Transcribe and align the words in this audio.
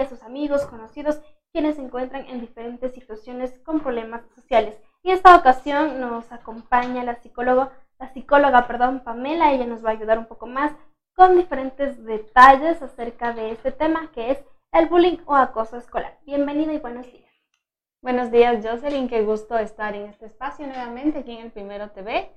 familia, 0.00 0.08
sus 0.08 0.22
amigos, 0.22 0.66
conocidos, 0.66 1.20
quienes 1.52 1.76
se 1.76 1.82
encuentran 1.82 2.26
en 2.28 2.40
diferentes 2.40 2.92
situaciones 2.92 3.58
con 3.64 3.80
problemas 3.80 4.22
sociales. 4.34 4.78
Y 5.02 5.10
en 5.10 5.16
esta 5.16 5.36
ocasión 5.36 6.00
nos 6.00 6.30
acompaña 6.32 7.04
la 7.04 7.16
psicóloga, 7.16 7.72
la 7.98 8.12
psicóloga, 8.12 8.66
perdón, 8.66 9.00
Pamela, 9.00 9.52
ella 9.52 9.66
nos 9.66 9.84
va 9.84 9.90
a 9.90 9.92
ayudar 9.92 10.18
un 10.18 10.26
poco 10.26 10.46
más 10.46 10.72
con 11.14 11.36
diferentes 11.36 12.02
detalles 12.04 12.82
acerca 12.82 13.32
de 13.32 13.50
este 13.52 13.72
tema 13.72 14.10
que 14.14 14.30
es 14.30 14.38
el 14.72 14.86
bullying 14.86 15.18
o 15.26 15.34
acoso 15.34 15.76
escolar. 15.76 16.18
Bienvenida 16.24 16.72
y 16.72 16.78
buenos 16.78 17.06
días. 17.06 17.30
Buenos 18.02 18.30
días, 18.30 18.64
Jocelyn. 18.64 19.08
Qué 19.08 19.22
gusto 19.22 19.58
estar 19.58 19.94
en 19.94 20.06
este 20.06 20.26
espacio 20.26 20.66
nuevamente 20.66 21.18
aquí 21.18 21.32
en 21.32 21.46
el 21.46 21.50
Primero 21.50 21.90
TV. 21.90 22.30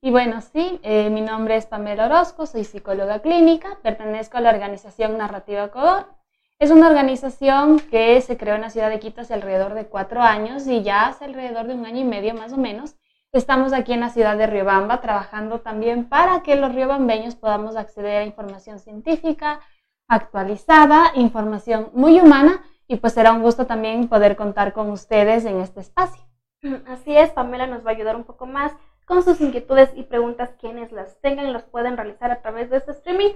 Y 0.00 0.10
bueno, 0.10 0.40
sí, 0.40 0.80
eh, 0.82 1.10
mi 1.10 1.20
nombre 1.20 1.56
es 1.56 1.66
Pamela 1.66 2.06
Orozco, 2.06 2.46
soy 2.46 2.64
psicóloga 2.64 3.18
clínica, 3.18 3.76
pertenezco 3.82 4.38
a 4.38 4.40
la 4.40 4.48
organización 4.48 5.18
Narrativa 5.18 5.68
Codor. 5.68 6.19
Es 6.60 6.70
una 6.70 6.88
organización 6.88 7.80
que 7.80 8.20
se 8.20 8.36
creó 8.36 8.54
en 8.54 8.60
la 8.60 8.68
ciudad 8.68 8.90
de 8.90 9.00
Quito 9.00 9.22
hace 9.22 9.32
alrededor 9.32 9.72
de 9.72 9.86
cuatro 9.86 10.20
años 10.20 10.66
y 10.66 10.82
ya 10.82 11.06
hace 11.06 11.24
alrededor 11.24 11.66
de 11.66 11.72
un 11.72 11.86
año 11.86 12.00
y 12.00 12.04
medio 12.04 12.34
más 12.34 12.52
o 12.52 12.58
menos. 12.58 12.96
Estamos 13.32 13.72
aquí 13.72 13.94
en 13.94 14.00
la 14.00 14.10
ciudad 14.10 14.36
de 14.36 14.46
Riobamba 14.46 15.00
trabajando 15.00 15.60
también 15.60 16.06
para 16.06 16.42
que 16.42 16.56
los 16.56 16.74
riobambeños 16.74 17.34
podamos 17.34 17.76
acceder 17.76 18.18
a 18.18 18.26
información 18.26 18.78
científica 18.78 19.60
actualizada, 20.06 21.12
información 21.14 21.88
muy 21.94 22.20
humana 22.20 22.62
y 22.86 22.96
pues 22.96 23.14
será 23.14 23.32
un 23.32 23.40
gusto 23.40 23.64
también 23.66 24.08
poder 24.08 24.36
contar 24.36 24.74
con 24.74 24.90
ustedes 24.90 25.46
en 25.46 25.60
este 25.60 25.80
espacio. 25.80 26.22
Así 26.86 27.16
es, 27.16 27.30
Pamela 27.30 27.68
nos 27.68 27.86
va 27.86 27.92
a 27.92 27.94
ayudar 27.94 28.16
un 28.16 28.24
poco 28.24 28.44
más 28.44 28.72
con 29.06 29.22
sus 29.22 29.40
inquietudes 29.40 29.92
y 29.96 30.02
preguntas. 30.02 30.50
Quienes 30.60 30.92
las 30.92 31.18
tengan 31.22 31.54
los 31.54 31.62
pueden 31.62 31.96
realizar 31.96 32.30
a 32.30 32.42
través 32.42 32.68
de 32.68 32.76
este 32.76 32.90
streaming 32.90 33.30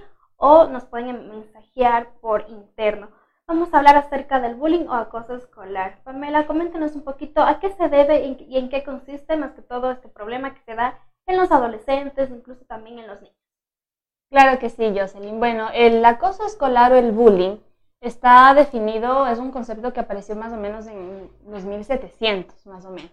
o 0.47 0.67
nos 0.67 0.85
pueden 0.85 1.31
mensajear 1.31 2.11
por 2.21 2.45
interno. 2.51 3.09
Vamos 3.47 3.73
a 3.73 3.79
hablar 3.79 3.97
acerca 3.97 4.41
del 4.41 4.57
bullying 4.57 4.87
o 4.89 4.93
acoso 4.93 5.37
escolar. 5.37 6.03
Pamela, 6.05 6.47
coméntenos 6.47 6.95
un 6.95 7.03
poquito 7.03 7.41
a 7.41 7.61
qué 7.61 7.71
se 7.71 7.89
debe 7.89 8.27
y 8.27 8.59
en 8.59 8.69
qué 8.69 8.85
consiste 8.85 9.39
más 9.39 9.53
que 9.53 9.63
todo 9.63 9.91
este 9.91 10.09
problema 10.09 10.53
que 10.53 10.61
se 10.61 10.75
da 10.75 10.99
en 11.27 11.39
los 11.39 11.51
adolescentes, 11.51 12.29
incluso 12.29 12.63
también 12.67 12.99
en 12.99 13.07
los 13.07 13.23
niños. 13.23 13.39
Claro 14.31 14.59
que 14.59 14.69
sí, 14.69 14.95
Jocelyn. 14.95 15.39
Bueno, 15.39 15.71
el 15.73 16.05
acoso 16.05 16.45
escolar 16.45 16.93
o 16.93 16.97
el 16.97 17.13
bullying 17.13 17.57
está 18.03 18.53
definido, 18.53 19.27
es 19.27 19.39
un 19.39 19.51
concepto 19.51 19.95
que 19.95 20.01
apareció 20.01 20.37
más 20.37 20.53
o 20.53 20.59
menos 20.59 20.87
en 20.89 21.31
los 21.49 21.65
1700, 21.65 22.67
más 22.67 22.85
o 22.85 22.91
menos. 22.91 23.13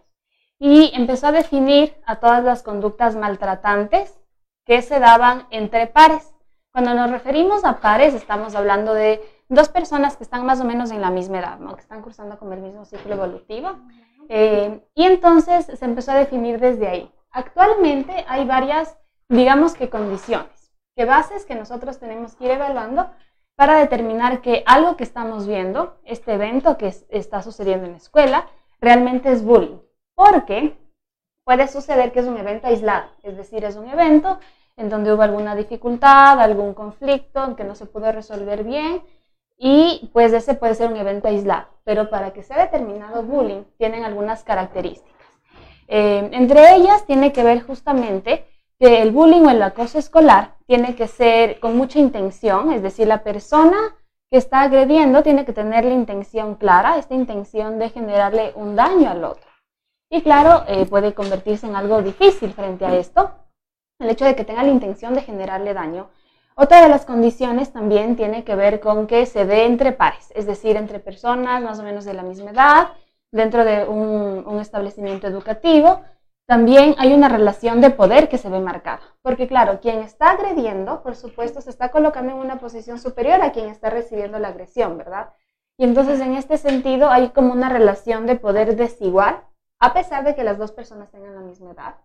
Y 0.60 0.92
empezó 0.94 1.28
a 1.28 1.32
definir 1.32 1.96
a 2.06 2.20
todas 2.20 2.44
las 2.44 2.62
conductas 2.62 3.16
maltratantes 3.16 4.20
que 4.66 4.82
se 4.82 5.00
daban 5.00 5.48
entre 5.50 5.88
pares. 5.88 6.31
Cuando 6.72 6.94
nos 6.94 7.12
referimos 7.12 7.66
a 7.66 7.82
pares, 7.82 8.14
estamos 8.14 8.56
hablando 8.56 8.94
de 8.94 9.22
dos 9.50 9.68
personas 9.68 10.16
que 10.16 10.24
están 10.24 10.46
más 10.46 10.62
o 10.62 10.64
menos 10.64 10.92
en 10.92 11.02
la 11.02 11.10
misma 11.10 11.40
edad, 11.40 11.60
¿no? 11.60 11.76
que 11.76 11.82
están 11.82 12.02
cursando 12.02 12.40
con 12.40 12.54
el 12.54 12.62
mismo 12.62 12.86
ciclo 12.86 13.16
evolutivo. 13.16 13.78
Eh, 14.30 14.80
y 14.96 15.04
entonces 15.04 15.66
se 15.66 15.86
empezó 15.86 16.12
a 16.12 16.16
definir 16.16 16.62
desde 16.62 16.88
ahí. 16.88 17.12
Actualmente 17.32 18.26
hay 18.30 18.46
varias, 18.46 18.98
digamos 19.28 19.74
que 19.74 19.90
condiciones, 19.90 20.72
que 20.96 21.04
bases 21.04 21.46
que 21.46 21.56
nosotros 21.56 22.00
tenemos 22.00 22.36
que 22.36 22.46
ir 22.46 22.52
evaluando 22.52 23.10
para 23.58 23.76
determinar 23.76 24.40
que 24.40 24.64
algo 24.66 24.96
que 24.96 25.04
estamos 25.04 25.48
viendo, 25.48 26.00
este 26.06 26.34
evento 26.34 26.78
que 26.78 26.96
está 27.10 27.42
sucediendo 27.42 27.86
en 27.86 27.92
la 27.92 27.98
escuela, 27.98 28.48
realmente 28.80 29.30
es 29.30 29.44
bullying. 29.44 29.80
Porque 30.16 30.78
puede 31.44 31.68
suceder 31.68 32.14
que 32.14 32.22
es 32.22 32.28
un 32.28 32.38
evento 32.38 32.68
aislado, 32.68 33.10
es 33.24 33.36
decir, 33.36 33.66
es 33.66 33.76
un 33.76 33.90
evento 33.90 34.40
en 34.82 34.90
donde 34.90 35.14
hubo 35.14 35.22
alguna 35.22 35.56
dificultad, 35.56 36.40
algún 36.40 36.74
conflicto, 36.74 37.46
en 37.46 37.56
que 37.56 37.64
no 37.64 37.76
se 37.76 37.86
pudo 37.86 38.12
resolver 38.12 38.64
bien, 38.64 39.04
y 39.58 40.10
pues 40.12 40.34
ese 40.34 40.56
puede 40.56 40.76
ser 40.76 40.92
un 40.92 40.98
evento 40.98 41.28
aislado. 41.28 41.68
Pero 41.84 42.10
para 42.10 42.32
que 42.34 42.44
sea 42.44 42.58
determinado 42.58 43.24
bullying, 43.24 43.64
tienen 43.78 44.04
algunas 44.04 44.44
características. 44.44 45.12
Eh, 45.88 46.30
entre 46.32 46.76
ellas 46.76 47.06
tiene 47.06 47.32
que 47.32 47.44
ver 47.44 47.62
justamente 47.62 48.46
que 48.80 49.02
el 49.02 49.12
bullying 49.12 49.42
o 49.42 49.50
el 49.52 49.62
acoso 49.62 50.00
escolar 50.00 50.56
tiene 50.66 50.96
que 50.96 51.08
ser 51.08 51.60
con 51.60 51.78
mucha 51.78 52.00
intención, 52.00 52.72
es 52.72 52.82
decir, 52.82 53.08
la 53.08 53.24
persona 53.24 53.78
que 54.32 54.38
está 54.38 54.62
agrediendo 54.62 55.22
tiene 55.22 55.46
que 55.46 55.54
tener 55.54 55.86
la 55.86 55.94
intención 55.94 56.56
clara, 56.56 56.98
esta 56.98 57.14
intención 57.14 57.78
de 57.78 57.90
generarle 57.90 58.54
un 58.56 58.76
daño 58.76 59.12
al 59.12 59.24
otro. 59.24 59.52
Y 60.10 60.22
claro, 60.22 60.64
eh, 60.68 60.86
puede 60.88 61.14
convertirse 61.14 61.68
en 61.68 61.76
algo 61.76 62.02
difícil 62.02 62.54
frente 62.54 62.86
a 62.86 62.96
esto, 62.96 63.32
el 64.02 64.10
hecho 64.10 64.26
de 64.26 64.36
que 64.36 64.46
tenga 64.46 64.64
la 64.64 64.70
intención 64.70 65.14
de 65.14 65.22
generarle 65.22 65.74
daño. 65.74 66.10
Otra 66.56 66.82
de 66.82 66.90
las 66.90 67.06
condiciones 67.06 67.72
también 67.72 68.16
tiene 68.16 68.44
que 68.44 68.56
ver 68.56 68.80
con 68.80 69.08
que 69.08 69.26
se 69.26 69.46
dé 69.46 69.66
entre 69.66 69.94
pares, 69.94 70.32
es 70.36 70.46
decir, 70.46 70.76
entre 70.76 71.00
personas 71.00 71.62
más 71.62 71.80
o 71.80 71.84
menos 71.84 72.06
de 72.06 72.14
la 72.14 72.24
misma 72.24 72.52
edad, 72.52 72.90
dentro 73.32 73.64
de 73.64 73.86
un 73.88 74.60
establecimiento 74.60 75.28
educativo, 75.28 76.02
también 76.52 76.96
hay 76.98 77.14
una 77.14 77.30
relación 77.30 77.80
de 77.80 77.92
poder 77.92 78.28
que 78.28 78.38
se 78.38 78.50
ve 78.50 78.60
marcada. 78.60 79.00
Porque 79.22 79.48
claro, 79.48 79.80
quien 79.80 80.00
está 80.00 80.32
agrediendo, 80.32 81.02
por 81.02 81.16
supuesto, 81.16 81.62
se 81.62 81.70
está 81.70 81.92
colocando 81.92 82.34
en 82.34 82.40
una 82.40 82.60
posición 82.60 83.00
superior 83.00 83.42
a 83.42 83.54
quien 83.54 83.70
está 83.70 83.90
recibiendo 83.90 84.38
la 84.38 84.50
agresión, 84.50 84.98
¿verdad? 84.98 85.30
Y 85.78 85.86
entonces 85.86 86.20
en 86.20 86.36
este 86.36 86.58
sentido 86.58 87.10
hay 87.10 87.30
como 87.30 87.54
una 87.54 87.70
relación 87.70 88.26
de 88.26 88.36
poder 88.36 88.76
desigual, 88.76 89.42
a 89.80 89.94
pesar 89.94 90.26
de 90.26 90.36
que 90.36 90.44
las 90.44 90.58
dos 90.58 90.74
personas 90.74 91.10
tengan 91.10 91.36
la 91.36 91.42
misma 91.42 91.72
edad. 91.72 91.96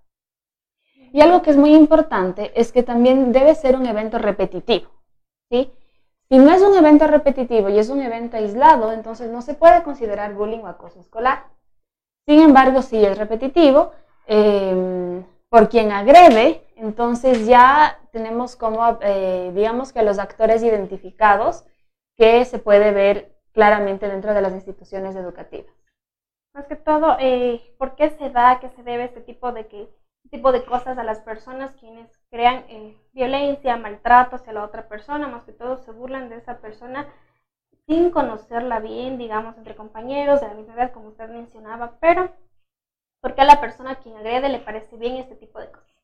Y 1.12 1.20
algo 1.20 1.42
que 1.42 1.50
es 1.50 1.56
muy 1.56 1.74
importante 1.74 2.52
es 2.54 2.72
que 2.72 2.82
también 2.82 3.32
debe 3.32 3.54
ser 3.54 3.76
un 3.76 3.86
evento 3.86 4.18
repetitivo, 4.18 4.90
¿sí? 5.50 5.72
Si 6.28 6.38
no 6.38 6.50
es 6.50 6.62
un 6.62 6.76
evento 6.76 7.06
repetitivo 7.06 7.68
y 7.68 7.78
es 7.78 7.88
un 7.88 8.00
evento 8.00 8.36
aislado, 8.36 8.92
entonces 8.92 9.30
no 9.30 9.42
se 9.42 9.54
puede 9.54 9.82
considerar 9.82 10.34
bullying 10.34 10.60
o 10.60 10.66
acoso 10.66 11.00
escolar. 11.00 11.44
Sin 12.26 12.40
embargo, 12.40 12.82
si 12.82 13.04
es 13.04 13.16
repetitivo, 13.16 13.92
Em, 14.26 15.24
por 15.48 15.68
quien 15.68 15.92
agrede, 15.92 16.66
entonces 16.76 17.46
ya 17.46 18.00
tenemos 18.10 18.56
como, 18.56 18.98
eh, 19.00 19.52
digamos 19.54 19.92
que 19.92 20.02
los 20.02 20.18
actores 20.18 20.62
identificados 20.64 21.64
que 22.16 22.44
se 22.44 22.58
puede 22.58 22.90
ver 22.92 23.36
claramente 23.52 24.08
dentro 24.08 24.34
de 24.34 24.42
las 24.42 24.52
instituciones 24.52 25.14
educativas. 25.14 25.72
Más 26.54 26.66
que 26.66 26.76
todo, 26.76 27.16
eh, 27.20 27.74
¿por 27.78 27.94
qué 27.94 28.10
se 28.10 28.30
da, 28.30 28.58
qué 28.60 28.68
se 28.70 28.82
debe 28.82 29.04
este 29.04 29.20
tipo 29.20 29.52
de, 29.52 29.66
que, 29.68 29.88
tipo 30.28 30.52
de 30.52 30.64
cosas 30.64 30.98
a 30.98 31.04
las 31.04 31.20
personas 31.20 31.72
quienes 31.80 32.10
crean 32.30 32.64
eh, 32.68 32.96
violencia, 33.12 33.76
maltrato 33.76 34.36
hacia 34.36 34.52
la 34.52 34.64
otra 34.64 34.88
persona? 34.88 35.28
Más 35.28 35.44
que 35.44 35.52
todo 35.52 35.78
se 35.78 35.92
burlan 35.92 36.28
de 36.28 36.36
esa 36.36 36.58
persona 36.58 37.06
sin 37.86 38.10
conocerla 38.10 38.80
bien, 38.80 39.18
digamos, 39.18 39.56
entre 39.56 39.76
compañeros 39.76 40.40
de 40.40 40.48
la 40.48 40.54
misma 40.54 40.74
edad, 40.74 40.92
como 40.92 41.08
usted 41.08 41.28
mencionaba, 41.28 41.98
pero 42.00 42.30
porque 43.20 43.42
a 43.42 43.44
la 43.44 43.60
persona 43.60 43.92
a 43.92 43.96
quien 43.96 44.16
agrede 44.16 44.48
le 44.48 44.58
parece 44.58 44.96
bien 44.96 45.16
este 45.16 45.36
tipo 45.36 45.58
de 45.58 45.70
cosas. 45.70 45.96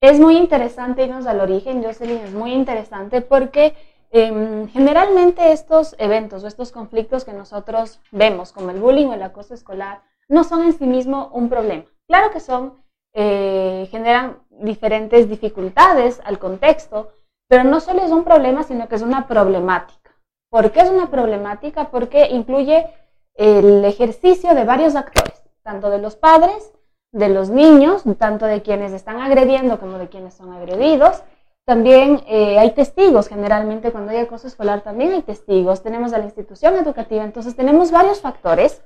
Es 0.00 0.20
muy 0.20 0.36
interesante 0.36 1.04
irnos 1.04 1.26
al 1.26 1.40
origen, 1.40 1.82
Jocelyn, 1.82 2.18
es 2.18 2.32
muy 2.32 2.52
interesante 2.52 3.20
porque 3.20 3.74
em, 4.10 4.68
generalmente 4.68 5.50
estos 5.52 5.96
eventos 5.98 6.44
o 6.44 6.46
estos 6.46 6.70
conflictos 6.70 7.24
que 7.24 7.32
nosotros 7.32 8.00
vemos, 8.12 8.52
como 8.52 8.70
el 8.70 8.80
bullying 8.80 9.08
o 9.08 9.14
el 9.14 9.22
acoso 9.22 9.54
escolar, 9.54 10.02
no 10.28 10.44
son 10.44 10.62
en 10.62 10.72
sí 10.72 10.86
mismo 10.86 11.30
un 11.32 11.48
problema. 11.48 11.84
Claro 12.06 12.30
que 12.30 12.40
son, 12.40 12.82
eh, 13.14 13.88
generan 13.90 14.38
diferentes 14.50 15.28
dificultades 15.28 16.20
al 16.24 16.38
contexto, 16.38 17.12
pero 17.48 17.64
no 17.64 17.80
solo 17.80 18.02
es 18.02 18.10
un 18.10 18.24
problema, 18.24 18.62
sino 18.62 18.88
que 18.88 18.96
es 18.96 19.02
una 19.02 19.26
problemática. 19.26 20.10
¿Por 20.50 20.72
qué 20.72 20.80
es 20.80 20.90
una 20.90 21.10
problemática? 21.10 21.90
Porque 21.90 22.28
incluye 22.28 22.86
el 23.34 23.84
ejercicio 23.84 24.54
de 24.54 24.64
varios 24.64 24.96
actores 24.96 25.38
tanto 25.68 25.90
de 25.90 25.98
los 25.98 26.16
padres, 26.16 26.72
de 27.12 27.28
los 27.28 27.50
niños, 27.50 28.02
tanto 28.18 28.46
de 28.46 28.62
quienes 28.62 28.94
están 28.94 29.20
agrediendo 29.20 29.78
como 29.78 29.98
de 29.98 30.08
quienes 30.08 30.32
son 30.32 30.50
agredidos. 30.54 31.22
También 31.66 32.22
eh, 32.26 32.58
hay 32.58 32.70
testigos, 32.70 33.28
generalmente 33.28 33.92
cuando 33.92 34.12
hay 34.12 34.20
acoso 34.20 34.46
escolar 34.46 34.80
también 34.80 35.12
hay 35.12 35.20
testigos, 35.20 35.82
tenemos 35.82 36.14
a 36.14 36.18
la 36.18 36.24
institución 36.24 36.76
educativa, 36.76 37.22
entonces 37.22 37.54
tenemos 37.54 37.90
varios 37.90 38.22
factores 38.22 38.82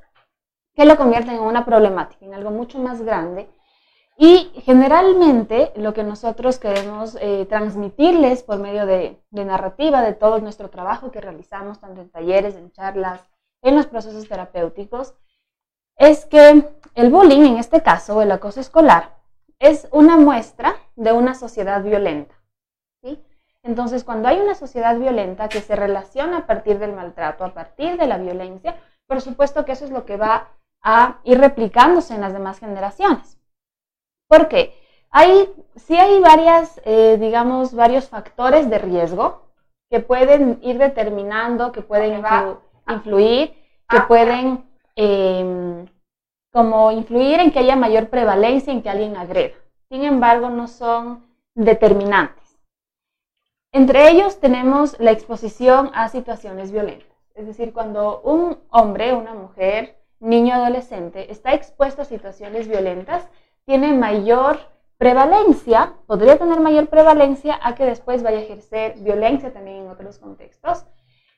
que 0.75 0.85
lo 0.85 0.97
convierten 0.97 1.37
en 1.37 1.43
una 1.43 1.65
problemática, 1.65 2.25
en 2.27 2.35
algo 2.35 2.51
mucho 2.51 2.81
más 2.81 3.01
grande. 3.01 3.49
Y 4.23 4.53
generalmente 4.65 5.73
lo 5.75 5.95
que 5.95 6.05
nosotros 6.05 6.61
queremos 6.61 7.19
eh, 7.21 7.45
transmitirles 7.47 8.45
por 8.45 8.61
medio 8.61 8.87
de, 8.87 9.21
de 9.31 9.45
narrativa, 9.45 10.01
de 10.01 10.13
todo 10.13 10.39
nuestro 10.39 10.71
trabajo 10.71 11.11
que 11.11 11.21
realizamos, 11.21 11.81
tanto 11.81 12.03
en 12.03 12.09
talleres, 12.09 12.55
en 12.55 12.71
charlas, 12.71 13.21
en 13.63 13.75
los 13.75 13.89
procesos 13.89 14.29
terapéuticos, 14.29 15.15
es 15.97 16.25
que 16.25 16.69
el 16.95 17.11
bullying, 17.11 17.47
en 17.47 17.57
este 17.57 17.83
caso, 17.83 18.23
el 18.23 18.31
acoso 18.31 18.61
escolar, 18.61 19.19
es 19.59 19.89
una 19.91 20.17
muestra 20.17 20.77
de 20.95 21.11
una 21.11 21.35
sociedad 21.35 21.83
violenta. 21.83 22.37
¿sí? 23.03 23.21
Entonces, 23.65 24.05
cuando 24.05 24.29
hay 24.29 24.39
una 24.39 24.55
sociedad 24.55 24.97
violenta 24.97 25.49
que 25.49 25.61
se 25.61 25.75
relaciona 25.75 26.37
a 26.37 26.47
partir 26.47 26.79
del 26.79 26.93
maltrato, 26.93 27.45
a 27.45 27.55
partir 27.55 27.97
de 27.97 28.07
la 28.07 28.19
violencia, 28.19 28.77
por 29.09 29.21
supuesto 29.21 29.65
que 29.65 29.73
eso 29.73 29.85
es 29.85 29.91
lo 29.91 30.05
que 30.05 30.17
va 30.17 30.51
a 30.81 31.19
ir 31.25 31.41
replicándose 31.41 32.15
en 32.15 32.21
las 32.21 32.33
demás 32.33 32.61
generaciones. 32.61 33.42
¿Por 34.33 34.49
qué? 34.49 34.73
Hay, 35.11 35.53
sí 35.77 35.95
hay 35.95 36.19
varias, 36.19 36.81
eh, 36.87 37.19
digamos, 37.21 37.75
varios 37.75 38.09
factores 38.09 38.71
de 38.71 38.79
riesgo 38.79 39.43
que 39.91 40.01
pueden 40.01 40.59
ir 40.63 40.79
determinando, 40.79 41.71
que 41.71 41.83
pueden 41.83 42.25
influir, 42.89 43.53
que 43.87 44.01
pueden 44.09 44.65
em, 44.97 45.87
como 46.51 46.93
influir 46.93 47.41
en 47.41 47.51
que 47.51 47.59
haya 47.59 47.77
mayor 47.77 48.09
prevalencia 48.09 48.73
en 48.73 48.81
que 48.81 48.89
alguien 48.89 49.19
agreda. 49.19 49.53
Sin 49.91 50.03
embargo, 50.03 50.49
no 50.49 50.67
son 50.67 51.27
determinantes. 51.55 52.59
Entre 53.71 54.09
ellos 54.09 54.41
tenemos 54.41 54.99
la 54.99 55.11
exposición 55.11 55.91
a 55.93 56.09
situaciones 56.09 56.73
violentas. 56.73 57.19
Es 57.35 57.47
decir, 57.47 57.75
cuando 57.75 58.23
un 58.23 58.59
hombre, 58.71 59.13
una 59.13 59.35
mujer, 59.35 59.99
niño, 60.21 60.55
adolescente 60.55 61.31
está 61.31 61.53
expuesto 61.53 62.01
a 62.01 62.07
situaciones 62.07 62.67
violentas, 62.67 63.29
tiene 63.65 63.93
mayor 63.93 64.59
prevalencia, 64.99 65.95
podría 66.07 66.39
tener 66.39 66.61
mayor 66.61 66.89
prevalencia 66.89 67.59
a 67.63 67.75
que 67.75 67.85
después 67.85 68.23
vaya 68.23 68.39
a 68.39 68.43
ejercer 68.43 68.99
violencia 69.01 69.53
también 69.53 69.79
en 69.79 69.89
otros 69.89 70.19
contextos. 70.19 70.87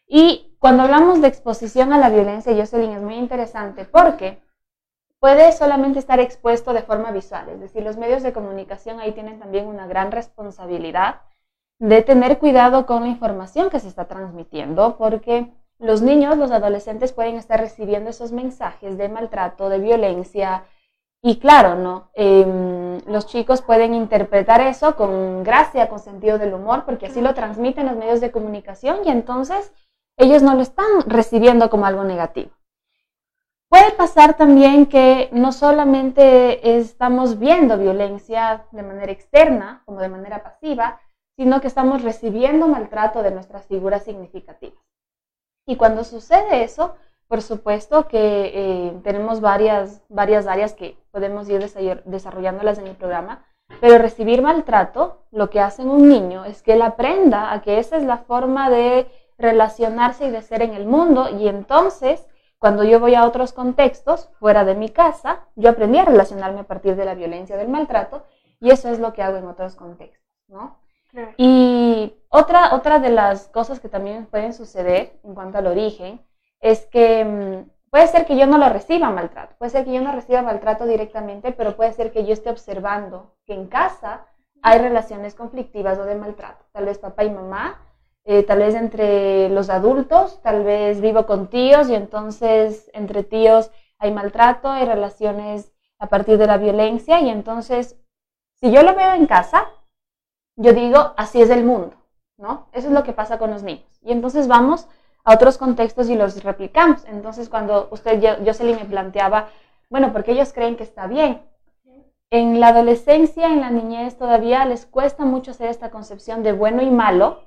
Y 0.06 0.54
cuando 0.58 0.82
hablamos 0.82 1.22
de 1.22 1.28
exposición 1.28 1.92
a 1.92 1.98
la 1.98 2.10
violencia, 2.10 2.54
Jocelyn, 2.54 2.92
es 2.92 3.02
muy 3.02 3.14
interesante 3.14 3.84
porque 3.86 4.42
puede 5.18 5.52
solamente 5.52 5.98
estar 5.98 6.20
expuesto 6.20 6.74
de 6.74 6.82
forma 6.82 7.10
visual, 7.10 7.48
es 7.48 7.60
decir, 7.60 7.82
los 7.82 7.96
medios 7.96 8.22
de 8.22 8.34
comunicación 8.34 9.00
ahí 9.00 9.12
tienen 9.12 9.38
también 9.38 9.66
una 9.66 9.86
gran 9.86 10.12
responsabilidad 10.12 11.22
de 11.78 12.02
tener 12.02 12.38
cuidado 12.38 12.84
con 12.84 13.04
la 13.04 13.08
información 13.08 13.70
que 13.70 13.80
se 13.80 13.88
está 13.88 14.06
transmitiendo, 14.06 14.98
porque 14.98 15.50
los 15.78 16.02
niños, 16.02 16.36
los 16.36 16.50
adolescentes 16.50 17.12
pueden 17.12 17.36
estar 17.36 17.58
recibiendo 17.58 18.10
esos 18.10 18.32
mensajes 18.32 18.98
de 18.98 19.08
maltrato, 19.08 19.70
de 19.70 19.78
violencia, 19.78 20.64
y 21.26 21.38
claro, 21.38 21.74
¿no? 21.74 22.10
Em, 22.12 23.00
los 23.06 23.24
chicos 23.24 23.62
pueden 23.62 23.94
interpretar 23.94 24.60
eso 24.60 24.94
con 24.94 25.42
gracia, 25.42 25.88
con 25.88 25.98
sentido 25.98 26.36
del 26.36 26.52
humor, 26.52 26.84
porque 26.84 27.06
así 27.06 27.22
lo 27.22 27.32
transmiten 27.32 27.86
los 27.86 27.96
medios 27.96 28.20
de 28.20 28.30
comunicación 28.30 28.98
y 29.06 29.08
entonces 29.08 29.72
ellos 30.18 30.42
no 30.42 30.54
lo 30.54 30.60
están 30.60 30.84
recibiendo 31.06 31.70
como 31.70 31.86
algo 31.86 32.04
negativo. 32.04 32.50
Puede 33.70 33.92
pasar 33.92 34.36
también 34.36 34.84
que 34.84 35.30
no 35.32 35.52
solamente 35.52 36.76
estamos 36.76 37.38
viendo 37.38 37.78
violencia 37.78 38.66
de 38.70 38.82
manera 38.82 39.10
externa, 39.10 39.82
como 39.86 40.00
de 40.00 40.10
manera 40.10 40.42
pasiva, 40.42 41.00
sino 41.38 41.62
que 41.62 41.68
estamos 41.68 42.02
recibiendo 42.02 42.68
maltrato 42.68 43.22
de 43.22 43.30
nuestras 43.30 43.64
figuras 43.64 44.04
significativas. 44.04 44.84
Y 45.66 45.76
cuando 45.76 46.04
sucede 46.04 46.64
eso, 46.64 46.96
por 47.28 47.40
supuesto 47.40 48.08
que 48.08 48.18
eh, 48.54 49.00
tenemos 49.02 49.40
varias, 49.40 50.02
varias 50.10 50.46
áreas 50.46 50.74
que 50.74 51.02
podemos 51.14 51.48
ir 51.48 51.60
desarrollándolas 52.06 52.78
en 52.78 52.88
el 52.88 52.96
programa, 52.96 53.46
pero 53.80 53.98
recibir 53.98 54.42
maltrato, 54.42 55.22
lo 55.30 55.48
que 55.48 55.60
hace 55.60 55.82
en 55.82 55.90
un 55.90 56.08
niño 56.08 56.44
es 56.44 56.60
que 56.60 56.72
él 56.72 56.82
aprenda 56.82 57.52
a 57.52 57.62
que 57.62 57.78
esa 57.78 57.96
es 57.96 58.02
la 58.02 58.18
forma 58.18 58.68
de 58.68 59.06
relacionarse 59.38 60.26
y 60.26 60.30
de 60.30 60.42
ser 60.42 60.62
en 60.62 60.74
el 60.74 60.86
mundo 60.86 61.28
y 61.30 61.46
entonces 61.46 62.26
cuando 62.58 62.82
yo 62.82 62.98
voy 62.98 63.14
a 63.14 63.24
otros 63.26 63.52
contextos 63.52 64.28
fuera 64.40 64.64
de 64.64 64.74
mi 64.74 64.88
casa, 64.88 65.40
yo 65.54 65.70
aprendí 65.70 65.98
a 65.98 66.04
relacionarme 66.04 66.60
a 66.60 66.66
partir 66.66 66.96
de 66.96 67.04
la 67.04 67.14
violencia, 67.14 67.56
del 67.56 67.68
maltrato 67.68 68.24
y 68.58 68.70
eso 68.70 68.88
es 68.88 68.98
lo 68.98 69.12
que 69.12 69.22
hago 69.22 69.36
en 69.36 69.46
otros 69.46 69.76
contextos, 69.76 70.28
¿no? 70.48 70.78
Y 71.36 72.12
otra, 72.28 72.74
otra 72.74 72.98
de 72.98 73.10
las 73.10 73.46
cosas 73.48 73.78
que 73.78 73.88
también 73.88 74.26
pueden 74.26 74.52
suceder 74.52 75.12
en 75.22 75.34
cuanto 75.34 75.58
al 75.58 75.68
origen 75.68 76.20
es 76.60 76.86
que 76.86 77.24
mm, 77.24 77.70
puede 77.94 78.08
ser 78.08 78.26
que 78.26 78.36
yo 78.36 78.48
no 78.48 78.58
lo 78.58 78.68
reciba 78.70 79.08
maltrato, 79.10 79.54
puede 79.56 79.70
ser 79.70 79.84
que 79.84 79.92
yo 79.92 80.00
no 80.00 80.10
reciba 80.10 80.42
maltrato 80.42 80.84
directamente, 80.84 81.52
pero 81.52 81.76
puede 81.76 81.92
ser 81.92 82.10
que 82.10 82.26
yo 82.26 82.32
esté 82.32 82.50
observando 82.50 83.36
que 83.46 83.54
en 83.54 83.68
casa 83.68 84.26
hay 84.62 84.80
relaciones 84.80 85.36
conflictivas 85.36 85.96
o 86.00 86.04
de 86.04 86.16
maltrato. 86.16 86.64
Tal 86.72 86.86
vez 86.86 86.98
papá 86.98 87.22
y 87.22 87.30
mamá, 87.30 87.80
eh, 88.24 88.42
tal 88.42 88.58
vez 88.58 88.74
entre 88.74 89.48
los 89.48 89.70
adultos, 89.70 90.42
tal 90.42 90.64
vez 90.64 91.00
vivo 91.00 91.24
con 91.24 91.46
tíos 91.46 91.88
y 91.88 91.94
entonces 91.94 92.90
entre 92.94 93.22
tíos 93.22 93.70
hay 93.98 94.10
maltrato, 94.10 94.68
hay 94.68 94.86
relaciones 94.86 95.72
a 96.00 96.08
partir 96.08 96.36
de 96.36 96.48
la 96.48 96.58
violencia 96.58 97.20
y 97.20 97.28
entonces 97.28 97.96
si 98.56 98.72
yo 98.72 98.82
lo 98.82 98.96
veo 98.96 99.14
en 99.14 99.26
casa, 99.26 99.68
yo 100.56 100.72
digo, 100.72 101.14
así 101.16 101.40
es 101.40 101.50
el 101.50 101.62
mundo, 101.62 101.94
¿no? 102.38 102.66
Eso 102.72 102.88
es 102.88 102.92
lo 102.92 103.04
que 103.04 103.12
pasa 103.12 103.38
con 103.38 103.52
los 103.52 103.62
niños. 103.62 103.86
Y 104.02 104.10
entonces 104.10 104.48
vamos 104.48 104.88
a 105.24 105.34
otros 105.34 105.58
contextos 105.58 106.08
y 106.08 106.14
los 106.14 106.42
replicamos. 106.42 107.04
Entonces, 107.06 107.48
cuando 107.48 107.88
usted, 107.90 108.22
Jocelyn, 108.44 108.76
me 108.76 108.84
planteaba, 108.84 109.48
bueno, 109.90 110.12
porque 110.12 110.32
ellos 110.32 110.52
creen 110.52 110.76
que 110.76 110.84
está 110.84 111.06
bien. 111.06 111.42
En 112.30 112.60
la 112.60 112.68
adolescencia, 112.68 113.46
en 113.46 113.60
la 113.60 113.70
niñez, 113.70 114.16
todavía 114.16 114.64
les 114.64 114.86
cuesta 114.86 115.24
mucho 115.24 115.52
hacer 115.52 115.68
esta 115.68 115.90
concepción 115.90 116.42
de 116.42 116.52
bueno 116.52 116.82
y 116.82 116.90
malo, 116.90 117.42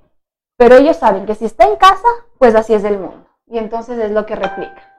pero 0.58 0.76
ellos 0.76 0.98
saben 0.98 1.26
que 1.26 1.36
si 1.36 1.46
está 1.46 1.66
en 1.66 1.76
casa, 1.76 2.08
pues 2.40 2.56
así 2.56 2.74
es 2.74 2.84
el 2.84 2.98
mundo. 2.98 3.28
Y 3.46 3.58
entonces 3.58 4.00
es 4.00 4.12
lo 4.12 4.26
que 4.26 4.36
replica. 4.36 4.94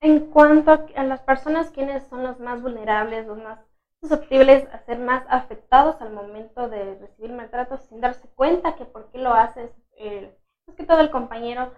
En 0.00 0.30
cuanto 0.30 0.86
a 0.94 1.04
las 1.04 1.20
personas, 1.22 1.70
¿quiénes 1.70 2.06
son 2.06 2.22
los 2.22 2.38
más 2.38 2.62
vulnerables, 2.62 3.26
los 3.26 3.38
más 3.38 3.58
susceptibles 4.00 4.68
a 4.72 4.78
ser 4.78 4.98
más 4.98 5.24
afectados 5.28 6.00
al 6.00 6.12
momento 6.12 6.68
de 6.68 6.94
recibir 7.00 7.32
maltrato 7.32 7.78
sin 7.78 8.00
darse 8.00 8.28
cuenta 8.28 8.76
que 8.76 8.84
por 8.84 9.10
qué 9.10 9.18
lo 9.18 9.34
haces, 9.34 9.72
eh, 9.96 10.37
más 10.68 10.76
que 10.76 10.84
todo 10.84 11.00
el 11.00 11.10
compañero, 11.10 11.72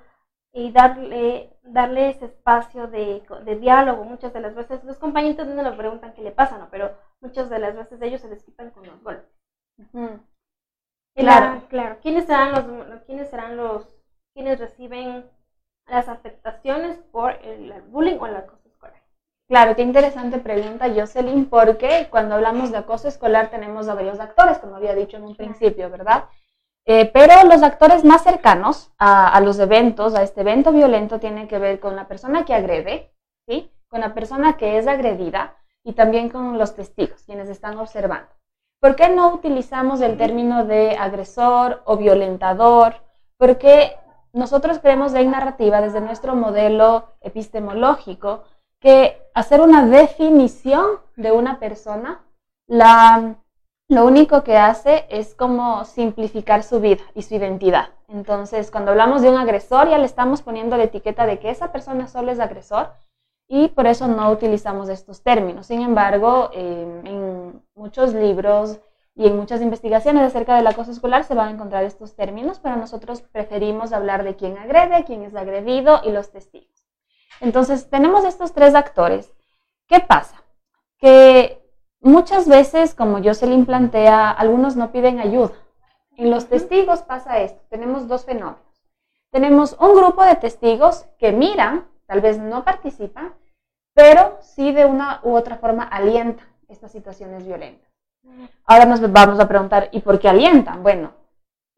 y 0.52 0.72
darle, 0.72 1.56
darle 1.62 2.10
ese 2.10 2.26
espacio 2.26 2.88
de, 2.88 3.22
diálogo. 3.60 4.04
Muchas 4.04 4.32
de 4.32 4.40
las 4.40 4.54
veces 4.54 4.82
los 4.84 4.98
compañeros 4.98 5.46
no 5.46 5.62
le 5.62 5.72
preguntan 5.72 6.12
qué 6.12 6.22
le 6.22 6.32
pasa, 6.32 6.58
¿no? 6.58 6.68
pero 6.70 6.96
muchas 7.20 7.48
de 7.50 7.58
las 7.58 7.74
veces 7.76 8.02
ellos 8.02 8.20
se 8.20 8.28
les 8.28 8.42
quitan 8.42 8.70
con 8.70 8.86
los 8.86 9.02
golpes. 9.02 9.30
Claro, 11.14 11.62
claro. 11.68 11.98
¿Quiénes 12.02 12.26
serán 12.26 12.52
los, 12.52 13.00
quiénes 13.02 13.30
serán 13.30 13.56
los, 13.56 13.86
quienes 14.34 14.58
reciben 14.58 15.24
las 15.86 16.08
afectaciones 16.08 16.98
por 17.12 17.32
el, 17.42 17.72
bullying 17.88 18.18
o 18.18 18.26
la 18.26 18.40
acoso 18.40 18.68
escolar? 18.68 19.02
Claro, 19.48 19.76
qué 19.76 19.82
interesante 19.82 20.38
pregunta, 20.38 20.88
Jocelyn, 20.94 21.46
porque 21.46 22.08
cuando 22.10 22.36
hablamos 22.36 22.70
de 22.70 22.78
acoso 22.78 23.08
escolar 23.08 23.50
tenemos 23.50 23.88
a 23.88 23.94
varios 23.94 24.20
actores, 24.20 24.58
como 24.58 24.76
había 24.76 24.94
dicho 24.94 25.16
en 25.16 25.24
un 25.24 25.36
principio, 25.36 25.90
¿verdad? 25.90 26.24
Eh, 26.92 27.08
pero 27.14 27.44
los 27.44 27.62
actores 27.62 28.04
más 28.04 28.24
cercanos 28.24 28.90
a, 28.98 29.40
los 29.42 29.60
eventos, 29.60 30.16
a 30.16 30.24
este 30.24 30.40
evento 30.40 30.72
violento, 30.72 31.20
tienen 31.20 31.46
que 31.46 31.60
ver 31.60 31.78
con 31.78 31.94
la 31.94 32.08
persona 32.08 32.44
que 32.44 32.52
agrede, 32.52 33.12
¿sí? 33.46 33.70
con 33.86 34.00
la 34.00 34.12
persona 34.12 34.56
que 34.56 34.76
es 34.76 34.88
agredida 34.88 35.54
y 35.84 35.92
también 35.92 36.30
con 36.30 36.58
los 36.58 36.74
testigos, 36.74 37.22
quienes 37.22 37.48
están 37.48 37.78
observando. 37.78 38.28
¿Por 38.80 38.96
qué 38.96 39.08
no 39.08 39.32
utilizamos 39.32 40.00
el 40.00 40.16
término 40.16 40.64
de 40.64 40.96
agresor 40.98 41.80
o 41.84 41.96
violentador? 41.96 42.96
Porque 43.36 43.96
nosotros 44.32 44.80
creemos 44.80 45.12
de 45.12 45.24
narrativa 45.26 45.80
desde 45.80 46.00
nuestro 46.00 46.34
modelo 46.34 47.14
epistemológico 47.20 48.42
que 48.80 49.30
hacer 49.32 49.60
una 49.60 49.86
definición 49.86 50.98
de 51.14 51.30
una 51.30 51.60
persona, 51.60 52.24
la, 52.66 53.36
lo 53.90 54.06
único 54.06 54.44
que 54.44 54.56
hace 54.56 55.04
es 55.10 55.34
como 55.34 55.84
simplificar 55.84 56.62
su 56.62 56.80
vida 56.80 57.02
y 57.16 57.22
su 57.22 57.34
identidad. 57.34 57.88
Entonces, 58.06 58.70
cuando 58.70 58.92
hablamos 58.92 59.20
de 59.20 59.30
un 59.30 59.36
agresor, 59.36 59.88
ya 59.88 59.98
le 59.98 60.06
estamos 60.06 60.42
poniendo 60.42 60.76
la 60.76 60.84
etiqueta 60.84 61.26
de 61.26 61.40
que 61.40 61.50
esa 61.50 61.72
persona 61.72 62.06
solo 62.06 62.30
es 62.30 62.38
agresor 62.38 62.92
y 63.48 63.66
por 63.66 63.88
eso 63.88 64.06
no 64.06 64.30
utilizamos 64.30 64.88
estos 64.88 65.24
términos. 65.24 65.66
Sin 65.66 65.80
embargo, 65.80 66.50
en 66.54 67.64
muchos 67.74 68.14
libros 68.14 68.78
y 69.16 69.26
en 69.26 69.36
muchas 69.36 69.60
investigaciones 69.60 70.22
acerca 70.22 70.54
del 70.54 70.68
acoso 70.68 70.92
escolar 70.92 71.24
se 71.24 71.34
van 71.34 71.48
a 71.48 71.50
encontrar 71.50 71.82
estos 71.82 72.14
términos, 72.14 72.60
pero 72.60 72.76
nosotros 72.76 73.22
preferimos 73.22 73.92
hablar 73.92 74.22
de 74.22 74.36
quién 74.36 74.56
agrede, 74.56 75.04
quién 75.04 75.24
es 75.24 75.34
agredido 75.34 76.00
y 76.04 76.12
los 76.12 76.30
testigos. 76.30 76.86
Entonces, 77.40 77.90
tenemos 77.90 78.24
estos 78.24 78.52
tres 78.52 78.76
actores. 78.76 79.34
¿Qué 79.88 79.98
pasa? 79.98 80.44
Que 80.98 81.59
muchas 82.00 82.48
veces, 82.48 82.94
como 82.94 83.22
Jocelyn 83.22 83.66
plantea, 83.66 84.30
algunos 84.30 84.76
no 84.76 84.92
piden 84.92 85.20
ayuda. 85.20 85.52
En 86.16 86.30
los 86.30 86.46
testigos 86.46 87.02
pasa 87.02 87.38
esto. 87.38 87.62
Tenemos 87.70 88.08
dos 88.08 88.24
fenómenos. 88.24 88.58
Tenemos 89.30 89.76
un 89.78 89.94
grupo 89.94 90.24
de 90.24 90.36
testigos 90.36 91.06
que 91.18 91.32
miran, 91.32 91.86
tal 92.06 92.20
vez 92.20 92.38
no 92.38 92.64
participan, 92.64 93.32
pero 93.94 94.38
sí 94.40 94.72
de 94.72 94.86
una 94.86 95.20
u 95.22 95.34
otra 95.34 95.56
forma 95.56 95.84
alientan 95.84 96.46
estas 96.68 96.90
situaciones 96.90 97.46
violentas. 97.46 97.88
Ahora 98.64 98.84
nos 98.84 99.00
vamos 99.12 99.38
a 99.40 99.48
preguntar, 99.48 99.88
¿y 99.92 100.00
por 100.00 100.18
qué 100.18 100.28
alientan? 100.28 100.82
Bueno, 100.82 101.12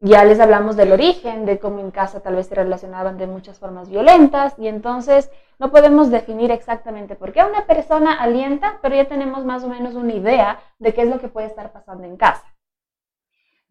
ya 0.05 0.25
les 0.25 0.41
hablamos 0.41 0.75
del 0.75 0.91
origen, 0.91 1.45
de 1.45 1.59
cómo 1.59 1.79
en 1.79 1.89
casa 1.89 2.19
tal 2.19 2.35
vez 2.35 2.47
se 2.47 2.55
relacionaban 2.55 3.17
de 3.17 3.25
muchas 3.25 3.57
formas 3.57 3.89
violentas 3.89 4.53
y 4.59 4.67
entonces 4.67 5.31
no 5.59 5.71
podemos 5.71 6.11
definir 6.11 6.51
exactamente 6.51 7.15
por 7.15 7.31
qué 7.31 7.41
una 7.41 7.65
persona 7.65 8.21
alienta, 8.21 8.79
pero 8.81 8.95
ya 8.95 9.05
tenemos 9.05 9.45
más 9.45 9.63
o 9.63 9.69
menos 9.69 9.95
una 9.95 10.11
idea 10.11 10.59
de 10.77 10.93
qué 10.93 11.03
es 11.03 11.07
lo 11.07 11.21
que 11.21 11.29
puede 11.29 11.47
estar 11.47 11.71
pasando 11.71 12.03
en 12.03 12.17
casa. 12.17 12.43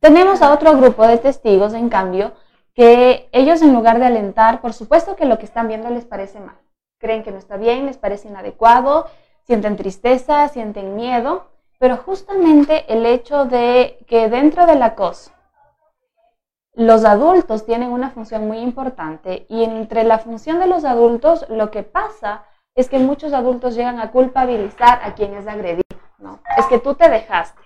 Tenemos 0.01 0.41
a 0.41 0.55
otro 0.55 0.75
grupo 0.79 1.07
de 1.07 1.19
testigos, 1.19 1.75
en 1.75 1.91
cambio, 1.91 2.33
que 2.73 3.29
ellos 3.33 3.61
en 3.61 3.75
lugar 3.75 3.99
de 3.99 4.07
alentar, 4.07 4.63
por 4.63 4.73
supuesto 4.73 5.17
que 5.17 5.27
lo 5.27 5.39
que 5.39 5.45
están 5.45 5.69
viendo 5.69 5.91
les 5.91 6.07
parece 6.07 6.41
mal, 6.41 6.57
creen 6.97 7.23
que 7.23 7.31
no 7.31 7.37
está 7.37 7.59
bien, 7.59 7.85
les 7.85 7.99
parece 7.99 8.29
inadecuado, 8.29 9.07
sienten 9.43 9.77
tristeza, 9.77 10.49
sienten 10.49 10.97
miedo, 10.97 11.49
pero 11.79 11.99
justamente 11.99 12.91
el 12.91 13.05
hecho 13.05 13.45
de 13.45 13.99
que 14.09 14.31
dentro 14.31 14.65
del 14.65 14.83
acoso 14.83 15.31
los 16.75 17.05
adultos 17.05 17.67
tienen 17.67 17.91
una 17.91 18.11
función 18.11 18.47
muy 18.47 18.59
importante 18.59 19.47
y 19.49 19.65
entre 19.65 20.05
la 20.05 20.19
función 20.19 20.59
de 20.59 20.67
los 20.67 20.85
adultos 20.85 21.47
lo 21.49 21.71
que 21.71 21.83
pasa 21.83 22.45
es 22.75 22.89
que 22.89 22.99
muchos 22.99 23.33
adultos 23.33 23.75
llegan 23.75 24.01
a 24.01 24.11
culpabilizar 24.11 25.01
a 25.03 25.15
quien 25.15 25.35
es 25.35 25.47
agredido, 25.47 25.83
¿no? 26.19 26.41
Es 26.57 26.67
que 26.67 26.79
tú 26.79 26.95
te 26.95 27.11
dejaste, 27.11 27.61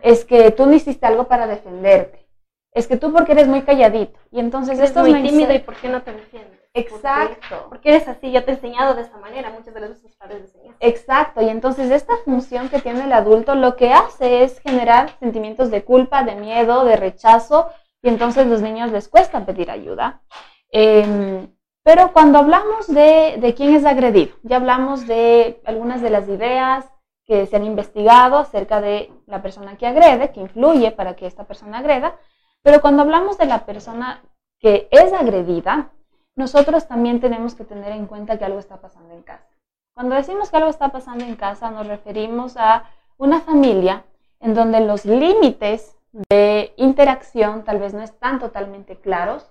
es 0.00 0.24
que 0.24 0.52
tú 0.52 0.66
no 0.66 0.74
hiciste 0.74 1.06
algo 1.06 1.24
para 1.24 1.48
defenderte, 1.48 2.28
es 2.72 2.86
que 2.86 2.96
tú 2.96 3.12
porque 3.12 3.32
eres 3.32 3.48
muy 3.48 3.62
calladito 3.62 4.18
y 4.30 4.38
entonces 4.38 4.78
esto 4.78 5.04
es 5.04 5.12
muy 5.12 5.22
tímido 5.22 5.52
y 5.52 5.58
por 5.58 5.74
qué 5.76 5.88
no 5.88 6.02
te 6.02 6.12
defiendes. 6.12 6.60
Exacto. 6.76 7.66
Porque, 7.70 7.88
eres 7.88 8.06
así, 8.06 8.30
yo 8.30 8.44
te 8.44 8.50
he 8.50 8.54
enseñado 8.54 8.94
de 8.94 9.02
esta 9.02 9.16
manera, 9.16 9.50
muchas 9.50 9.72
de 9.72 9.80
veces 9.80 10.02
tus 10.02 10.14
padres 10.14 10.42
enseñan. 10.42 10.76
Exacto, 10.80 11.40
y 11.40 11.48
entonces 11.48 11.90
esta 11.90 12.14
función 12.24 12.68
que 12.68 12.80
tiene 12.80 13.04
el 13.04 13.12
adulto 13.12 13.54
lo 13.54 13.76
que 13.76 13.92
hace 13.92 14.44
es 14.44 14.60
generar 14.60 15.18
sentimientos 15.18 15.70
de 15.70 15.84
culpa, 15.84 16.22
de 16.22 16.34
miedo, 16.34 16.84
de 16.84 16.96
rechazo, 16.96 17.70
y 18.02 18.08
entonces 18.08 18.46
los 18.46 18.62
niños 18.62 18.92
les 18.92 19.08
cuesta 19.08 19.44
pedir 19.44 19.70
ayuda. 19.70 20.22
Em, 20.70 21.48
pero 21.82 22.12
cuando 22.12 22.38
hablamos 22.38 22.86
de, 22.88 23.36
de 23.38 23.54
quién 23.54 23.74
es 23.74 23.84
agredido, 23.84 24.36
ya 24.42 24.56
hablamos 24.56 25.06
de 25.06 25.60
algunas 25.64 26.02
de 26.02 26.10
las 26.10 26.28
ideas 26.28 26.90
que 27.24 27.46
se 27.46 27.56
han 27.56 27.64
investigado 27.64 28.38
acerca 28.38 28.80
de 28.80 29.12
la 29.26 29.42
persona 29.42 29.76
que 29.76 29.86
agrede, 29.86 30.32
que 30.32 30.40
influye 30.40 30.92
para 30.92 31.16
que 31.16 31.26
esta 31.26 31.44
persona 31.44 31.78
agreda, 31.78 32.16
pero 32.62 32.80
cuando 32.80 33.02
hablamos 33.02 33.38
de 33.38 33.46
la 33.46 33.64
persona 33.66 34.22
que 34.58 34.88
es 34.90 35.12
agredida, 35.12 35.90
nosotros 36.36 36.86
también 36.86 37.20
tenemos 37.20 37.54
que 37.54 37.64
tener 37.64 37.92
en 37.92 38.06
cuenta 38.06 38.38
que 38.38 38.44
algo 38.44 38.58
está 38.58 38.80
pasando 38.80 39.14
en 39.14 39.22
casa. 39.22 39.46
Cuando 39.94 40.14
decimos 40.14 40.50
que 40.50 40.58
algo 40.58 40.68
está 40.68 40.90
pasando 40.90 41.24
en 41.24 41.36
casa, 41.36 41.70
nos 41.70 41.86
referimos 41.86 42.56
a 42.56 42.84
una 43.16 43.40
familia 43.40 44.04
en 44.40 44.54
donde 44.54 44.80
los 44.80 45.06
límites 45.06 45.95
de 46.28 46.72
interacción 46.76 47.64
tal 47.64 47.78
vez 47.78 47.94
no 47.94 48.02
están 48.02 48.38
totalmente 48.38 48.96
claros 49.00 49.50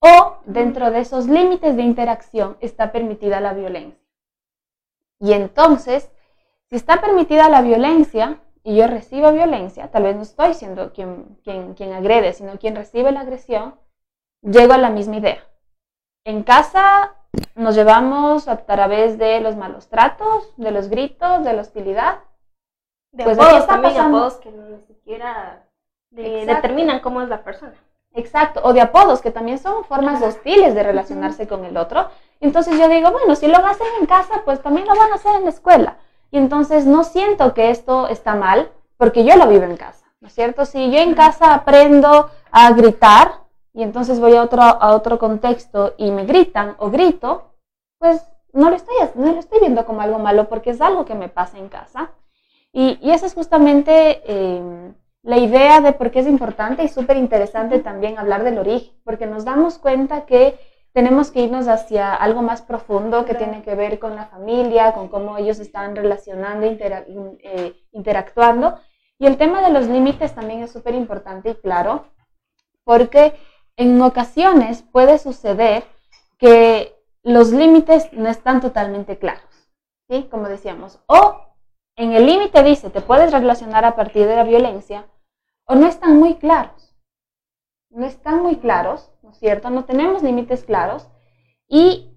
o 0.00 0.38
dentro 0.44 0.90
de 0.90 1.00
esos 1.00 1.26
límites 1.26 1.76
de 1.76 1.82
interacción 1.82 2.56
está 2.60 2.92
permitida 2.92 3.40
la 3.40 3.54
violencia. 3.54 4.00
Y 5.20 5.32
entonces, 5.32 6.10
si 6.68 6.76
está 6.76 7.00
permitida 7.00 7.48
la 7.48 7.62
violencia 7.62 8.40
y 8.62 8.76
yo 8.76 8.86
recibo 8.86 9.32
violencia, 9.32 9.90
tal 9.90 10.04
vez 10.04 10.16
no 10.16 10.22
estoy 10.22 10.54
siendo 10.54 10.92
quien, 10.92 11.38
quien, 11.42 11.74
quien 11.74 11.92
agrede, 11.92 12.32
sino 12.34 12.58
quien 12.58 12.76
recibe 12.76 13.10
la 13.12 13.20
agresión, 13.20 13.76
llego 14.42 14.74
a 14.74 14.78
la 14.78 14.90
misma 14.90 15.16
idea 15.16 15.42
en 16.26 16.42
casa 16.42 17.14
nos 17.54 17.76
llevamos 17.76 18.48
a 18.48 18.66
través 18.66 19.16
de 19.16 19.40
los 19.40 19.56
malos 19.56 19.88
tratos, 19.88 20.52
de 20.56 20.72
los 20.72 20.88
gritos, 20.88 21.44
de 21.44 21.52
la 21.52 21.62
hostilidad. 21.62 22.18
De 23.12 23.24
pues 23.24 23.38
apodos 23.38 23.66
también, 23.66 23.96
apodos 23.96 24.34
que 24.36 24.50
ni 24.50 24.78
siquiera 24.80 25.65
determinan 26.10 27.00
cómo 27.00 27.22
es 27.22 27.28
la 27.28 27.42
persona. 27.42 27.74
Exacto, 28.14 28.60
o 28.64 28.72
de 28.72 28.80
apodos 28.80 29.20
que 29.20 29.30
también 29.30 29.58
son 29.58 29.84
formas 29.84 30.22
hostiles 30.22 30.74
de 30.74 30.82
relacionarse 30.82 31.46
con 31.46 31.64
el 31.64 31.76
otro. 31.76 32.08
Entonces 32.40 32.78
yo 32.78 32.88
digo, 32.88 33.12
bueno, 33.12 33.34
si 33.34 33.46
lo 33.46 33.58
hacen 33.58 33.86
en 34.00 34.06
casa, 34.06 34.42
pues 34.44 34.62
también 34.62 34.86
lo 34.86 34.96
van 34.96 35.12
a 35.12 35.16
hacer 35.16 35.34
en 35.36 35.44
la 35.44 35.50
escuela. 35.50 35.96
Y 36.30 36.38
entonces 36.38 36.86
no 36.86 37.04
siento 37.04 37.52
que 37.52 37.70
esto 37.70 38.08
está 38.08 38.34
mal 38.34 38.70
porque 38.96 39.24
yo 39.24 39.36
lo 39.36 39.46
vivo 39.48 39.64
en 39.64 39.76
casa, 39.76 40.06
¿no 40.20 40.28
es 40.28 40.34
cierto? 40.34 40.64
Si 40.64 40.90
yo 40.90 40.98
en 40.98 41.14
casa 41.14 41.54
aprendo 41.54 42.30
a 42.50 42.72
gritar, 42.72 43.46
y 43.74 43.82
entonces 43.82 44.18
voy 44.18 44.34
a 44.34 44.42
otro, 44.42 44.62
a 44.62 44.94
otro 44.94 45.18
contexto 45.18 45.94
y 45.98 46.10
me 46.10 46.24
gritan 46.24 46.76
o 46.78 46.90
grito, 46.90 47.52
pues 47.98 48.22
no 48.54 48.70
lo, 48.70 48.76
estoy, 48.76 48.94
no 49.16 49.32
lo 49.32 49.38
estoy 49.38 49.60
viendo 49.60 49.84
como 49.84 50.00
algo 50.00 50.18
malo 50.18 50.48
porque 50.48 50.70
es 50.70 50.80
algo 50.80 51.04
que 51.04 51.14
me 51.14 51.28
pasa 51.28 51.58
en 51.58 51.68
casa. 51.68 52.10
Y, 52.72 52.98
y 53.02 53.10
esa 53.10 53.26
es 53.26 53.34
justamente 53.34 54.22
em, 54.24 54.94
la 55.26 55.38
idea 55.38 55.80
de 55.80 55.92
por 55.92 56.12
qué 56.12 56.20
es 56.20 56.28
importante 56.28 56.84
y 56.84 56.88
súper 56.88 57.16
interesante 57.16 57.80
también 57.80 58.16
hablar 58.16 58.44
del 58.44 58.58
origen, 58.58 58.94
porque 59.02 59.26
nos 59.26 59.44
damos 59.44 59.76
cuenta 59.76 60.24
que 60.24 60.56
tenemos 60.92 61.32
que 61.32 61.40
irnos 61.40 61.66
hacia 61.66 62.14
algo 62.14 62.42
más 62.42 62.62
profundo 62.62 63.24
que 63.24 63.34
tiene 63.34 63.62
que 63.62 63.74
ver 63.74 63.98
con 63.98 64.14
la 64.14 64.26
familia, 64.26 64.92
con 64.92 65.08
cómo 65.08 65.36
ellos 65.36 65.58
están 65.58 65.96
relacionando, 65.96 66.64
eh, 66.64 67.74
interactuando. 67.90 68.78
Y 69.18 69.26
el 69.26 69.36
tema 69.36 69.62
de 69.62 69.72
los 69.72 69.88
límites 69.88 70.32
también 70.32 70.62
es 70.62 70.70
súper 70.70 70.94
importante 70.94 71.50
y 71.50 71.54
claro, 71.56 72.06
porque 72.84 73.34
en 73.76 74.00
ocasiones 74.00 74.82
puede 74.82 75.18
suceder 75.18 75.82
que 76.38 76.94
los 77.24 77.50
límites 77.50 78.12
no 78.12 78.28
están 78.28 78.60
totalmente 78.60 79.18
claros, 79.18 79.42
¿sí? 80.08 80.28
Como 80.30 80.48
decíamos, 80.48 81.00
o 81.08 81.40
en 81.96 82.12
el 82.12 82.26
límite 82.26 82.62
dice, 82.62 82.90
te 82.90 83.00
puedes 83.00 83.32
relacionar 83.32 83.84
a 83.84 83.96
partir 83.96 84.28
de 84.28 84.36
la 84.36 84.44
violencia, 84.44 85.04
o 85.66 85.74
no 85.74 85.86
están 85.86 86.18
muy 86.18 86.36
claros. 86.36 86.94
No 87.90 88.06
están 88.06 88.42
muy 88.42 88.56
claros, 88.56 89.10
¿no 89.22 89.30
es 89.30 89.38
cierto? 89.38 89.70
No 89.70 89.84
tenemos 89.84 90.22
límites 90.22 90.64
claros 90.64 91.08
y 91.68 92.12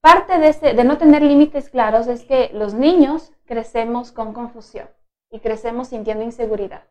parte 0.00 0.38
de, 0.38 0.48
ese, 0.48 0.74
de 0.74 0.84
no 0.84 0.98
tener 0.98 1.22
límites 1.22 1.70
claros 1.70 2.06
es 2.06 2.24
que 2.24 2.50
los 2.52 2.74
niños 2.74 3.32
crecemos 3.46 4.12
con 4.12 4.32
confusión 4.32 4.88
y 5.30 5.40
crecemos 5.40 5.88
sintiendo 5.88 6.24
inseguridad. 6.24 6.84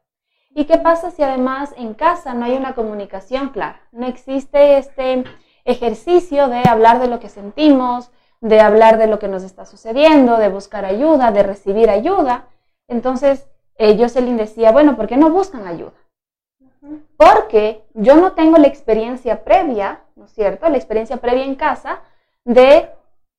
¿Y 0.50 0.66
qué 0.66 0.78
pasa 0.78 1.12
si 1.12 1.24
además 1.24 1.74
en 1.78 1.94
casa 1.94 2.34
no 2.34 2.46
hay 2.46 2.54
una 2.54 2.74
comunicación 2.74 3.50
clara? 3.50 3.82
No 3.92 4.08
existe 4.08 4.78
este 4.78 5.24
ejercicio 5.66 6.48
de 6.48 6.64
hablar 6.68 7.00
de 7.00 7.08
lo 7.08 7.20
que 7.20 7.30
sentimos, 7.30 8.12
de 8.42 8.60
hablar 8.60 8.98
de 8.98 9.08
lo 9.08 9.20
que 9.20 9.28
nos 9.28 9.44
está 9.44 9.66
sucediendo, 9.66 10.38
de 10.38 10.50
buscar 10.50 10.86
ayuda, 10.86 11.32
de 11.32 11.44
recibir 11.44 11.90
ayuda. 11.90 12.48
Entonces, 12.88 13.48
eh, 13.78 13.98
Jocelyn 13.98 14.38
decía, 14.38 14.72
bueno, 14.72 14.96
¿por 14.96 15.08
qué 15.08 15.18
no 15.18 15.30
buscan 15.30 15.68
ayuda? 15.68 15.94
Porque 17.18 17.84
yo 17.94 18.16
no 18.16 18.34
tengo 18.34 18.58
la 18.58 18.68
experiencia 18.68 19.44
previa, 19.44 20.02
¿no 20.16 20.26
es 20.26 20.32
cierto? 20.34 20.70
La 20.70 20.78
experiencia 20.78 21.18
previa 21.18 21.44
en 21.44 21.56
casa 21.56 22.02
de 22.44 22.90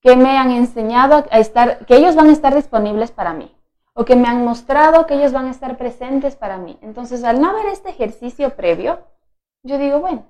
que 0.01 0.17
me 0.17 0.37
han 0.37 0.51
enseñado 0.51 1.25
a 1.31 1.39
estar, 1.39 1.85
que 1.87 1.97
ellos 1.97 2.15
van 2.15 2.29
a 2.29 2.33
estar 2.33 2.55
disponibles 2.55 3.11
para 3.11 3.33
mí 3.33 3.55
o 3.99 4.05
que 4.05 4.15
me 4.15 4.29
han 4.29 4.45
mostrado 4.45 5.07
que 5.07 5.15
ellos 5.15 5.33
van 5.33 5.47
a 5.47 5.51
estar 5.51 5.77
presentes 5.77 6.37
para 6.37 6.57
mí. 6.57 6.79
Entonces, 6.83 7.25
al 7.25 7.41
no 7.41 7.51
haber 7.51 7.67
este 7.67 7.91
ejercicio 7.91 8.55
previo, 8.55 9.01
yo 9.65 9.77
digo, 9.77 9.99
bueno, 9.99 10.25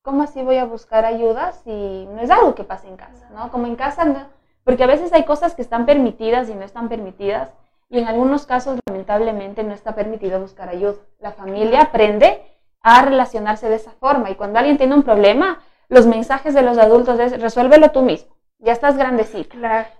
¿cómo 0.00 0.22
así 0.22 0.40
voy 0.42 0.56
a 0.56 0.64
buscar 0.64 1.04
ayuda 1.04 1.52
si 1.52 2.06
no 2.06 2.18
es 2.22 2.30
algo 2.30 2.54
que 2.54 2.64
pase 2.64 2.88
en 2.88 2.96
casa? 2.96 3.28
¿no? 3.28 3.50
Como 3.50 3.66
en 3.66 3.76
casa, 3.76 4.06
no, 4.06 4.28
porque 4.64 4.84
a 4.84 4.86
veces 4.86 5.12
hay 5.12 5.24
cosas 5.24 5.54
que 5.54 5.60
están 5.60 5.84
permitidas 5.84 6.48
y 6.48 6.54
no 6.54 6.64
están 6.64 6.88
permitidas, 6.88 7.52
y 7.88 7.98
en 7.98 8.06
algunos 8.06 8.46
casos, 8.46 8.78
lamentablemente, 8.86 9.62
no 9.62 9.74
está 9.74 9.94
permitido 9.94 10.40
buscar 10.40 10.68
ayuda. 10.68 10.96
La 11.18 11.32
familia 11.32 11.82
aprende 11.82 12.42
a 12.80 13.02
relacionarse 13.02 13.68
de 13.68 13.76
esa 13.76 13.92
forma, 13.92 14.30
y 14.30 14.34
cuando 14.34 14.58
alguien 14.58 14.78
tiene 14.78 14.94
un 14.94 15.02
problema, 15.02 15.60
los 15.88 16.06
mensajes 16.06 16.54
de 16.54 16.62
los 16.62 16.78
adultos 16.78 17.18
es 17.20 17.40
resuélvelo 17.40 17.90
tú 17.90 18.02
mismo 18.02 18.36
ya 18.58 18.72
estás 18.72 18.96
grandecito. 18.96 19.56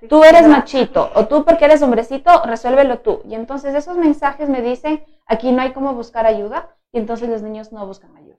tú 0.09 0.25
eres 0.25 0.47
machito 0.49 1.11
o 1.14 1.26
tú 1.26 1.45
porque 1.45 1.66
eres 1.66 1.83
hombrecito, 1.83 2.43
resuélvelo 2.45 3.00
tú. 3.00 3.23
Y 3.25 3.35
entonces 3.35 3.75
esos 3.75 3.97
mensajes 3.97 4.49
me 4.49 4.62
dicen, 4.62 5.05
aquí 5.26 5.52
no 5.52 5.62
hay 5.62 5.73
cómo 5.73 5.95
buscar 5.95 6.26
ayuda 6.26 6.75
y 6.93 6.99
entonces 6.99 7.28
los 7.28 7.43
niños 7.43 7.73
no 7.73 7.87
buscan 7.87 8.16
ayuda. 8.16 8.37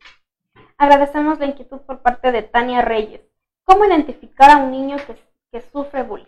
Agradecemos 0.78 1.40
la 1.40 1.48
inquietud 1.48 1.80
por 1.82 2.00
parte 2.02 2.32
de 2.32 2.44
Tania 2.44 2.82
Reyes. 2.82 3.22
¿Cómo 3.64 3.86
identificar 3.86 4.50
a 4.52 4.58
un 4.58 4.72
niño 4.72 4.98
que, 4.98 5.16
que 5.52 5.62
sufre 5.62 6.04
bullying? 6.04 6.26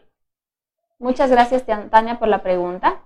Muchas 1.00 1.32
gracias, 1.32 1.66
Tania, 1.66 2.20
por 2.20 2.28
la 2.28 2.44
pregunta. 2.44 3.02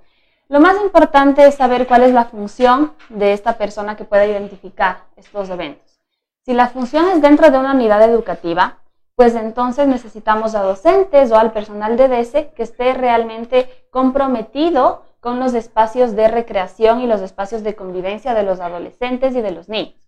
Lo 0.53 0.60
más 0.60 0.79
importante 0.79 1.48
es 1.48 1.55
saber 1.55 1.88
cuál 1.88 2.03
es 2.03 2.13
la 2.13 2.25
función 2.25 2.93
de 3.10 3.33
esta 3.33 3.57
persona 3.57 3.98
que 3.98 4.05
pueda 4.05 4.27
identificar 4.27 5.05
estos 5.15 5.50
eventos. 5.50 6.00
Si 6.45 6.53
la 6.53 6.67
función 6.67 7.07
es 7.07 7.24
dentro 7.24 7.50
de 7.50 7.57
una 7.57 7.74
unidad 7.74 8.03
educativa, 8.03 8.77
pues 9.15 9.33
entonces 9.33 9.88
necesitamos 9.88 10.53
a 10.53 10.62
docentes 10.62 11.31
o 11.31 11.38
al 11.38 11.53
personal 11.53 11.98
de 11.98 12.07
DESE 12.07 12.51
que 12.55 12.62
esté 12.62 12.93
realmente 12.93 13.88
comprometido 13.89 15.01
con 15.22 15.39
los 15.39 15.55
espacios 15.55 16.15
de 16.15 16.27
recreación 16.27 17.01
y 17.01 17.07
los 17.07 17.22
espacios 17.22 17.63
de 17.63 17.75
convivencia 17.75 18.36
de 18.36 18.43
los 18.43 18.60
adolescentes 18.60 19.36
y 19.36 19.41
de 19.41 19.50
los 19.50 19.69
niños. 19.69 20.00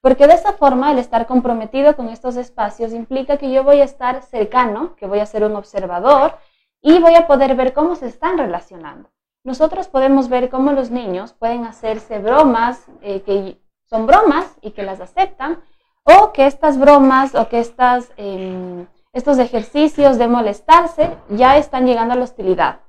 Porque 0.00 0.28
de 0.28 0.34
esa 0.34 0.52
forma 0.52 0.92
el 0.92 1.00
estar 1.00 1.26
comprometido 1.26 1.96
con 1.96 2.08
estos 2.08 2.36
espacios 2.36 2.92
implica 2.92 3.36
que 3.36 3.50
yo 3.50 3.64
voy 3.64 3.80
a 3.80 3.84
estar 3.84 4.22
cercano, 4.22 4.94
que 4.94 5.08
voy 5.08 5.18
a 5.18 5.26
ser 5.26 5.42
un 5.42 5.56
observador 5.56 6.36
y 6.80 7.00
voy 7.00 7.16
a 7.16 7.26
poder 7.26 7.56
ver 7.56 7.72
cómo 7.72 7.96
se 7.96 8.06
están 8.06 8.38
relacionando. 8.38 9.10
Nosotros 9.48 9.88
podemos 9.88 10.28
ver 10.28 10.50
cómo 10.50 10.72
los 10.72 10.90
niños 10.90 11.32
pueden 11.32 11.64
hacerse 11.64 12.18
bromas 12.18 12.84
eh, 13.00 13.22
que 13.22 13.58
son 13.86 14.06
bromas 14.06 14.44
y 14.60 14.72
que 14.72 14.82
las 14.82 15.00
aceptan, 15.00 15.62
o 16.04 16.34
que 16.34 16.44
estas 16.46 16.78
bromas 16.78 17.34
o 17.34 17.48
que 17.48 17.58
estas, 17.58 18.12
em, 18.18 18.86
estos 19.14 19.38
ejercicios 19.38 20.18
de 20.18 20.28
molestarse 20.28 21.16
ya 21.30 21.56
están 21.56 21.86
llegando 21.86 22.12
a 22.12 22.18
la 22.18 22.24
hostilidad. 22.24 22.80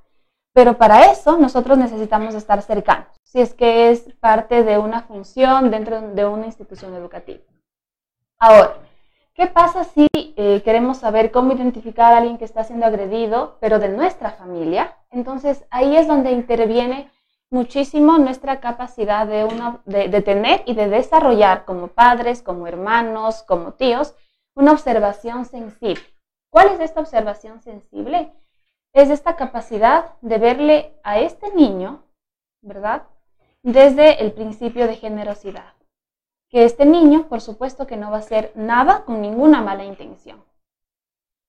Pero 0.52 0.76
para 0.76 1.10
eso 1.10 1.38
nosotros 1.38 1.78
necesitamos 1.78 2.34
estar 2.34 2.60
cercanos, 2.60 3.08
si 3.22 3.40
es 3.40 3.54
que 3.54 3.90
es 3.90 4.12
parte 4.20 4.62
de 4.62 4.76
una 4.76 5.00
función 5.00 5.70
dentro 5.70 6.02
de 6.12 6.26
una 6.26 6.44
institución 6.44 6.94
educativa. 6.94 7.40
Ahora, 8.38 8.76
¿qué 9.40 9.46
pasa 9.46 9.84
si 9.84 10.06
eh, 10.12 10.60
queremos 10.66 10.98
saber 10.98 11.30
cómo 11.30 11.54
identificar 11.54 12.12
a 12.12 12.18
alguien 12.18 12.36
que 12.36 12.44
está 12.44 12.62
siendo 12.62 12.84
agredido, 12.84 13.56
pero 13.58 13.78
de 13.78 13.88
nuestra 13.88 14.32
familia? 14.32 14.98
Entonces 15.10 15.64
ahí 15.70 15.96
es 15.96 16.06
donde 16.06 16.32
interviene 16.32 17.10
muchísimo 17.48 18.18
nuestra 18.18 18.60
capacidad 18.60 19.26
de, 19.26 19.48
de, 19.86 20.20
tener 20.20 20.62
y 20.66 20.74
de 20.74 20.90
desarrollar 20.90 21.64
como 21.64 21.88
padres, 21.88 22.42
como 22.42 22.66
hermanos, 22.66 23.42
como 23.44 23.72
tíos, 23.72 24.14
una 24.54 24.72
observación 24.72 25.46
sensible. 25.46 26.04
¿Cuál 26.50 26.72
es 26.72 26.80
esta 26.80 27.00
observación 27.00 27.62
sensible? 27.62 28.34
Es 28.92 29.08
esta 29.08 29.36
capacidad 29.36 30.16
de 30.20 30.36
verle 30.36 31.00
a 31.02 31.18
este 31.18 31.50
niño, 31.54 32.02
¿verdad? 32.60 33.04
Desde 33.62 34.22
el 34.22 34.32
principio 34.32 34.86
de 34.86 34.96
generosidad. 34.96 35.79
Que 36.50 36.64
este 36.64 36.84
niño, 36.84 37.28
por 37.28 37.40
supuesto 37.40 37.86
que 37.86 37.96
no 37.96 38.10
va 38.10 38.16
a 38.16 38.20
hacer 38.20 38.52
nada 38.54 39.04
con 39.04 39.22
ninguna 39.22 39.62
mala 39.62 39.84
intención. 39.84 40.42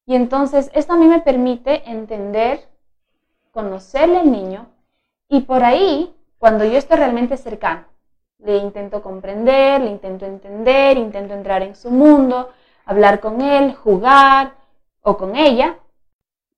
Y 0.05 0.15
entonces 0.15 0.69
esto 0.73 0.93
a 0.93 0.97
mí 0.97 1.07
me 1.07 1.21
permite 1.21 1.89
entender, 1.89 2.67
conocerle 3.51 4.19
al 4.19 4.31
niño, 4.31 4.67
y 5.27 5.41
por 5.41 5.63
ahí, 5.63 6.13
cuando 6.37 6.65
yo 6.65 6.77
estoy 6.77 6.97
realmente 6.97 7.37
cercano, 7.37 7.85
le 8.39 8.57
intento 8.57 9.01
comprender, 9.01 9.81
le 9.81 9.91
intento 9.91 10.25
entender, 10.25 10.97
intento 10.97 11.33
entrar 11.33 11.61
en 11.61 11.75
su 11.75 11.89
mundo, 11.89 12.49
hablar 12.85 13.19
con 13.19 13.41
él, 13.41 13.73
jugar 13.73 14.55
o 15.01 15.17
con 15.17 15.35
ella. 15.35 15.79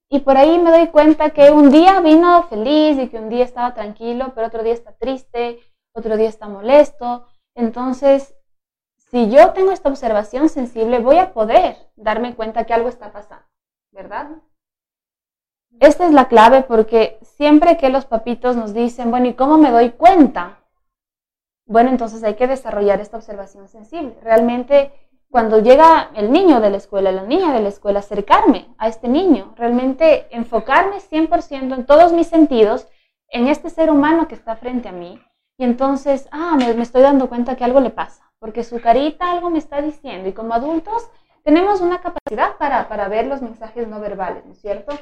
Y 0.09 0.19
por 0.19 0.37
ahí 0.37 0.59
me 0.59 0.71
doy 0.71 0.87
cuenta 0.87 1.31
que 1.31 1.51
un 1.51 1.69
día 1.71 1.99
vino 1.99 2.43
feliz 2.43 2.97
y 2.97 3.09
que 3.09 3.17
un 3.17 3.29
día 3.29 3.43
estaba 3.45 3.73
tranquilo, 3.73 4.31
pero 4.35 4.47
otro 4.47 4.63
día 4.63 4.73
está 4.73 4.91
triste, 4.93 5.59
otro 5.93 6.17
día 6.17 6.29
está 6.29 6.47
molesto. 6.47 7.25
Entonces, 7.55 8.35
si 8.95 9.29
yo 9.29 9.53
tengo 9.53 9.71
esta 9.71 9.89
observación 9.89 10.49
sensible, 10.49 10.99
voy 10.99 11.17
a 11.17 11.33
poder 11.33 11.77
darme 11.95 12.35
cuenta 12.35 12.65
que 12.65 12.73
algo 12.73 12.89
está 12.89 13.11
pasando, 13.11 13.45
¿verdad? 13.91 14.31
Esta 15.79 16.05
es 16.05 16.11
la 16.11 16.27
clave 16.27 16.63
porque 16.63 17.19
siempre 17.21 17.77
que 17.77 17.89
los 17.89 18.05
papitos 18.05 18.55
nos 18.55 18.73
dicen, 18.73 19.11
bueno, 19.11 19.27
¿y 19.27 19.33
cómo 19.33 19.57
me 19.57 19.71
doy 19.71 19.91
cuenta? 19.91 20.63
Bueno, 21.65 21.89
entonces 21.89 22.23
hay 22.23 22.35
que 22.35 22.47
desarrollar 22.47 23.01
esta 23.01 23.17
observación 23.17 23.67
sensible. 23.67 24.17
Realmente, 24.21 24.91
cuando 25.29 25.59
llega 25.59 26.11
el 26.15 26.31
niño 26.31 26.59
de 26.59 26.69
la 26.69 26.77
escuela, 26.77 27.11
la 27.11 27.23
niña 27.23 27.53
de 27.53 27.61
la 27.61 27.69
escuela, 27.69 27.99
acercarme 27.99 28.73
a 28.77 28.87
este 28.87 29.07
niño, 29.07 29.53
realmente 29.57 30.27
enfocarme 30.35 30.97
100% 30.97 31.73
en 31.73 31.85
todos 31.85 32.13
mis 32.13 32.27
sentidos 32.27 32.87
en 33.29 33.47
este 33.47 33.69
ser 33.69 33.89
humano 33.89 34.27
que 34.27 34.35
está 34.35 34.55
frente 34.55 34.89
a 34.89 34.91
mí. 34.91 35.19
Y 35.57 35.63
entonces, 35.65 36.27
ah, 36.31 36.55
me, 36.57 36.73
me 36.73 36.83
estoy 36.83 37.01
dando 37.01 37.29
cuenta 37.29 37.55
que 37.55 37.63
algo 37.63 37.79
le 37.79 37.89
pasa, 37.89 38.31
porque 38.39 38.63
su 38.63 38.81
carita 38.81 39.31
algo 39.31 39.49
me 39.49 39.59
está 39.59 39.81
diciendo. 39.81 40.27
Y 40.29 40.33
como 40.33 40.53
adultos, 40.53 41.09
tenemos 41.43 41.81
una 41.81 42.01
capacidad 42.01 42.57
para, 42.57 42.87
para, 42.87 43.09
ver 43.09 43.27
los 43.27 43.41
mensajes 43.41 43.87
no 43.87 43.99
verbales, 43.99 44.45
¿no 44.45 44.53
es 44.53 44.61
cierto? 44.61 44.93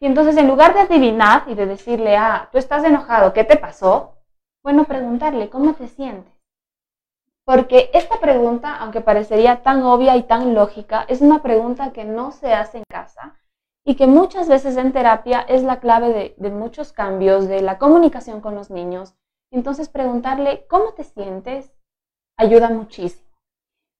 Y 0.00 0.06
entonces 0.06 0.36
en 0.36 0.48
lugar 0.48 0.72
de 0.74 0.80
adivinar 0.80 1.44
y 1.46 1.54
de 1.54 1.66
decirle, 1.66 2.16
ah, 2.16 2.48
tú 2.50 2.58
estás 2.58 2.84
enojado, 2.84 3.32
¿qué 3.32 3.44
te 3.44 3.56
pasó? 3.56 4.16
Bueno, 4.62 4.84
preguntarle, 4.84 5.50
¿cómo 5.50 5.74
te 5.74 5.88
sientes? 5.88 6.32
Porque 7.44 7.90
esta 7.92 8.18
pregunta, 8.18 8.76
aunque 8.76 9.00
parecería 9.00 9.62
tan 9.62 9.82
obvia 9.82 10.16
y 10.16 10.22
tan 10.22 10.54
lógica, 10.54 11.04
es 11.08 11.20
una 11.20 11.42
pregunta 11.42 11.92
que 11.92 12.04
no 12.04 12.32
se 12.32 12.54
hace 12.54 12.78
en 12.78 12.84
casa 12.88 13.36
y 13.84 13.96
que 13.96 14.06
muchas 14.06 14.48
veces 14.48 14.76
en 14.76 14.92
terapia 14.92 15.40
es 15.40 15.62
la 15.62 15.80
clave 15.80 16.12
de, 16.12 16.34
de 16.36 16.50
muchos 16.50 16.92
cambios, 16.92 17.48
de 17.48 17.60
la 17.60 17.78
comunicación 17.78 18.40
con 18.40 18.54
los 18.54 18.70
niños. 18.70 19.16
Entonces 19.50 19.88
preguntarle, 19.88 20.66
¿cómo 20.68 20.92
te 20.92 21.04
sientes? 21.04 21.72
ayuda 22.40 22.70
muchísimo. 22.70 23.28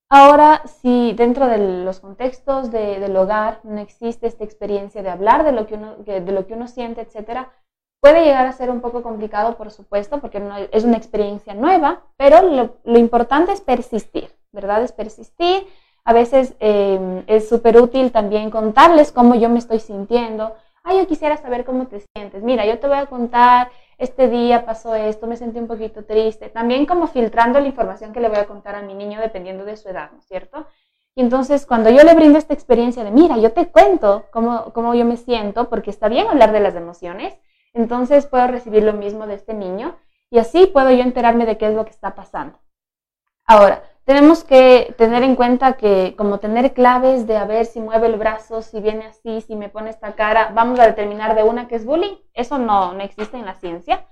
Ahora, 0.09 0.63
si 0.65 1.13
dentro 1.13 1.47
de 1.47 1.57
los 1.85 2.01
contextos 2.01 2.69
del 2.69 3.15
hogar 3.15 3.61
no 3.63 3.79
existe 3.79 4.27
esta 4.27 4.43
experiencia 4.43 5.01
de 5.01 5.09
hablar 5.09 5.45
de 5.45 5.53
lo 5.53 5.67
que 5.67 5.75
uno, 5.75 5.95
de 5.97 6.31
lo 6.31 6.45
que 6.45 6.53
uno 6.53 6.67
siente, 6.67 7.01
etcétera, 7.01 7.49
puede 8.01 8.25
llegar 8.25 8.45
a 8.45 8.51
ser 8.51 8.69
un 8.69 8.81
poco 8.81 9.03
complicado, 9.03 9.55
por 9.55 9.71
supuesto, 9.71 10.19
porque 10.19 10.41
no, 10.41 10.57
es 10.57 10.83
una 10.83 10.97
experiencia 10.97 11.53
nueva, 11.53 12.01
pero 12.17 12.41
lo, 12.41 12.97
importante 12.97 13.53
es 13.53 13.61
persistir, 13.61 14.29
¿verdad? 14.51 14.83
Es 14.83 14.91
persistir. 14.91 15.67
A 16.03 16.13
veces 16.13 16.55
em, 16.59 17.23
es 17.27 17.47
súper 17.47 17.79
útil 17.79 18.11
también 18.11 18.49
contarles 18.49 19.11
cómo 19.11 19.35
yo 19.35 19.49
me 19.49 19.59
estoy 19.59 19.79
sintiendo. 19.79 20.55
Ay, 20.83 20.97
yo 20.97 21.07
quisiera 21.07 21.37
saber 21.37 21.63
cómo 21.63 21.87
te 21.87 22.03
sientes. 22.15 22.41
Mira, 22.43 22.65
yo 22.65 22.79
te 22.79 22.87
voy 22.87 22.97
a 22.97 23.05
contar 23.05 23.71
este 24.01 24.27
día 24.29 24.65
pasó 24.65 24.95
esto, 24.95 25.27
me 25.27 25.37
sentí 25.37 25.59
un 25.59 25.67
poquito 25.67 26.03
triste. 26.03 26.49
También 26.49 26.87
como 26.87 27.05
filtrando 27.05 27.59
la 27.59 27.67
información 27.67 28.11
que 28.11 28.19
le 28.19 28.29
voy 28.29 28.39
a 28.39 28.47
contar 28.47 28.73
a 28.73 28.81
mi 28.81 28.95
niño 28.95 29.21
dependiendo 29.21 29.63
de 29.63 29.77
su 29.77 29.89
edad, 29.89 30.11
¿no 30.11 30.17
es 30.17 30.25
cierto? 30.25 30.65
Y 31.13 31.21
entonces 31.21 31.67
cuando 31.67 31.91
yo 31.91 32.03
le 32.03 32.15
brindo 32.15 32.39
esta 32.39 32.55
experiencia 32.55 33.03
de, 33.03 33.11
mira, 33.11 33.37
yo 33.37 33.51
te 33.51 33.67
cuento 33.67 34.25
cómo, 34.31 34.73
cómo 34.73 34.95
yo 34.95 35.05
me 35.05 35.17
siento, 35.17 35.69
porque 35.69 35.91
está 35.91 36.09
bien 36.09 36.27
hablar 36.27 36.51
de 36.51 36.61
las 36.61 36.75
emociones, 36.75 37.37
entonces 37.73 38.25
puedo 38.25 38.47
recibir 38.47 38.81
lo 38.81 38.93
mismo 38.93 39.27
de 39.27 39.35
este 39.35 39.53
niño 39.53 39.95
y 40.31 40.39
así 40.39 40.65
puedo 40.65 40.89
yo 40.89 41.03
enterarme 41.03 41.45
de 41.45 41.59
qué 41.59 41.67
es 41.67 41.75
lo 41.75 41.85
que 41.85 41.91
está 41.91 42.15
pasando. 42.15 42.59
Ahora, 43.45 43.83
tenemos 44.11 44.43
que 44.43 44.93
tener 44.97 45.23
en 45.23 45.37
cuenta 45.37 45.77
que 45.77 46.15
como 46.17 46.39
tener 46.39 46.73
claves 46.73 47.27
de 47.27 47.37
a 47.37 47.45
ver 47.45 47.65
si 47.65 47.79
mueve 47.79 48.07
el 48.07 48.17
brazo, 48.17 48.61
si 48.61 48.81
viene 48.81 49.05
así, 49.05 49.39
si 49.39 49.55
me 49.55 49.69
pone 49.69 49.89
esta 49.89 50.15
cara, 50.15 50.51
vamos 50.53 50.81
a 50.81 50.85
determinar 50.85 51.33
de 51.33 51.43
una 51.43 51.69
que 51.69 51.75
es 51.75 51.85
bullying, 51.85 52.17
eso 52.33 52.57
no, 52.57 52.91
no 52.91 53.01
existe 53.03 53.37
en 53.37 53.45
la 53.45 53.55
ciencia, 53.55 54.05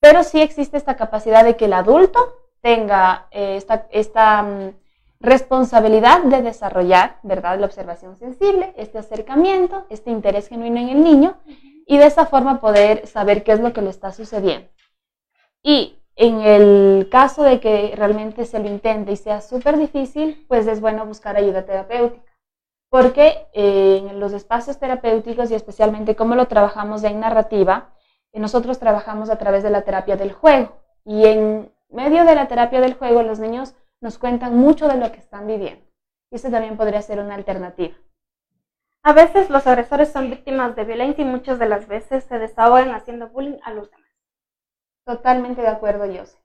pero 0.00 0.22
sí 0.22 0.40
existe 0.40 0.78
esta 0.78 0.96
capacidad 0.96 1.44
de 1.44 1.56
que 1.56 1.66
el 1.66 1.74
adulto 1.74 2.38
tenga 2.62 3.28
eh, 3.32 3.56
esta, 3.56 3.86
esta 3.90 4.42
mm, 4.42 4.76
responsabilidad 5.20 6.22
de 6.22 6.40
desarrollar, 6.40 7.18
¿verdad?, 7.22 7.58
la 7.58 7.66
observación 7.66 8.16
sensible, 8.16 8.72
este 8.78 8.96
acercamiento, 8.96 9.84
este 9.90 10.10
interés 10.10 10.48
genuino 10.48 10.80
en 10.80 10.88
el 10.88 11.04
niño 11.04 11.36
y 11.86 11.98
de 11.98 12.06
esa 12.06 12.24
forma 12.24 12.62
poder 12.62 13.06
saber 13.06 13.44
qué 13.44 13.52
es 13.52 13.60
lo 13.60 13.74
que 13.74 13.82
le 13.82 13.90
está 13.90 14.10
sucediendo. 14.10 14.70
Y 15.62 15.98
en 16.16 16.40
el 16.40 17.08
caso 17.10 17.42
de 17.42 17.60
que 17.60 17.92
realmente 17.96 18.44
se 18.44 18.58
lo 18.58 18.68
intente 18.68 19.12
y 19.12 19.16
sea 19.16 19.40
súper 19.40 19.76
difícil, 19.76 20.44
pues 20.48 20.66
es 20.66 20.80
bueno 20.80 21.06
buscar 21.06 21.36
ayuda 21.36 21.64
terapéutica. 21.64 22.24
Porque 22.88 23.48
eh, 23.52 24.06
en 24.08 24.20
los 24.20 24.32
espacios 24.32 24.78
terapéuticos 24.78 25.50
y 25.50 25.54
especialmente 25.54 26.14
como 26.14 26.36
lo 26.36 26.46
trabajamos 26.46 27.02
en 27.02 27.18
narrativa, 27.18 27.92
eh, 28.32 28.38
nosotros 28.38 28.78
trabajamos 28.78 29.30
a 29.30 29.38
través 29.38 29.64
de 29.64 29.70
la 29.70 29.82
terapia 29.82 30.16
del 30.16 30.32
juego. 30.32 30.76
Y 31.04 31.26
en 31.26 31.72
medio 31.88 32.24
de 32.24 32.34
la 32.36 32.46
terapia 32.46 32.80
del 32.80 32.94
juego, 32.94 33.22
los 33.22 33.40
niños 33.40 33.74
nos 34.00 34.18
cuentan 34.18 34.56
mucho 34.56 34.86
de 34.86 34.96
lo 34.96 35.10
que 35.10 35.18
están 35.18 35.46
viviendo. 35.46 35.84
Y 36.30 36.36
eso 36.36 36.50
también 36.50 36.76
podría 36.76 37.02
ser 37.02 37.18
una 37.18 37.34
alternativa. 37.34 37.94
A 39.02 39.12
veces 39.12 39.50
los 39.50 39.66
agresores 39.66 40.10
son 40.12 40.30
víctimas 40.30 40.76
de 40.76 40.84
violencia 40.84 41.22
y 41.24 41.28
muchas 41.28 41.58
de 41.58 41.68
las 41.68 41.88
veces 41.88 42.24
se 42.24 42.38
desahogan 42.38 42.90
haciendo 42.90 43.28
bullying 43.28 43.58
a 43.64 43.72
los 43.72 43.90
demás. 43.90 44.03
Totalmente 45.04 45.60
de 45.60 45.68
acuerdo, 45.68 46.06
Jose. 46.06 46.38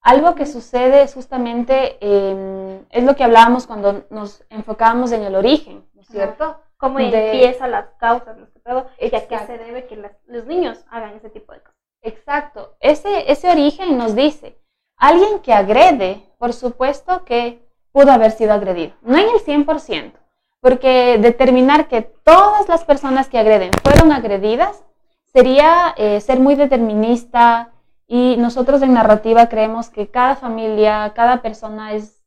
Algo 0.00 0.34
que 0.34 0.46
sucede 0.46 1.02
es 1.02 1.14
justamente, 1.14 1.96
em, 2.00 2.84
es 2.90 3.04
lo 3.04 3.16
que 3.16 3.24
hablábamos 3.24 3.66
cuando 3.66 4.04
nos 4.10 4.44
enfocábamos 4.50 5.12
en 5.12 5.22
el 5.22 5.34
origen, 5.34 5.88
¿no 5.94 6.02
es 6.02 6.08
cierto? 6.08 6.60
Cómo 6.76 6.98
empiezan 6.98 7.70
las 7.70 7.86
causas, 7.98 8.36
lo 8.36 8.52
que 8.52 8.60
todo, 8.60 8.86
y 9.00 9.06
a 9.14 9.26
qué 9.26 9.38
se 9.46 9.56
debe 9.56 9.86
que 9.86 9.96
los 10.26 10.44
niños 10.44 10.84
hagan 10.90 11.14
ese 11.14 11.30
tipo 11.30 11.52
de 11.52 11.60
cosas. 11.60 11.74
Exacto. 12.02 12.76
Ese, 12.80 13.32
ese 13.32 13.50
origen 13.50 13.96
nos 13.96 14.14
dice, 14.14 14.58
alguien 14.98 15.38
que 15.38 15.54
agrede, 15.54 16.22
por 16.38 16.52
supuesto 16.52 17.24
que 17.24 17.66
pudo 17.92 18.12
haber 18.12 18.32
sido 18.32 18.52
agredido. 18.52 18.92
No 19.00 19.16
en 19.16 19.28
el 19.30 19.40
100%, 19.40 20.12
porque 20.60 21.16
determinar 21.18 21.88
que 21.88 22.02
todas 22.02 22.68
las 22.68 22.84
personas 22.84 23.28
que 23.28 23.38
agreden 23.38 23.70
fueron 23.82 24.12
agredidas 24.12 24.84
sería 25.32 25.94
eh, 25.96 26.20
ser 26.20 26.40
muy 26.40 26.56
determinista, 26.56 27.73
y 28.06 28.36
nosotros 28.36 28.82
en 28.82 28.92
narrativa 28.92 29.48
creemos 29.48 29.88
que 29.88 30.10
cada 30.10 30.36
familia, 30.36 31.12
cada 31.14 31.40
persona 31.42 31.92
es, 31.92 32.22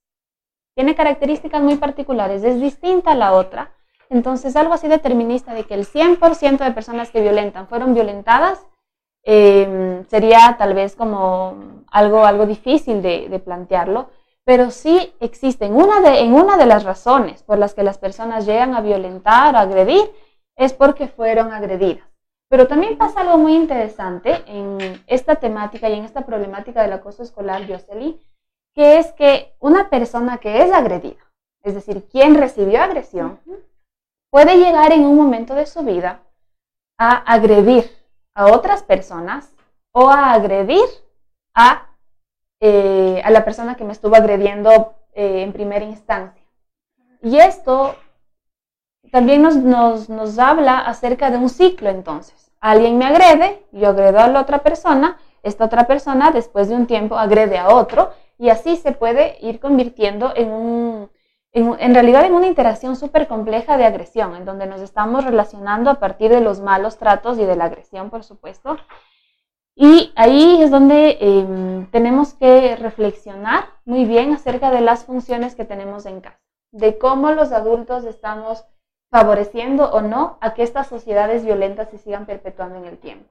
tiene 0.75 0.95
características 0.95 1.61
muy 1.61 1.75
particulares, 1.75 2.43
es 2.43 2.59
distinta 2.59 3.11
a 3.11 3.15
la 3.15 3.33
otra. 3.33 3.73
Entonces, 4.09 4.55
algo 4.55 4.73
así 4.73 4.87
determinista 4.87 5.53
de 5.53 5.65
que 5.65 5.73
el 5.73 5.85
100% 5.85 6.63
de 6.63 6.71
personas 6.71 7.11
que 7.11 7.21
violentan 7.21 7.67
fueron 7.67 7.93
violentadas, 7.93 8.65
em, 9.23 10.05
sería 10.05 10.55
tal 10.57 10.73
vez 10.73 10.95
como 10.95 11.83
algo, 11.91 12.25
algo 12.25 12.45
difícil 12.45 13.01
de, 13.01 13.41
plantearlo, 13.43 14.09
pero 14.45 14.71
sí 14.71 15.13
existen. 15.19 15.75
Una 15.75 15.99
de, 16.01 16.21
en 16.21 16.33
una 16.33 16.57
de 16.57 16.65
las 16.65 16.83
razones 16.85 17.43
por 17.43 17.57
las 17.57 17.73
que 17.73 17.83
las 17.83 17.97
personas 17.97 18.45
llegan 18.45 18.75
a 18.75 18.81
violentar 18.81 19.55
o 19.55 19.57
agredir 19.57 20.09
es 20.55 20.73
porque 20.73 21.07
fueron 21.07 21.51
agredidas. 21.51 22.06
Pero 22.49 22.67
también 22.67 22.97
pasa 22.97 23.21
algo 23.21 23.37
muy 23.37 23.55
interesante 23.55 24.43
en 24.47 25.01
esta 25.07 25.35
temática 25.35 25.89
y 25.89 25.93
en 25.93 26.05
esta 26.05 26.25
problemática 26.25 26.81
del 26.81 26.93
acoso 26.93 27.23
escolar, 27.23 27.65
Yoseli, 27.65 28.21
que 28.73 28.99
es 28.99 29.11
que 29.13 29.55
una 29.59 29.89
persona 29.89 30.37
que 30.37 30.61
es 30.61 30.71
agredida, 30.71 31.23
es 31.63 31.75
decir, 31.75 32.07
quien 32.07 32.35
recibió 32.35 32.81
agresión, 32.81 33.39
puede 34.29 34.57
llegar 34.57 34.93
en 34.93 35.05
un 35.05 35.17
momento 35.17 35.55
de 35.55 35.65
su 35.65 35.83
vida 35.83 36.21
a 36.97 37.17
agredir 37.17 37.91
a 38.33 38.45
otras 38.47 38.83
personas 38.83 39.51
o 39.91 40.09
a 40.09 40.33
agredir 40.33 40.85
a, 41.53 41.89
eh, 42.59 43.21
a 43.25 43.31
la 43.31 43.43
persona 43.43 43.75
que 43.75 43.83
me 43.83 43.93
estuvo 43.93 44.15
agrediendo 44.15 44.95
eh, 45.13 45.41
en 45.41 45.51
primera 45.53 45.83
instancia. 45.83 46.45
Y 47.21 47.39
esto 47.39 47.95
también 49.11 49.41
nos, 49.41 49.55
nos, 49.55 50.09
nos 50.09 50.39
habla 50.39 50.79
acerca 50.79 51.31
de 51.31 51.37
un 51.37 51.49
ciclo 51.49 51.89
entonces. 51.89 52.51
Alguien 52.59 52.97
me 52.97 53.05
agrede, 53.05 53.65
yo 53.71 53.89
agredo 53.89 54.19
a 54.19 54.27
la 54.27 54.41
otra 54.41 54.59
persona, 54.59 55.17
esta 55.43 55.65
otra 55.65 55.87
persona 55.87 56.31
después 56.31 56.69
de 56.69 56.75
un 56.75 56.87
tiempo 56.87 57.17
agrede 57.17 57.57
a 57.57 57.69
otro 57.69 58.11
y 58.37 58.49
así 58.49 58.75
se 58.75 58.91
puede 58.91 59.37
ir 59.41 59.59
convirtiendo 59.59 60.33
en 60.35 60.51
un, 60.51 61.09
en, 61.51 61.93
realidad 61.93 62.25
en 62.25 62.33
una 62.33 62.47
interacción 62.47 62.95
súper 62.95 63.27
compleja 63.27 63.77
de 63.77 63.85
agresión, 63.85 64.35
en 64.35 64.45
donde 64.45 64.67
nos 64.67 64.81
estamos 64.81 65.23
relacionando 65.23 65.89
a 65.89 65.95
partir 65.95 66.29
de 66.29 66.41
los 66.41 66.59
malos 66.59 66.97
tratos 66.97 67.39
y 67.39 67.45
de 67.45 67.55
la 67.55 67.65
agresión, 67.65 68.09
por 68.09 68.23
supuesto. 68.23 68.77
Y 69.75 70.11
ahí 70.15 70.61
es 70.61 70.71
donde 70.71 71.17
em, 71.19 71.89
tenemos 71.91 72.33
que 72.33 72.75
reflexionar 72.75 73.65
muy 73.85 74.05
bien 74.05 74.33
acerca 74.33 74.71
de 74.71 74.81
las 74.81 75.05
funciones 75.05 75.55
que 75.55 75.65
tenemos 75.65 76.05
en 76.05 76.21
casa, 76.21 76.39
de 76.71 76.97
cómo 76.97 77.31
los 77.31 77.51
adultos 77.51 78.03
estamos 78.03 78.65
favoreciendo 79.09 79.91
o 79.91 80.01
no 80.01 80.37
a 80.41 80.53
que 80.53 80.63
estas 80.63 80.87
sociedades 80.87 81.45
violentas 81.45 81.89
se 81.89 81.97
sigan 81.97 82.25
perpetuando 82.25 82.77
en 82.77 82.85
el 82.85 82.97
tiempo. 82.97 83.29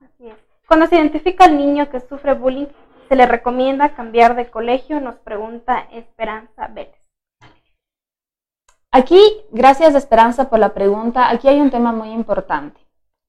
Así 0.00 0.28
es. 0.28 0.36
Cuando 0.66 0.86
se 0.86 0.96
identifica 0.96 1.44
al 1.44 1.56
niño 1.56 1.90
que 1.90 2.00
sufre 2.00 2.34
bullying, 2.34 2.66
se 3.08 3.16
le 3.16 3.26
recomienda 3.26 3.94
cambiar 3.94 4.36
de 4.36 4.50
colegio, 4.50 5.00
nos 5.00 5.16
pregunta 5.16 5.86
Esperanza 5.92 6.68
Vélez. 6.68 7.02
Aquí, 8.90 9.20
gracias 9.50 9.94
Esperanza 9.94 10.48
por 10.48 10.58
la 10.58 10.74
pregunta, 10.74 11.30
aquí 11.30 11.48
hay 11.48 11.60
un 11.60 11.70
tema 11.70 11.92
muy 11.92 12.10
importante. 12.10 12.80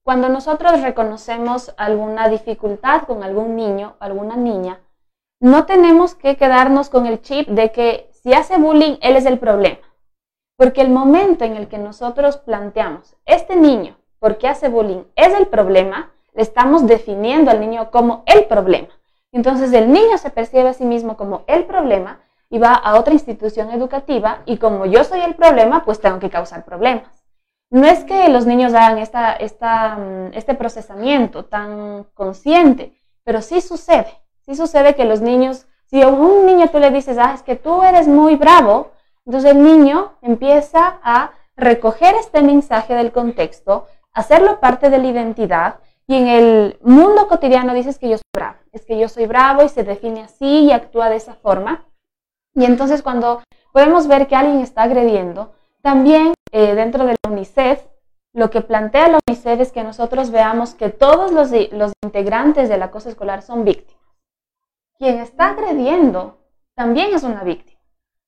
Cuando 0.03 0.27
nosotros 0.27 0.81
reconocemos 0.81 1.73
alguna 1.77 2.27
dificultad 2.27 3.03
con 3.03 3.23
algún 3.23 3.55
niño 3.55 3.95
o 3.99 4.03
alguna 4.03 4.35
niña, 4.35 4.81
no 5.39 5.65
tenemos 5.65 6.15
que 6.15 6.37
quedarnos 6.37 6.89
con 6.89 7.05
el 7.05 7.21
chip 7.21 7.47
de 7.47 7.71
que 7.71 8.09
si 8.11 8.33
hace 8.33 8.57
bullying, 8.57 8.97
él 9.01 9.15
es 9.15 9.25
el 9.25 9.39
problema. 9.39 9.79
Porque 10.55 10.81
el 10.81 10.89
momento 10.89 11.45
en 11.45 11.55
el 11.55 11.67
que 11.67 11.77
nosotros 11.77 12.37
planteamos, 12.37 13.15
este 13.25 13.55
niño, 13.55 13.97
porque 14.19 14.47
hace 14.47 14.69
bullying, 14.69 15.03
es 15.15 15.33
el 15.33 15.47
problema, 15.47 16.11
le 16.33 16.41
estamos 16.41 16.87
definiendo 16.87 17.51
al 17.51 17.59
niño 17.59 17.91
como 17.91 18.23
el 18.25 18.45
problema. 18.45 18.89
Entonces 19.31 19.73
el 19.73 19.91
niño 19.91 20.17
se 20.17 20.29
percibe 20.29 20.69
a 20.69 20.73
sí 20.73 20.85
mismo 20.85 21.17
como 21.17 21.43
el 21.47 21.65
problema 21.65 22.19
y 22.49 22.59
va 22.59 22.73
a 22.73 22.99
otra 22.99 23.13
institución 23.13 23.71
educativa 23.71 24.43
y 24.45 24.57
como 24.57 24.85
yo 24.85 25.03
soy 25.03 25.21
el 25.21 25.33
problema, 25.33 25.83
pues 25.83 25.99
tengo 25.99 26.19
que 26.19 26.29
causar 26.29 26.63
problemas. 26.63 27.23
No 27.71 27.87
es 27.87 28.03
que 28.03 28.29
los 28.29 28.45
niños 28.45 28.75
hagan 28.75 28.99
esta, 28.99 29.33
esta, 29.33 29.95
mm, 29.95 30.33
este 30.35 30.53
procesamiento 30.53 31.45
tan 31.45 32.05
consciente, 32.13 32.93
pero 33.23 33.41
sí 33.41 33.61
sucede. 33.61 34.13
Sí 34.45 34.53
sucede 34.55 34.93
que 34.93 35.05
los 35.05 35.21
niños, 35.21 35.65
si 35.85 36.03
a 36.03 36.07
un 36.09 36.45
niño 36.45 36.67
tú 36.67 36.77
le 36.77 36.91
dices, 36.91 37.17
ah, 37.17 37.31
es 37.33 37.41
que 37.41 37.55
tú 37.55 37.81
eres 37.81 38.07
muy 38.07 38.35
bravo, 38.35 38.91
entonces 39.25 39.51
el 39.51 39.63
niño 39.63 40.13
empieza 40.21 40.99
a 41.03 41.31
recoger 41.55 42.15
este 42.15 42.41
mensaje 42.41 42.93
del 42.95 43.11
contexto, 43.11 43.87
hacerlo 44.11 44.59
parte 44.59 44.89
de 44.89 44.97
la 44.97 45.07
identidad 45.07 45.79
y 46.07 46.15
en 46.15 46.27
el 46.27 46.79
mundo 46.81 47.27
cotidiano 47.27 47.73
dices 47.73 47.97
que 47.97 48.09
yo 48.09 48.17
soy 48.17 48.29
bravo, 48.33 48.57
es 48.71 48.85
que 48.85 48.99
yo 48.99 49.07
soy 49.07 49.25
bravo 49.25 49.63
y 49.63 49.69
se 49.69 49.83
define 49.83 50.23
así 50.23 50.65
y 50.65 50.71
actúa 50.71 51.09
de 51.09 51.15
esa 51.15 51.35
forma. 51.35 51.85
Y 52.53 52.65
entonces 52.65 53.01
cuando 53.01 53.41
podemos 53.71 54.07
ver 54.07 54.27
que 54.27 54.35
alguien 54.35 54.59
está 54.59 54.83
agrediendo, 54.83 55.53
también 55.81 56.33
eh, 56.51 56.75
dentro 56.75 57.05
de 57.05 57.15
la 57.23 57.29
UNICEF, 57.29 57.85
lo 58.33 58.49
que 58.49 58.61
plantea 58.61 59.09
la 59.09 59.19
UNICEF 59.27 59.59
es 59.59 59.71
que 59.71 59.83
nosotros 59.83 60.31
veamos 60.31 60.73
que 60.73 60.89
todos 60.89 61.31
los, 61.31 61.51
los 61.71 61.93
integrantes 62.03 62.67
del 62.67 62.81
acoso 62.83 63.09
escolar 63.09 63.41
son 63.41 63.63
víctimas. 63.63 64.03
Quien 64.97 65.19
está 65.19 65.49
agrediendo 65.49 66.39
también 66.75 67.13
es 67.13 67.23
una 67.23 67.43
víctima. 67.43 67.72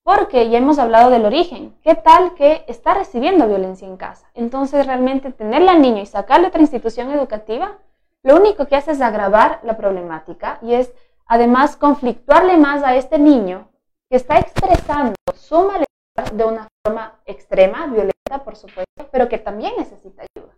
Porque 0.06 0.52
ya 0.52 0.60
hemos 0.60 0.78
hablado 0.78 1.10
del 1.10 1.26
origen. 1.26 1.76
¿Qué 1.82 1.96
tal 1.96 2.36
que 2.36 2.64
está 2.68 2.94
recibiendo 2.94 3.48
violencia 3.48 3.88
en 3.88 3.98
casa? 3.98 4.30
Entonces 4.36 4.86
realmente 4.86 5.32
tenerla 5.32 5.72
al 5.72 5.82
niño 5.82 6.04
y 6.04 6.06
sacarle 6.06 6.46
a 6.46 6.50
otra 6.50 6.62
institución 6.62 7.10
educativa, 7.10 7.80
lo 8.22 8.36
único 8.36 8.68
que 8.68 8.76
hace 8.76 8.92
es 8.92 9.02
agravar 9.02 9.62
la 9.64 9.78
problemática 9.78 10.60
y 10.62 10.76
es 10.76 10.94
además 11.26 11.76
conflictuarle 11.76 12.56
más 12.56 12.84
a 12.84 12.96
este 12.96 13.18
niño 13.18 13.72
que 14.08 14.18
está 14.18 14.38
expresando 14.38 15.16
su 15.34 15.56
malestar 15.56 16.38
de 16.38 16.44
una 16.44 16.68
forma 16.84 17.20
extrema, 17.26 17.88
violenta 17.88 18.44
por 18.44 18.56
supuesto, 18.56 19.10
pero 19.12 19.28
que 19.28 19.40
también 19.40 19.74
necesita 19.76 20.22
ayuda. 20.22 20.55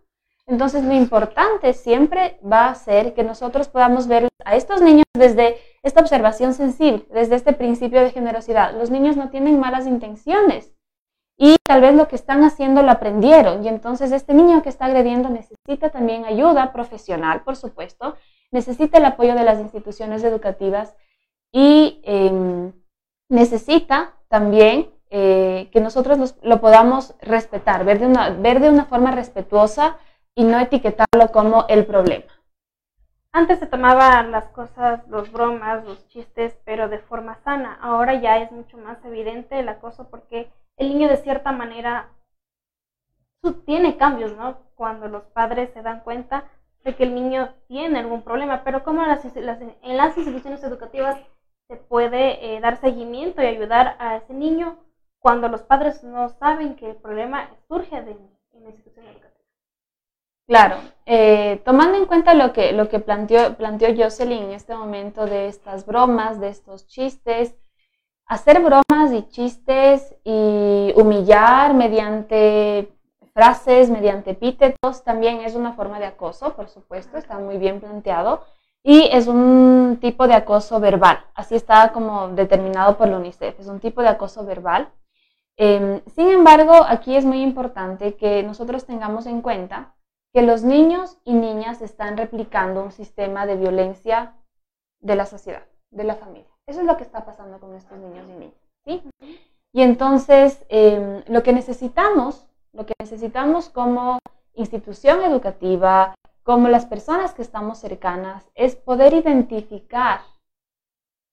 Entonces 0.48 0.82
lo 0.82 0.94
importante 0.94 1.74
siempre 1.74 2.40
va 2.40 2.70
a 2.70 2.74
ser 2.74 3.12
que 3.12 3.22
nosotros 3.22 3.68
podamos 3.68 4.08
ver 4.08 4.28
a 4.46 4.56
estos 4.56 4.80
niños 4.80 5.04
desde 5.14 5.58
esta 5.82 6.00
observación 6.00 6.54
sensible, 6.54 7.04
desde 7.12 7.34
este 7.34 7.52
principio 7.52 8.00
de 8.00 8.10
generosidad. 8.10 8.74
Los 8.74 8.90
niños 8.90 9.14
no 9.16 9.28
tienen 9.28 9.60
malas 9.60 9.86
intenciones 9.86 10.72
y 11.36 11.56
tal 11.66 11.82
vez 11.82 11.94
lo 11.94 12.08
que 12.08 12.16
están 12.16 12.44
haciendo 12.44 12.82
lo 12.82 12.90
aprendieron 12.90 13.62
y 13.62 13.68
entonces 13.68 14.10
este 14.10 14.32
niño 14.32 14.62
que 14.62 14.70
está 14.70 14.86
agrediendo 14.86 15.28
necesita 15.28 15.90
también 15.90 16.24
ayuda 16.24 16.72
profesional, 16.72 17.42
por 17.42 17.56
supuesto, 17.56 18.16
necesita 18.50 18.96
el 18.96 19.04
apoyo 19.04 19.34
de 19.34 19.44
las 19.44 19.60
instituciones 19.60 20.24
educativas 20.24 20.96
y 21.52 22.00
em, 22.04 22.72
necesita 23.28 24.14
también 24.28 24.90
eh, 25.10 25.68
que 25.72 25.80
nosotros 25.80 26.36
lo 26.40 26.60
podamos 26.62 27.14
respetar, 27.20 27.84
ver 27.84 27.98
de, 27.98 28.06
una, 28.06 28.30
ver 28.30 28.60
de 28.60 28.70
una 28.70 28.86
forma 28.86 29.10
respetuosa 29.10 29.98
y 30.38 30.44
no 30.44 30.60
etiquetarlo 30.60 31.32
como 31.32 31.66
el 31.68 31.84
problema. 31.84 32.32
Antes 33.32 33.58
se 33.58 33.66
tomaban 33.66 34.30
las 34.30 34.44
cosas, 34.50 35.04
los 35.08 35.32
bromas, 35.32 35.84
los 35.84 36.06
chistes, 36.06 36.56
pero 36.64 36.88
de 36.88 37.00
forma 37.00 37.40
sana. 37.42 37.76
Ahora 37.82 38.14
ya 38.14 38.38
es 38.38 38.52
mucho 38.52 38.78
más 38.78 39.04
evidente 39.04 39.58
el 39.58 39.68
acoso 39.68 40.08
porque 40.08 40.48
el 40.76 40.90
niño 40.90 41.08
de 41.08 41.16
cierta 41.16 41.50
manera 41.50 42.10
tiene 43.66 43.96
cambios, 43.96 44.36
¿no? 44.36 44.58
Cuando 44.76 45.08
los 45.08 45.24
padres 45.24 45.70
se 45.74 45.82
dan 45.82 46.04
cuenta 46.04 46.44
de 46.84 46.94
que 46.94 47.02
el 47.02 47.16
niño 47.16 47.52
tiene 47.66 47.98
algún 47.98 48.22
problema, 48.22 48.62
pero 48.62 48.84
como 48.84 49.02
en 49.02 49.08
las, 49.08 50.16
instituciones 50.16 50.62
educativas 50.62 51.18
se 51.66 51.74
puede 51.74 52.54
eh, 52.54 52.60
dar 52.60 52.76
seguimiento 52.76 53.42
y 53.42 53.46
ayudar 53.46 53.96
a 53.98 54.18
ese 54.18 54.34
niño 54.34 54.78
cuando 55.18 55.48
los 55.48 55.62
padres 55.62 56.04
no 56.04 56.28
saben 56.28 56.76
que 56.76 56.90
el 56.90 56.96
problema 56.96 57.50
surge 57.66 58.02
de, 58.02 58.12
en 58.12 58.62
la 58.62 58.70
institución 58.70 59.04
educativa. 59.04 59.27
Claro, 60.48 60.78
eh, 61.04 61.60
tomando 61.66 61.98
en 61.98 62.06
cuenta 62.06 62.32
lo 62.32 62.54
que, 62.54 62.72
lo 62.72 62.88
que 62.88 63.00
planteó, 63.00 63.54
planteó 63.56 63.94
Jocelyn 63.94 64.44
en 64.44 64.52
este 64.52 64.74
momento 64.74 65.26
de 65.26 65.46
estas 65.46 65.84
bromas, 65.84 66.40
de 66.40 66.48
estos 66.48 66.86
chistes, 66.86 67.54
hacer 68.24 68.62
bromas 68.62 69.12
y 69.12 69.28
chistes 69.28 70.16
y 70.24 70.94
humillar 70.96 71.74
mediante 71.74 72.90
frases, 73.34 73.90
mediante 73.90 74.30
epítetos, 74.30 75.04
también 75.04 75.42
es 75.42 75.54
una 75.54 75.74
forma 75.74 75.98
de 76.00 76.06
acoso, 76.06 76.56
por 76.56 76.70
supuesto, 76.70 77.18
está 77.18 77.38
muy 77.38 77.58
bien 77.58 77.78
planteado, 77.80 78.42
y 78.82 79.06
es 79.12 79.26
un 79.26 79.98
tipo 80.00 80.26
de 80.26 80.34
acoso 80.34 80.80
verbal, 80.80 81.26
así 81.34 81.56
está 81.56 81.92
como 81.92 82.28
determinado 82.28 82.96
por 82.96 83.08
la 83.08 83.18
UNICEF, 83.18 83.60
es 83.60 83.66
un 83.66 83.80
tipo 83.80 84.00
de 84.00 84.08
acoso 84.08 84.46
verbal. 84.46 84.88
Em, 85.58 86.00
sin 86.14 86.30
embargo, 86.30 86.72
aquí 86.88 87.16
es 87.16 87.26
muy 87.26 87.42
importante 87.42 88.14
que 88.16 88.42
nosotros 88.44 88.86
tengamos 88.86 89.26
en 89.26 89.42
cuenta 89.42 89.94
que 90.38 90.42
los 90.42 90.62
niños 90.62 91.18
y 91.24 91.34
niñas 91.34 91.82
están 91.82 92.16
replicando 92.16 92.84
un 92.84 92.92
sistema 92.92 93.44
de 93.44 93.56
violencia 93.56 94.36
de 95.00 95.16
la 95.16 95.26
sociedad, 95.26 95.64
de 95.90 96.04
la 96.04 96.14
familia. 96.14 96.46
Eso 96.68 96.78
es 96.78 96.86
lo 96.86 96.96
que 96.96 97.02
está 97.02 97.24
pasando 97.24 97.58
con 97.58 97.74
estos 97.74 97.98
niños 97.98 98.24
y 98.28 98.32
niñas. 98.34 98.54
¿sí? 98.86 99.02
Y 99.72 99.82
entonces, 99.82 100.64
em, 100.68 101.24
lo 101.26 101.42
que 101.42 101.52
necesitamos, 101.52 102.46
lo 102.72 102.86
que 102.86 102.94
necesitamos 103.00 103.68
como 103.68 104.20
institución 104.54 105.24
educativa, 105.24 106.14
como 106.44 106.68
las 106.68 106.86
personas 106.86 107.34
que 107.34 107.42
estamos 107.42 107.78
cercanas, 107.78 108.48
es 108.54 108.76
poder 108.76 109.14
identificar 109.14 110.20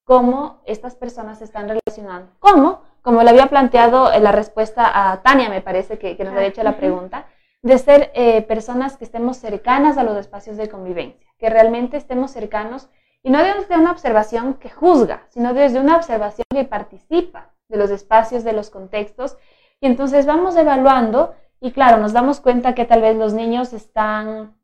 cómo 0.03 0.61
estas 0.65 0.95
personas 0.95 1.37
se 1.37 1.43
están 1.43 1.69
relacionando. 1.69 2.31
¿Cómo? 2.39 2.81
Como 3.03 3.21
le 3.21 3.29
había 3.29 3.51
planteado 3.51 4.11
en 4.11 4.23
la 4.23 4.31
respuesta 4.31 5.11
a 5.11 5.21
Tania, 5.21 5.47
me 5.47 5.61
parece 5.61 5.99
que, 5.99 6.17
que 6.17 6.23
nos 6.23 6.33
había 6.33 6.47
hecho 6.47 6.63
la 6.63 6.77
pregunta, 6.77 7.27
de 7.65 7.79
ser 7.79 8.11
eh, 8.13 8.43
personas 8.43 8.95
que 8.95 9.05
estemos 9.05 9.37
cercanas 9.37 9.97
a 9.97 10.03
los 10.03 10.15
espacios 10.17 10.55
de 10.55 10.69
convivencia, 10.69 11.27
que 11.39 11.49
realmente 11.49 11.97
estemos 11.97 12.29
cercanos 12.29 12.89
y 13.23 13.31
no 13.31 13.39
desde 13.39 13.75
una 13.75 13.89
observación 13.89 14.53
que 14.53 14.69
juzga, 14.69 15.23
sino 15.29 15.55
desde 15.55 15.79
una 15.79 15.95
observación 15.95 16.45
que 16.51 16.63
participa 16.65 17.49
de 17.67 17.77
los 17.77 17.89
espacios, 17.89 18.43
de 18.43 18.53
los 18.53 18.69
contextos. 18.69 19.35
Y 19.81 19.87
entonces 19.87 20.27
vamos 20.27 20.55
evaluando 20.55 21.33
y 21.59 21.71
claro, 21.71 21.97
nos 21.97 22.13
damos 22.13 22.39
cuenta 22.39 22.75
que 22.75 22.85
tal 22.85 23.01
vez 23.01 23.15
los 23.15 23.33
niños 23.33 23.73
están 23.73 24.55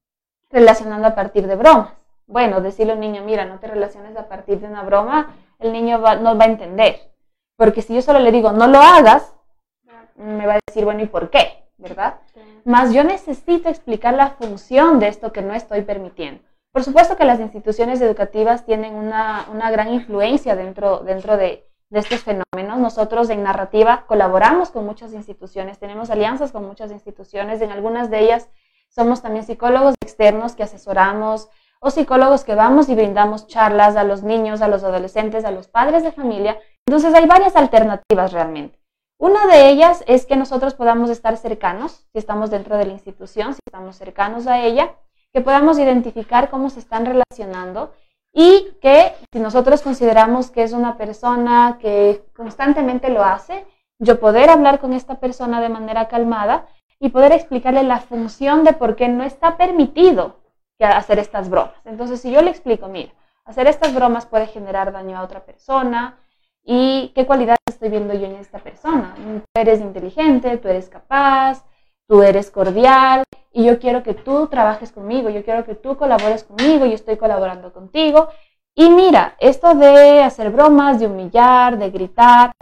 relacionando 0.51 1.07
a 1.07 1.15
partir 1.15 1.47
de 1.47 1.55
bromas. 1.55 1.93
Bueno, 2.27 2.61
decirle 2.61 2.91
a 2.91 2.95
un 2.95 3.01
niño, 3.01 3.23
mira, 3.23 3.45
no 3.45 3.57
te 3.57 3.65
relaciones 3.65 4.15
a 4.15 4.29
partir 4.29 4.59
de 4.59 4.67
una 4.67 4.83
broma, 4.83 5.35
el 5.57 5.73
niño 5.73 5.97
no 5.97 6.37
va 6.37 6.45
a 6.45 6.47
entender. 6.47 6.99
Porque 7.57 7.81
si 7.81 7.95
yo 7.95 8.03
solo 8.03 8.19
le 8.19 8.31
digo, 8.31 8.51
no 8.51 8.67
lo 8.67 8.77
hagas, 8.77 9.33
me 10.17 10.45
va 10.45 10.53
a 10.53 10.59
decir, 10.67 10.85
bueno, 10.85 11.01
¿y 11.01 11.07
por 11.07 11.31
qué? 11.31 11.60
¿Verdad? 11.81 12.19
más 12.63 12.93
yo 12.93 13.03
necesito 13.03 13.67
explicar 13.67 14.13
la 14.13 14.31
función 14.31 14.99
de 14.99 15.07
esto 15.07 15.31
que 15.31 15.41
no 15.41 15.53
estoy 15.53 15.81
permitiendo. 15.81 16.43
Por 16.71 16.83
supuesto 16.83 17.17
que 17.17 17.25
las 17.25 17.39
instituciones 17.39 17.99
educativas 18.01 18.65
tienen 18.65 18.95
una, 18.95 19.45
gran 19.71 19.93
influencia 19.93 20.55
dentro, 20.55 20.99
dentro 20.99 21.37
de, 21.37 21.67
de 21.89 21.99
estos 21.99 22.21
fenómenos. 22.21 22.79
Nosotros 22.79 23.29
en 23.29 23.43
narrativa 23.43 24.05
colaboramos 24.07 24.71
con 24.71 24.85
muchas 24.85 25.13
instituciones, 25.13 25.79
tenemos 25.79 26.09
alianzas 26.09 26.51
con 26.51 26.65
muchas 26.65 26.91
instituciones, 26.91 27.61
en 27.61 27.71
algunas 27.71 28.09
de 28.09 28.19
ellas 28.19 28.49
somos 28.89 29.21
también 29.21 29.45
psicólogos 29.45 29.95
externos 30.01 30.55
que 30.55 30.63
asesoramos 30.63 31.49
o 31.79 31.89
psicólogos 31.89 32.43
que 32.43 32.55
vamos 32.55 32.89
y 32.89 32.95
brindamos 32.95 33.47
charlas 33.47 33.95
a 33.95 34.03
los 34.03 34.21
niños, 34.21 34.61
a 34.61 34.67
los 34.67 34.83
adolescentes, 34.83 35.45
a 35.45 35.51
los 35.51 35.67
padres 35.67 36.03
de 36.03 36.11
familia. 36.11 36.59
Entonces 36.85 37.13
hay 37.13 37.25
varias 37.25 37.55
alternativas 37.55 38.33
realmente. 38.33 38.80
Una 39.21 39.45
de 39.45 39.69
ellas 39.69 40.03
es 40.07 40.25
que 40.25 40.35
nosotros 40.35 40.73
podamos 40.73 41.11
estar 41.11 41.37
cercanos, 41.37 42.07
si 42.11 42.17
estamos 42.17 42.49
dentro 42.49 42.75
de 42.75 42.87
la 42.87 42.93
institución, 42.93 43.53
si 43.53 43.59
estamos 43.67 43.95
cercanos 43.95 44.47
a 44.47 44.65
ella, 44.65 44.95
que 45.31 45.41
podamos 45.41 45.77
identificar 45.77 46.49
cómo 46.49 46.71
se 46.71 46.79
están 46.79 47.05
relacionando 47.05 47.93
y 48.33 48.69
que 48.81 49.13
si 49.31 49.39
nosotros 49.39 49.83
consideramos 49.83 50.49
que 50.49 50.63
es 50.63 50.73
una 50.73 50.97
persona 50.97 51.77
que 51.79 52.23
constantemente 52.35 53.09
lo 53.09 53.23
hace, 53.23 53.67
yo 53.99 54.19
poder 54.19 54.49
hablar 54.49 54.79
con 54.79 54.91
esta 54.91 55.19
persona 55.19 55.61
de 55.61 55.69
manera 55.69 56.07
calmada 56.07 56.65
y 56.99 57.09
poder 57.09 57.31
explicarle 57.31 57.83
la 57.83 57.99
función 57.99 58.63
de 58.63 58.73
por 58.73 58.95
qué 58.95 59.07
no 59.07 59.23
está 59.23 59.55
permitido 59.55 60.37
hacer 60.79 61.19
estas 61.19 61.47
bromas. 61.47 61.75
Entonces, 61.85 62.21
si 62.21 62.31
yo 62.31 62.41
le 62.41 62.49
explico, 62.49 62.87
mira, 62.87 63.13
hacer 63.45 63.67
estas 63.67 63.93
bromas 63.93 64.25
puede 64.25 64.47
generar 64.47 64.91
daño 64.91 65.19
a 65.19 65.23
otra 65.23 65.45
persona 65.45 66.17
y 66.63 67.11
qué 67.15 67.25
cualidades 67.25 67.59
estoy 67.67 67.89
viendo 67.89 68.13
yo 68.13 68.27
en 68.27 68.35
esta 68.35 68.59
persona. 68.59 69.15
Tú 69.15 69.59
eres 69.59 69.81
inteligente, 69.81 70.57
tú 70.57 70.67
eres 70.67 70.89
capaz, 70.89 71.65
tú 72.07 72.21
eres 72.23 72.51
cordial, 72.51 73.23
y 73.53 73.65
yo 73.65 73.79
quiero 73.79 74.03
que 74.03 74.13
tú 74.13 74.47
trabajes 74.47 74.91
conmigo, 74.91 75.29
yo 75.29 75.43
quiero 75.43 75.65
que 75.65 75.75
tú 75.75 75.97
colabores 75.97 76.43
conmigo, 76.43 76.85
yo 76.85 76.93
estoy 76.93 77.17
colaborando 77.17 77.73
contigo. 77.73 78.29
Y 78.75 78.89
mira, 78.89 79.35
esto 79.39 79.75
de 79.75 80.23
hacer 80.23 80.51
bromas, 80.51 80.99
de 80.99 81.07
humillar, 81.07 81.77
de 81.77 81.89
gritar, 81.89 82.53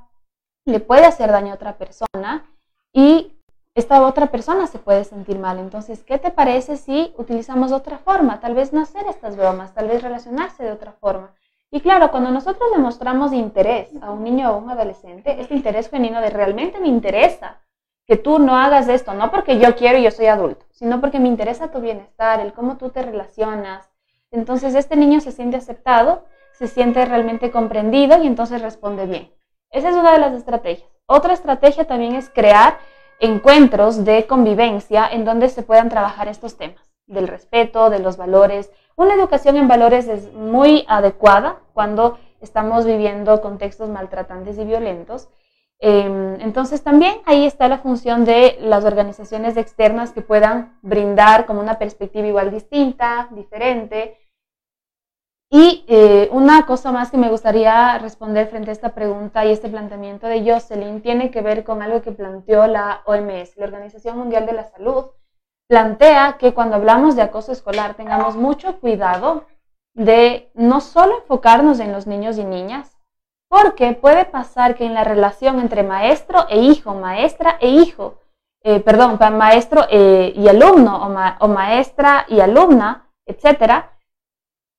le 0.65 0.79
puede 0.79 1.05
hacer 1.05 1.31
daño 1.31 1.51
a 1.51 1.55
otra 1.55 1.77
persona 1.77 2.49
y 2.91 3.35
esta 3.75 4.01
otra 4.05 4.27
persona 4.27 4.65
se 4.67 4.79
puede 4.79 5.03
sentir 5.03 5.37
mal. 5.37 5.59
Entonces, 5.59 6.03
¿qué 6.03 6.17
te 6.17 6.31
parece 6.31 6.75
si 6.77 7.13
utilizamos 7.17 7.71
otra 7.71 7.99
forma? 7.99 8.39
Tal 8.39 8.55
vez 8.55 8.73
no 8.73 8.81
hacer 8.81 9.05
estas 9.07 9.37
bromas, 9.37 9.73
tal 9.73 9.87
vez 9.87 10.01
relacionarse 10.01 10.63
de 10.63 10.71
otra 10.71 10.93
forma. 10.93 11.33
Y 11.71 11.81
claro, 11.81 12.09
cuando 12.09 12.31
nosotros 12.31 12.71
demostramos 12.71 13.31
interés 13.31 13.89
a 14.01 14.09
un 14.09 14.23
niño 14.23 14.49
o 14.49 14.53
a 14.53 14.57
un 14.57 14.69
adolescente, 14.71 15.39
este 15.39 15.53
interés 15.53 15.89
femenino 15.89 16.19
de 16.19 16.31
realmente 16.31 16.79
me 16.79 16.87
interesa 16.87 17.61
que 18.07 18.17
tú 18.17 18.39
no 18.39 18.57
hagas 18.57 18.87
esto, 18.87 19.13
no 19.13 19.29
porque 19.29 19.59
yo 19.59 19.75
quiero 19.75 19.99
y 19.99 20.03
yo 20.03 20.09
soy 20.09 20.25
adulto, 20.25 20.65
sino 20.71 20.99
porque 20.99 21.19
me 21.19 21.27
interesa 21.27 21.69
tu 21.69 21.79
bienestar, 21.79 22.39
el 22.39 22.53
cómo 22.53 22.77
tú 22.77 22.89
te 22.89 23.03
relacionas. 23.03 23.87
Entonces 24.31 24.73
este 24.73 24.95
niño 24.95 25.21
se 25.21 25.31
siente 25.31 25.57
aceptado, 25.57 26.25
se 26.53 26.67
siente 26.67 27.05
realmente 27.05 27.51
comprendido 27.51 28.17
y 28.23 28.25
entonces 28.25 28.63
responde 28.63 29.05
bien. 29.05 29.31
Esa 29.69 29.89
es 29.89 29.95
una 29.95 30.11
de 30.11 30.19
las 30.19 30.33
estrategias. 30.33 30.89
Otra 31.05 31.33
estrategia 31.33 31.85
también 31.85 32.15
es 32.15 32.31
crear 32.31 32.79
encuentros 33.19 34.05
de 34.05 34.25
convivencia 34.25 35.07
en 35.07 35.23
donde 35.23 35.49
se 35.49 35.61
puedan 35.61 35.89
trabajar 35.89 36.27
estos 36.29 36.57
temas 36.57 36.88
del 37.09 37.27
respeto, 37.27 37.89
de 37.89 37.99
los 37.99 38.17
valores. 38.17 38.71
Una 38.95 39.15
educación 39.15 39.57
en 39.57 39.67
valores 39.67 40.07
es 40.07 40.31
muy 40.33 40.85
adecuada 40.87 41.59
cuando 41.73 42.17
estamos 42.39 42.85
viviendo 42.85 43.41
contextos 43.41 43.89
maltratantes 43.89 44.57
y 44.57 44.63
violentos 44.63 45.29
Em, 45.81 46.41
entonces 46.41 46.83
también 46.83 47.21
ahí 47.25 47.45
está 47.45 47.69
la 47.69 47.77
función 47.77 48.25
de 48.25 48.57
las 48.59 48.83
organizaciones 48.83 49.55
externas 49.55 50.11
que 50.11 50.21
puedan 50.21 50.77
brindar 50.81 51.45
como 51.45 51.61
una 51.61 51.79
perspectiva 51.79 52.27
igual 52.27 52.51
distinta, 52.51 53.29
diferente. 53.31 54.17
Y 55.51 55.85
eh, 55.87 56.29
una 56.31 56.65
cosa 56.65 56.91
más 56.91 57.09
que 57.09 57.17
me 57.17 57.29
gustaría 57.29 57.97
responder 57.97 58.49
frente 58.49 58.69
a 58.69 58.73
esta 58.73 58.93
pregunta 58.93 59.45
y 59.45 59.51
este 59.51 59.69
planteamiento 59.69 60.27
de 60.27 60.43
Jocelyn 60.43 61.01
tiene 61.01 61.31
que 61.31 61.41
ver 61.41 61.63
con 61.63 61.81
algo 61.81 62.01
que 62.01 62.11
planteó 62.11 62.67
la 62.67 63.01
OMS, 63.05 63.57
la 63.57 63.65
Organización 63.65 64.17
Mundial 64.17 64.45
de 64.45 64.53
la 64.53 64.65
Salud. 64.65 65.05
Plantea 65.69 66.37
que 66.39 66.55
cuando 66.55 66.77
hablamos 66.77 67.15
de 67.15 67.21
acoso 67.21 67.51
escolar 67.51 67.93
tengamos 67.93 68.35
mucho 68.35 68.79
cuidado 68.79 69.45
de 69.93 70.49
no 70.55 70.81
solo 70.81 71.19
enfocarnos 71.19 71.79
en 71.79 71.91
los 71.91 72.07
niños 72.07 72.39
y 72.39 72.43
niñas, 72.43 72.97
porque 73.49 73.93
puede 73.93 74.25
pasar 74.25 74.73
que 74.73 74.85
en 74.85 74.95
la 74.95 75.03
relación 75.03 75.59
entre 75.59 75.83
maestro 75.83 76.47
e 76.49 76.59
hijo, 76.59 76.95
maestra 76.95 77.57
e 77.61 77.69
hijo, 77.69 78.15
eh, 78.63 78.79
perdón, 78.79 79.19
maestro 79.37 79.85
eh, 79.91 80.33
y 80.35 80.47
alumno 80.47 81.05
o, 81.39 81.47
maestra 81.47 82.25
y 82.27 82.39
alumna, 82.39 83.07
etcétera, 83.27 83.91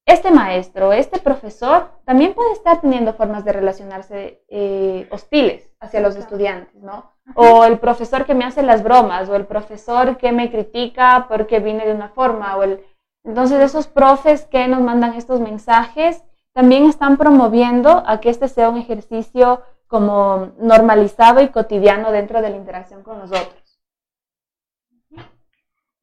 este 0.07 0.31
maestro, 0.31 0.93
este 0.93 1.21
profesor 1.21 1.89
también 2.05 2.35
puede 2.35 2.53
estar 2.53 2.81
teniendo 2.81 3.15
formas 3.15 3.45
de 3.45 3.53
relacionarse 3.53 4.43
eh, 4.49 5.09
hostiles 5.11 5.71
hacia 5.79 6.01
los 6.01 6.17
estudiantes, 6.17 6.83
¿no? 6.83 7.13
O 7.35 7.65
el 7.65 7.79
profesor 7.79 8.25
que 8.25 8.35
me 8.35 8.45
hace 8.45 8.63
las 8.63 8.83
bromas, 8.83 9.29
o 9.29 9.37
el 9.37 9.47
profesor 9.47 10.17
que 10.17 10.33
me 10.33 10.51
critica 10.51 11.27
porque 11.29 11.61
vine 11.61 11.87
de 11.87 11.95
una 11.95 12.09
forma, 12.09 12.57
o 12.57 12.63
el... 12.63 12.85
Entonces 13.25 13.61
esos 13.61 13.87
profes 13.87 14.47
que 14.47 14.67
nos 14.67 14.81
mandan 14.81 15.15
estos 15.15 15.41
mensajes 15.41 16.25
también 16.53 16.85
están 16.87 17.17
promoviendo 17.17 18.03
a 18.07 18.21
que 18.21 18.31
este 18.31 18.49
sea 18.49 18.69
un 18.69 18.79
ejercicio 18.79 19.63
como 19.87 20.53
normalizado 20.59 21.41
y 21.41 21.49
cotidiano 21.49 22.13
dentro 22.13 22.41
de 22.43 22.51
la 22.51 22.57
interacción 22.57 23.03
con 23.03 23.19
nosotros. 23.19 23.60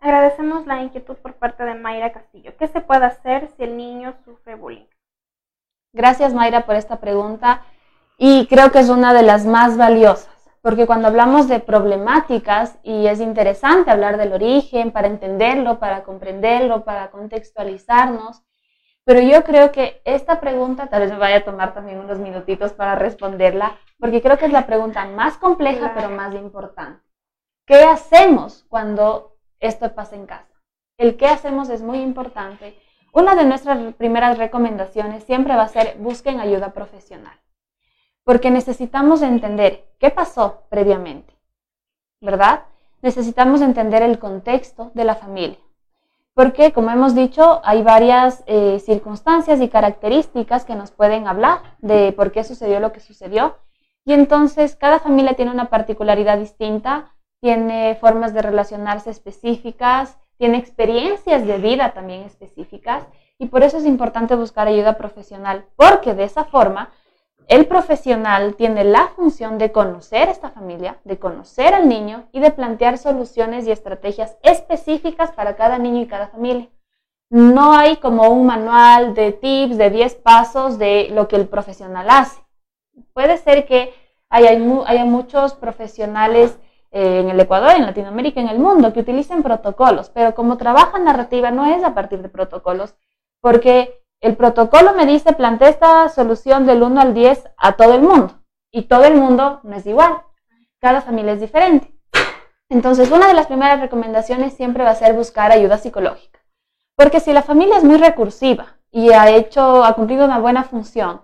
Agradecemos 0.07 0.65
la 0.65 0.81
inquietud 0.81 1.17
por 1.17 1.33
parte 1.33 1.65
de 1.65 1.75
Mayra 1.75 2.13
Castillo. 2.13 2.55
¿Qué 2.57 2.69
se 2.69 2.79
puede 2.79 3.03
hacer 3.03 3.49
si 3.49 3.63
el 3.63 3.75
niño 3.75 4.15
sufre 4.23 4.55
bullying? 4.55 4.87
Gracias 5.91 6.33
Mayra 6.33 6.65
por 6.65 6.77
esta 6.77 7.01
pregunta 7.01 7.65
y 8.17 8.47
creo 8.47 8.71
que 8.71 8.79
es 8.79 8.87
una 8.87 9.13
de 9.13 9.23
las 9.23 9.45
más 9.45 9.75
valiosas, 9.75 10.49
porque 10.61 10.85
cuando 10.85 11.09
hablamos 11.09 11.49
de 11.49 11.59
problemáticas 11.59 12.79
y 12.83 13.07
es 13.07 13.19
interesante 13.19 13.91
hablar 13.91 14.15
del 14.15 14.31
origen 14.31 14.91
para 14.91 15.07
entenderlo, 15.07 15.77
para 15.77 16.03
comprenderlo, 16.03 16.85
para 16.85 17.11
contextualizarnos, 17.11 18.45
pero 19.03 19.19
yo 19.19 19.43
creo 19.43 19.73
que 19.73 20.01
esta 20.05 20.39
pregunta 20.39 20.87
tal 20.87 21.01
vez 21.01 21.11
me 21.11 21.17
vaya 21.17 21.39
a 21.39 21.43
tomar 21.43 21.73
también 21.73 21.99
unos 21.99 22.17
minutitos 22.17 22.71
para 22.71 22.95
responderla, 22.95 23.75
porque 23.99 24.21
creo 24.21 24.37
que 24.37 24.45
es 24.45 24.53
la 24.53 24.67
pregunta 24.67 25.03
más 25.03 25.35
compleja, 25.37 25.91
pero 25.93 26.09
más 26.09 26.33
importante. 26.33 27.03
¿Qué 27.65 27.83
hacemos 27.83 28.65
cuando 28.69 29.36
esto 29.59 29.93
pasa 29.93 30.15
en 30.15 30.25
casa? 30.25 30.53
El 30.97 31.17
qué 31.17 31.27
hacemos 31.27 31.69
es 31.69 31.81
muy 31.81 31.99
importante. 31.99 32.77
Una 33.13 33.35
de 33.35 33.45
nuestras 33.45 33.93
primeras 33.95 34.37
recomendaciones 34.37 35.23
siempre 35.23 35.55
va 35.55 35.63
a 35.63 35.69
ser 35.69 35.97
busquen 35.99 36.39
ayuda 36.39 36.73
profesional, 36.73 37.39
porque 38.23 38.51
necesitamos 38.51 39.21
entender 39.21 39.89
qué 39.99 40.09
pasó 40.09 40.63
previamente, 40.69 41.33
¿verdad? 42.21 42.63
Necesitamos 43.01 43.61
entender 43.61 44.01
el 44.01 44.19
contexto 44.19 44.91
de 44.93 45.03
la 45.03 45.15
familia 45.15 45.59
porque 46.37 46.71
como 46.71 46.91
hemos 46.91 47.15
dicho, 47.15 47.61
hay 47.63 47.81
varias 47.81 48.43
eh, 48.45 48.77
circunstancias 48.85 49.59
y 49.59 49.69
características 49.69 50.65
que 50.65 50.75
nos 50.75 50.91
pueden 50.91 51.25
hablar 51.25 51.63
de 51.79 52.11
por 52.11 52.31
qué 52.31 52.43
sucedió 52.43 52.79
lo 52.79 52.91
que 52.91 52.99
sucedió. 52.99 53.57
Y 54.05 54.13
entonces 54.13 54.75
cada 54.75 54.99
familia 54.99 55.33
tiene 55.33 55.49
una 55.49 55.71
particularidad 55.71 56.37
distinta, 56.37 57.15
tiene 57.39 57.95
formas 57.95 58.33
de 58.33 58.41
relacionarse 58.41 59.09
específicas, 59.09 60.17
tiene 60.37 60.57
experiencias 60.57 61.45
de 61.45 61.57
vida 61.57 61.93
también 61.93 62.23
específicas 62.23 63.07
y 63.37 63.47
por 63.47 63.63
eso 63.63 63.77
es 63.77 63.85
importante 63.85 64.35
buscar 64.35 64.67
ayuda 64.67 64.97
profesional, 64.97 65.65
porque 65.75 66.13
de 66.13 66.23
esa 66.23 66.45
forma 66.45 66.91
el 67.47 67.65
profesional 67.65 68.55
tiene 68.55 68.83
la 68.83 69.07
función 69.15 69.57
de 69.57 69.71
conocer 69.71 70.27
esta 70.27 70.49
familia, 70.49 70.99
de 71.05 71.17
conocer 71.17 71.73
al 71.73 71.87
niño 71.87 72.27
y 72.33 72.41
de 72.41 72.51
plantear 72.51 72.97
soluciones 72.97 73.65
y 73.65 73.71
estrategias 73.71 74.37
específicas 74.43 75.31
para 75.31 75.55
cada 75.55 75.77
niño 75.77 76.01
y 76.01 76.07
cada 76.07 76.27
familia. 76.27 76.67
No 77.29 77.73
hay 77.73 77.97
como 77.97 78.29
un 78.29 78.45
manual 78.45 79.13
de 79.13 79.31
tips, 79.31 79.77
de 79.77 79.89
10 79.89 80.15
pasos 80.15 80.77
de 80.77 81.09
lo 81.11 81.27
que 81.27 81.37
el 81.37 81.47
profesional 81.47 82.09
hace. 82.09 82.41
Puede 83.13 83.37
ser 83.37 83.65
que 83.65 83.93
haya, 84.29 84.57
muchos 85.05 85.53
profesionales 85.53 86.57
en 86.91 87.29
el 87.29 87.39
Ecuador, 87.39 87.71
en 87.75 87.85
Latinoamérica, 87.85 88.39
en 88.39 88.49
el 88.49 88.59
mundo 88.59 88.93
que 88.93 89.01
utilicen 89.01 89.43
protocolos, 89.43 90.09
pero 90.09 90.35
como 90.35 90.57
trabaja 90.57 90.99
narrativa 90.99 91.51
no 91.51 91.65
es 91.65 91.83
a 91.83 91.93
partir 91.93 92.21
de 92.21 92.29
protocolos, 92.29 92.95
porque 93.41 94.01
el 94.19 94.35
protocolo 94.35 94.93
me 94.93 95.05
dice, 95.05 95.33
plantea 95.33 95.69
esta 95.69 96.09
solución 96.09 96.65
del 96.65 96.81
1 96.81 96.99
al 97.01 97.13
10 97.13 97.49
a 97.57 97.73
todo 97.73 97.93
el 97.93 98.01
mundo. 98.01 98.41
Y 98.71 98.83
todo 98.83 99.05
el 99.05 99.15
mundo 99.15 99.59
no 99.63 99.75
es 99.75 99.85
igual. 99.85 100.21
Cada 100.79 101.01
familia 101.01 101.33
es 101.33 101.39
diferente. 101.39 101.93
Entonces, 102.69 103.11
una 103.11 103.27
de 103.27 103.33
las 103.33 103.47
primeras 103.47 103.79
recomendaciones 103.79 104.53
siempre 104.53 104.83
va 104.83 104.91
a 104.91 104.95
ser 104.95 105.13
buscar 105.13 105.51
ayuda 105.51 105.77
psicológica. 105.77 106.39
Porque 106.95 107.19
si 107.19 107.31
la 107.31 107.43
familia 107.43 107.77
es 107.77 107.83
muy 107.83 107.97
recursiva 107.97 108.77
y 108.91 109.11
ha 109.11 109.29
hecho, 109.29 109.83
ha 109.83 109.93
cumplido 109.93 110.25
una 110.25 110.39
buena 110.39 110.63
función, 110.63 111.21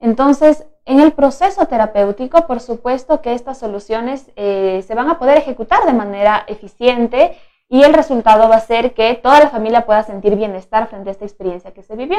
entonces 0.00 0.66
en 0.84 1.00
el 1.00 1.12
proceso 1.12 1.66
terapéutico, 1.66 2.46
por 2.46 2.60
supuesto 2.60 3.20
que 3.20 3.34
estas 3.34 3.58
soluciones 3.58 4.30
eh, 4.36 4.82
se 4.86 4.94
van 4.94 5.08
a 5.08 5.18
poder 5.18 5.38
ejecutar 5.38 5.86
de 5.86 5.92
manera 5.92 6.44
eficiente 6.48 7.38
y 7.68 7.84
el 7.84 7.94
resultado 7.94 8.48
va 8.48 8.56
a 8.56 8.60
ser 8.60 8.92
que 8.92 9.14
toda 9.14 9.40
la 9.40 9.48
familia 9.48 9.86
pueda 9.86 10.02
sentir 10.02 10.36
bienestar 10.36 10.88
frente 10.88 11.08
a 11.08 11.12
esta 11.12 11.24
experiencia 11.24 11.72
que 11.72 11.82
se 11.82 11.96
vivió. 11.96 12.18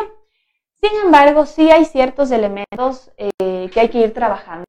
Sin 0.82 0.92
embargo, 1.06 1.46
sí 1.46 1.72
hay 1.72 1.86
ciertos 1.86 2.32
elementos 2.32 3.12
eh, 3.18 3.70
que 3.74 3.80
hay 3.80 3.90
que 3.90 4.00
ir 4.00 4.14
trabajando. 4.14 4.66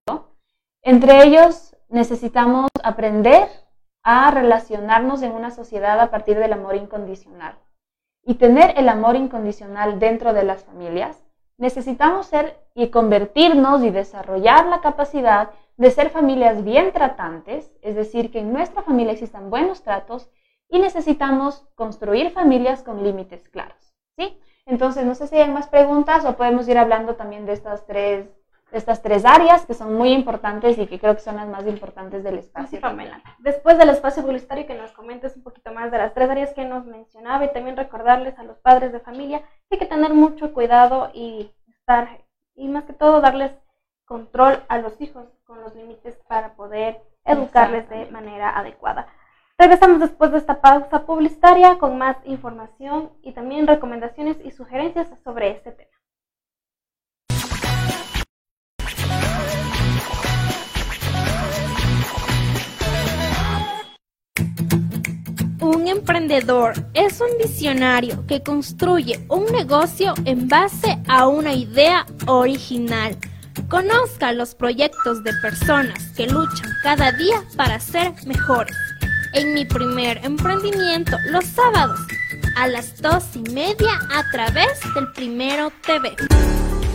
Entre 0.82 1.24
ellos, 1.24 1.74
necesitamos 1.88 2.68
aprender 2.82 3.48
a 4.02 4.30
relacionarnos 4.30 5.22
en 5.22 5.32
una 5.32 5.50
sociedad 5.50 5.98
a 5.98 6.10
partir 6.10 6.38
del 6.38 6.52
amor 6.52 6.76
incondicional. 6.76 7.58
Y 8.22 8.34
tener 8.34 8.74
el 8.76 8.88
amor 8.88 9.16
incondicional 9.16 9.98
dentro 9.98 10.34
de 10.34 10.44
las 10.44 10.64
familias, 10.64 11.23
necesitamos 11.58 12.26
ser 12.26 12.58
y 12.74 12.88
convertirnos 12.88 13.82
y 13.82 13.90
desarrollar 13.90 14.66
la 14.66 14.80
capacidad 14.80 15.50
de 15.76 15.90
ser 15.90 16.10
familias 16.10 16.64
bien 16.64 16.92
tratantes, 16.92 17.70
es 17.82 17.94
decir, 17.94 18.30
que 18.30 18.40
en 18.40 18.52
nuestra 18.52 18.82
familia 18.82 19.12
existan 19.12 19.50
buenos 19.50 19.82
tratos 19.82 20.28
y 20.68 20.78
necesitamos 20.78 21.66
construir 21.74 22.30
familias 22.30 22.82
con 22.82 23.02
límites 23.02 23.48
claros. 23.48 23.94
¿sí? 24.16 24.38
Entonces, 24.66 25.04
no 25.04 25.14
sé 25.14 25.26
si 25.26 25.36
hay 25.36 25.50
más 25.50 25.68
preguntas 25.68 26.24
o 26.24 26.36
podemos 26.36 26.68
ir 26.68 26.78
hablando 26.78 27.16
también 27.16 27.46
de 27.46 27.52
estas 27.52 27.86
tres, 27.86 28.28
estas 28.74 29.02
tres 29.02 29.24
áreas 29.24 29.64
que 29.66 29.74
son 29.74 29.94
muy 29.94 30.12
importantes 30.12 30.78
y 30.78 30.86
que 30.86 30.98
creo 30.98 31.14
que 31.14 31.22
son 31.22 31.36
las 31.36 31.48
más 31.48 31.66
importantes 31.66 32.24
del 32.24 32.38
espacio. 32.38 32.80
Pamela. 32.80 33.22
Después 33.38 33.78
del 33.78 33.90
espacio 33.90 34.22
publicitario, 34.22 34.66
que 34.66 34.74
nos 34.74 34.92
comentes 34.92 35.36
un 35.36 35.42
poquito 35.42 35.72
más 35.72 35.90
de 35.90 35.98
las 35.98 36.14
tres 36.14 36.28
áreas 36.28 36.52
que 36.52 36.64
nos 36.64 36.84
mencionaba 36.84 37.44
y 37.44 37.52
también 37.52 37.76
recordarles 37.76 38.38
a 38.38 38.42
los 38.42 38.58
padres 38.58 38.92
de 38.92 39.00
familia 39.00 39.40
que 39.68 39.76
hay 39.76 39.78
que 39.78 39.86
tener 39.86 40.12
mucho 40.12 40.52
cuidado 40.52 41.10
y 41.14 41.52
estar, 41.68 42.24
y 42.54 42.68
más 42.68 42.84
que 42.84 42.92
todo 42.92 43.20
darles 43.20 43.52
control 44.04 44.62
a 44.68 44.78
los 44.78 45.00
hijos 45.00 45.26
con 45.44 45.60
los 45.60 45.74
límites 45.74 46.16
para 46.28 46.54
poder 46.54 47.00
educarles 47.24 47.88
de 47.88 48.06
manera 48.06 48.58
adecuada. 48.58 49.06
Regresamos 49.56 50.00
después 50.00 50.32
de 50.32 50.38
esta 50.38 50.60
pausa 50.60 51.06
publicitaria 51.06 51.78
con 51.78 51.96
más 51.96 52.16
información 52.24 53.10
y 53.22 53.32
también 53.32 53.66
recomendaciones 53.66 54.36
y 54.44 54.50
sugerencias 54.50 55.08
sobre 55.22 55.50
este 55.50 55.70
tema. 55.72 55.90
Un 65.84 65.90
emprendedor 65.90 66.72
es 66.94 67.20
un 67.20 67.36
visionario 67.36 68.26
que 68.26 68.42
construye 68.42 69.22
un 69.28 69.44
negocio 69.52 70.14
en 70.24 70.48
base 70.48 70.98
a 71.08 71.26
una 71.26 71.52
idea 71.52 72.06
original 72.26 73.18
Conozca 73.68 74.32
los 74.32 74.54
proyectos 74.54 75.22
de 75.24 75.34
personas 75.42 76.08
que 76.16 76.26
luchan 76.26 76.70
cada 76.82 77.12
día 77.12 77.44
para 77.54 77.78
ser 77.80 78.14
mejores. 78.24 78.74
En 79.34 79.52
mi 79.52 79.66
primer 79.66 80.24
emprendimiento, 80.24 81.18
los 81.26 81.44
sábados, 81.44 82.00
a 82.56 82.66
las 82.66 83.02
dos 83.02 83.24
y 83.34 83.42
media 83.52 84.00
a 84.10 84.24
través 84.32 84.80
del 84.94 85.12
Primero 85.12 85.70
TV. 85.86 86.16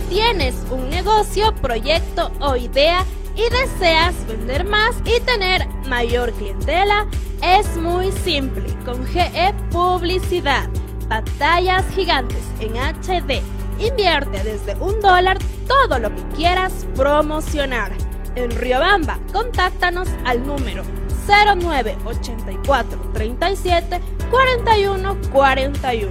Tienes 0.08 0.56
un 0.68 0.90
negocio, 0.90 1.54
proyecto 1.62 2.32
o 2.40 2.56
idea 2.56 3.04
y 3.40 3.50
deseas 3.50 4.14
vender 4.26 4.64
más 4.64 4.96
y 5.04 5.20
tener 5.20 5.66
mayor 5.88 6.32
clientela, 6.32 7.06
es 7.42 7.76
muy 7.76 8.12
simple 8.12 8.64
con 8.84 9.06
GE 9.06 9.54
Publicidad. 9.70 10.68
Pantallas 11.08 11.84
gigantes 11.94 12.44
en 12.60 12.76
HD 12.76 13.42
Invierte 13.80 14.42
desde 14.44 14.74
un 14.78 15.00
dólar 15.00 15.38
todo 15.66 15.98
lo 15.98 16.14
que 16.14 16.22
quieras 16.36 16.86
promocionar. 16.94 17.92
En 18.34 18.50
Riobamba, 18.50 19.18
contáctanos 19.32 20.08
al 20.26 20.46
número 20.46 20.82
0984 21.26 23.10
37 23.14 24.00
41 24.30 25.18
41 25.32 26.10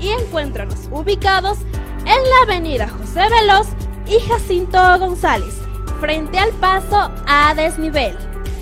y 0.00 0.08
encuéntranos 0.08 0.88
ubicados 0.90 1.58
en 2.00 2.06
la 2.06 2.42
avenida 2.54 2.88
José 2.88 3.28
Veloz 3.28 3.68
y 4.06 4.18
Jacinto 4.26 4.78
González, 4.98 5.60
frente 6.00 6.38
al 6.38 6.50
paso 6.52 7.12
a 7.26 7.54
desnivel. 7.54 8.16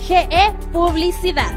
GE 0.07 0.53
Publicidad. 0.73 1.53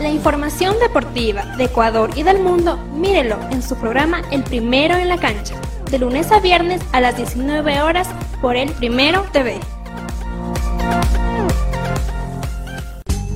La 0.00 0.10
información 0.10 0.76
deportiva 0.80 1.44
de 1.56 1.64
Ecuador 1.64 2.10
y 2.16 2.22
del 2.22 2.40
mundo, 2.40 2.76
mírelo 2.94 3.38
en 3.50 3.62
su 3.62 3.76
programa 3.76 4.22
El 4.30 4.42
Primero 4.42 4.96
en 4.96 5.08
la 5.08 5.18
Cancha, 5.18 5.54
de 5.90 5.98
lunes 5.98 6.32
a 6.32 6.40
viernes 6.40 6.82
a 6.92 7.00
las 7.00 7.16
19 7.16 7.82
horas 7.82 8.08
por 8.40 8.56
El 8.56 8.70
Primero 8.72 9.24
TV. 9.32 9.60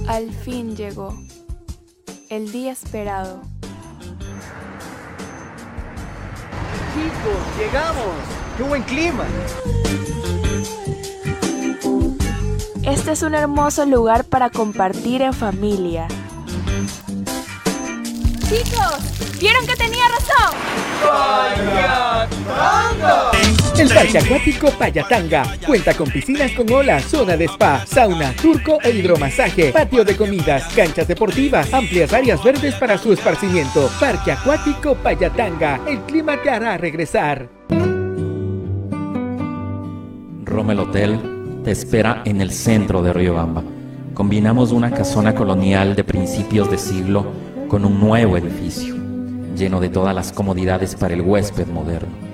Al 0.08 0.30
fin 0.32 0.74
llegó 0.74 1.16
el 2.30 2.50
día 2.50 2.72
esperado. 2.72 3.42
Chicos, 6.94 7.42
llegamos. 7.58 8.06
¡Qué 8.56 8.62
buen 8.62 8.84
clima! 8.84 9.24
Este 12.84 13.10
es 13.10 13.22
un 13.22 13.34
hermoso 13.34 13.84
lugar 13.84 14.22
para 14.22 14.48
compartir 14.48 15.20
en 15.22 15.34
familia. 15.34 16.06
Chicos, 18.48 19.40
¿vieron 19.40 19.66
que 19.66 19.74
tenía 19.74 20.04
razón? 20.06 20.56
¡Payatanga! 22.22 23.32
El 23.76 23.88
Parque 23.88 24.18
Acuático 24.18 24.70
Payatanga 24.70 25.44
cuenta 25.66 25.94
con 25.94 26.08
piscinas 26.08 26.52
con 26.52 26.70
olas, 26.72 27.02
zona 27.04 27.36
de 27.36 27.46
spa, 27.46 27.84
sauna, 27.84 28.32
turco 28.40 28.78
e 28.80 28.90
hidromasaje, 28.90 29.72
patio 29.72 30.04
de 30.04 30.16
comidas, 30.16 30.72
canchas 30.74 31.08
deportivas, 31.08 31.74
amplias 31.74 32.12
áreas 32.12 32.42
verdes 32.42 32.76
para 32.76 32.96
su 32.96 33.12
esparcimiento. 33.12 33.90
Parque 33.98 34.30
Acuático 34.30 34.94
Payatanga, 34.94 35.80
el 35.88 35.98
clima 36.02 36.40
te 36.40 36.50
hará 36.50 36.78
regresar. 36.78 37.48
Rommel 40.44 40.78
Hotel 40.78 41.20
te 41.64 41.72
espera 41.72 42.22
en 42.24 42.40
el 42.40 42.52
centro 42.52 43.02
de 43.02 43.12
Riobamba. 43.12 43.64
Combinamos 44.14 44.70
una 44.70 44.92
casona 44.92 45.34
colonial 45.34 45.96
de 45.96 46.04
principios 46.04 46.70
de 46.70 46.78
siglo 46.78 47.26
con 47.66 47.84
un 47.84 47.98
nuevo 47.98 48.36
edificio, 48.36 48.94
lleno 49.56 49.80
de 49.80 49.88
todas 49.88 50.14
las 50.14 50.30
comodidades 50.30 50.94
para 50.94 51.14
el 51.14 51.22
huésped 51.22 51.66
moderno. 51.66 52.33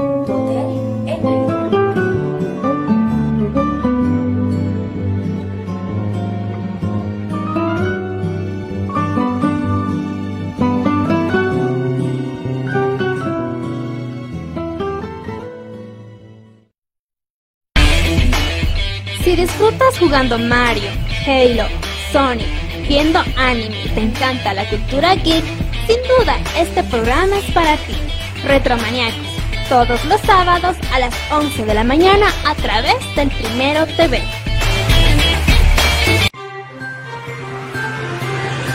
jugando 20.11 20.37
Mario, 20.37 20.89
Halo, 21.25 21.63
Sonic, 22.11 22.45
viendo 22.85 23.23
anime 23.37 23.81
y 23.85 23.87
te 23.91 24.01
encanta 24.01 24.53
la 24.53 24.69
cultura 24.69 25.15
geek, 25.15 25.45
sin 25.87 25.95
duda 26.17 26.37
este 26.57 26.83
programa 26.83 27.37
es 27.37 27.49
para 27.53 27.77
ti. 27.77 27.95
Retromaniacos, 28.43 29.25
todos 29.69 30.03
los 30.03 30.19
sábados 30.19 30.75
a 30.93 30.99
las 30.99 31.15
11 31.31 31.63
de 31.63 31.73
la 31.73 31.85
mañana 31.85 32.27
a 32.45 32.53
través 32.55 32.95
del 33.15 33.29
Primero 33.29 33.85
TV. 33.95 34.21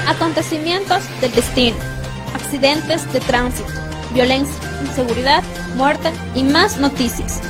Acontecimientos 0.08 1.02
del 1.20 1.32
destino, 1.32 1.76
accidentes 2.34 3.12
de 3.12 3.20
tránsito, 3.20 3.68
violencia, 4.14 4.56
inseguridad, 4.80 5.42
muerte 5.74 6.10
y 6.34 6.44
más 6.44 6.78
noticias 6.78 7.42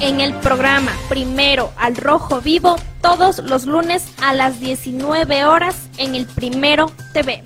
en 0.00 0.20
el 0.20 0.32
programa 0.34 0.92
Primero 1.08 1.72
al 1.76 1.96
Rojo 1.96 2.40
Vivo 2.40 2.76
todos 3.02 3.38
los 3.40 3.66
lunes 3.66 4.06
a 4.22 4.32
las 4.32 4.60
19 4.60 5.44
horas 5.44 5.90
en 5.98 6.14
el 6.14 6.24
Primero 6.24 6.90
TV. 7.12 7.42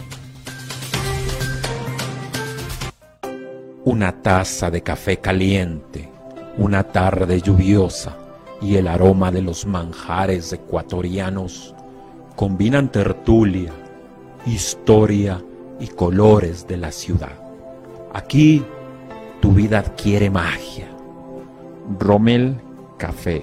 Una 3.84 4.12
taza 4.20 4.70
de 4.70 4.82
café 4.82 5.16
caliente, 5.16 6.10
una 6.58 6.84
tarde 6.84 7.40
lluviosa 7.40 8.16
y 8.60 8.76
el 8.76 8.86
aroma 8.86 9.32
de 9.32 9.42
los 9.42 9.66
manjares 9.66 10.52
ecuatorianos 10.52 11.74
combinan 12.36 12.92
tertulia, 12.92 13.72
historia 14.44 15.42
y 15.80 15.88
colores 15.88 16.66
de 16.66 16.76
la 16.76 16.92
ciudad. 16.92 17.32
Aquí 18.12 18.62
tu 19.40 19.52
vida 19.52 19.78
adquiere 19.78 20.28
magia 20.28 20.88
Rommel 21.98 22.60
Café, 22.98 23.42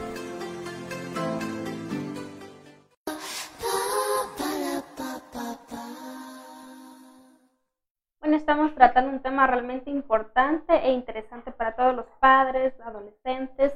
Estamos 8.51 8.75
tratando 8.75 9.11
un 9.11 9.21
tema 9.21 9.47
realmente 9.47 9.89
importante 9.89 10.73
e 10.85 10.91
interesante 10.91 11.53
para 11.53 11.73
todos 11.73 11.95
los 11.95 12.05
padres, 12.19 12.73
adolescentes 12.81 13.71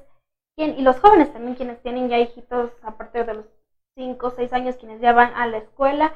y 0.57 0.81
los 0.81 0.99
jóvenes 0.99 1.31
también, 1.31 1.55
quienes 1.55 1.81
tienen 1.81 2.09
ya 2.09 2.17
hijitos 2.17 2.71
a 2.83 2.91
partir 2.91 3.25
de 3.25 3.35
los 3.35 3.45
5 3.95 4.27
o 4.27 4.31
6 4.31 4.51
años, 4.51 4.75
quienes 4.75 4.99
ya 4.99 5.13
van 5.13 5.33
a 5.33 5.47
la 5.47 5.59
escuela, 5.59 6.11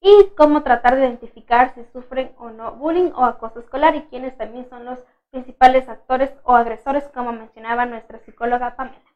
y 0.00 0.30
cómo 0.36 0.62
tratar 0.62 0.94
de 0.94 1.00
identificar 1.00 1.74
si 1.74 1.82
sufren 1.92 2.30
o 2.38 2.50
no 2.50 2.76
bullying 2.76 3.10
o 3.16 3.24
acoso 3.24 3.58
escolar 3.58 3.96
y 3.96 4.02
quienes 4.02 4.36
también 4.36 4.68
son 4.68 4.84
los 4.84 5.00
principales 5.32 5.88
actores 5.88 6.30
o 6.44 6.54
agresores, 6.54 7.02
como 7.12 7.32
mencionaba 7.32 7.84
nuestra 7.84 8.20
psicóloga 8.20 8.76
Pamela. 8.76 9.10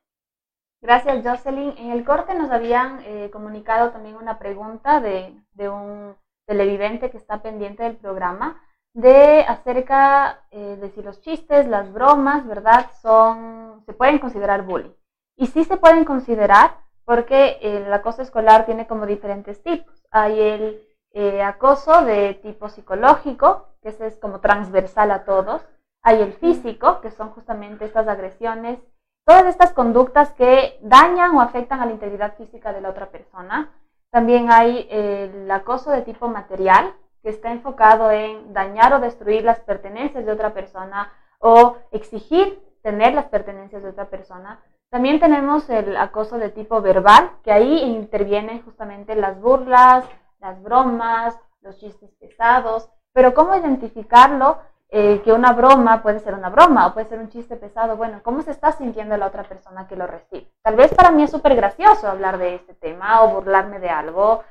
Gracias, 0.82 1.24
Jocelyn. 1.24 1.78
En 1.78 1.92
el 1.92 2.05
corte 2.05 2.34
nos 2.34 2.51
habían 2.51 3.01
eh, 3.05 3.30
comunicado 3.30 3.92
también 3.92 4.16
una 4.16 4.40
pregunta 4.40 5.01
de, 5.01 5.40
de 5.53 5.68
un 5.68 6.16
televidente 6.49 7.12
que 7.12 7.18
está 7.18 7.42
pendiente 7.42 7.84
del 7.84 7.96
programa 7.96 8.61
de 8.95 9.41
acerca 9.47 10.43
eh, 10.51 10.76
de 10.80 10.91
si 10.91 11.03
los 11.03 11.20
chistes, 11.20 11.68
las 11.68 11.93
bromas, 11.93 12.47
¿verdad? 12.47 12.91
Son, 13.01 13.82
se 13.86 13.93
pueden 13.93 14.18
considerar 14.18 14.62
bullying. 14.62 14.95
Y 15.36 15.47
sí 15.47 15.64
se 15.64 15.76
pueden 15.76 16.05
considerar 16.05 16.76
porque 17.05 17.59
el 17.62 17.93
acoso 17.93 18.22
escolar 18.22 18.66
tiene 18.66 18.86
como 18.86 19.07
diferentes 19.07 19.62
tipos. 19.62 20.05
Hay 20.11 20.41
el 20.41 20.82
eh, 21.12 21.43
acoso 21.43 22.05
de 22.05 22.34
tipo 22.34 22.68
psicológico, 22.68 23.68
que 23.80 23.91
ese 23.91 24.07
es 24.07 24.18
como 24.18 24.41
transversal 24.41 25.11
a 25.11 25.24
todos. 25.24 25.66
Hay 26.03 26.20
el 26.20 26.32
físico, 26.34 27.01
que 27.01 27.11
son 27.11 27.30
justamente 27.30 27.84
estas 27.84 28.09
agresiones, 28.09 28.78
todas 29.24 29.47
estas 29.47 29.72
conductas 29.72 30.32
que 30.32 30.78
dañan 30.82 31.34
o 31.34 31.41
afectan 31.41 31.80
a 31.80 31.86
la 31.86 31.93
integridad 31.93 32.36
física 32.36 32.72
de 32.72 32.80
la 32.80 32.91
otra 32.91 33.11
persona. 33.11 33.70
También 34.11 34.51
hay 34.51 34.86
el 34.91 35.51
acoso 35.51 35.91
de 35.91 36.03
tipo 36.03 36.28
material, 36.28 36.95
que 37.22 37.30
está 37.30 37.52
enfocado 37.52 38.10
en 38.10 38.52
dañar 38.52 38.92
o 38.92 39.00
destruir 39.00 39.44
las 39.44 39.60
pertenencias 39.60 40.24
de 40.24 40.32
otra 40.32 40.54
persona 40.54 41.12
o 41.38 41.76
exigir 41.90 42.62
tener 42.82 43.14
las 43.14 43.26
pertenencias 43.26 43.82
de 43.82 43.90
otra 43.90 44.06
persona. 44.06 44.60
También 44.90 45.20
tenemos 45.20 45.68
el 45.68 45.96
acoso 45.96 46.38
de 46.38 46.48
tipo 46.48 46.80
verbal, 46.80 47.32
que 47.42 47.52
ahí 47.52 47.82
intervienen 47.82 48.62
justamente 48.62 49.14
las 49.14 49.38
burlas, 49.40 50.04
las 50.40 50.62
bromas, 50.62 51.38
los 51.60 51.78
chistes 51.78 52.10
pesados, 52.18 52.88
pero 53.12 53.34
cómo 53.34 53.54
identificarlo, 53.54 54.58
eh, 54.90 55.20
que 55.22 55.32
una 55.34 55.52
broma 55.52 56.02
puede 56.02 56.20
ser 56.20 56.32
una 56.32 56.48
broma 56.48 56.86
o 56.86 56.94
puede 56.94 57.08
ser 57.08 57.18
un 57.18 57.28
chiste 57.28 57.56
pesado, 57.56 57.98
bueno, 57.98 58.20
cómo 58.22 58.40
se 58.40 58.52
está 58.52 58.72
sintiendo 58.72 59.18
la 59.18 59.26
otra 59.26 59.42
persona 59.42 59.86
que 59.86 59.96
lo 59.96 60.06
recibe. 60.06 60.50
Tal 60.62 60.76
vez 60.76 60.94
para 60.94 61.10
mí 61.10 61.24
es 61.24 61.30
súper 61.30 61.54
gracioso 61.54 62.08
hablar 62.08 62.38
de 62.38 62.54
este 62.54 62.72
tema 62.72 63.22
o 63.22 63.28
burlarme 63.28 63.80
de 63.80 63.90
algo, 63.90 64.44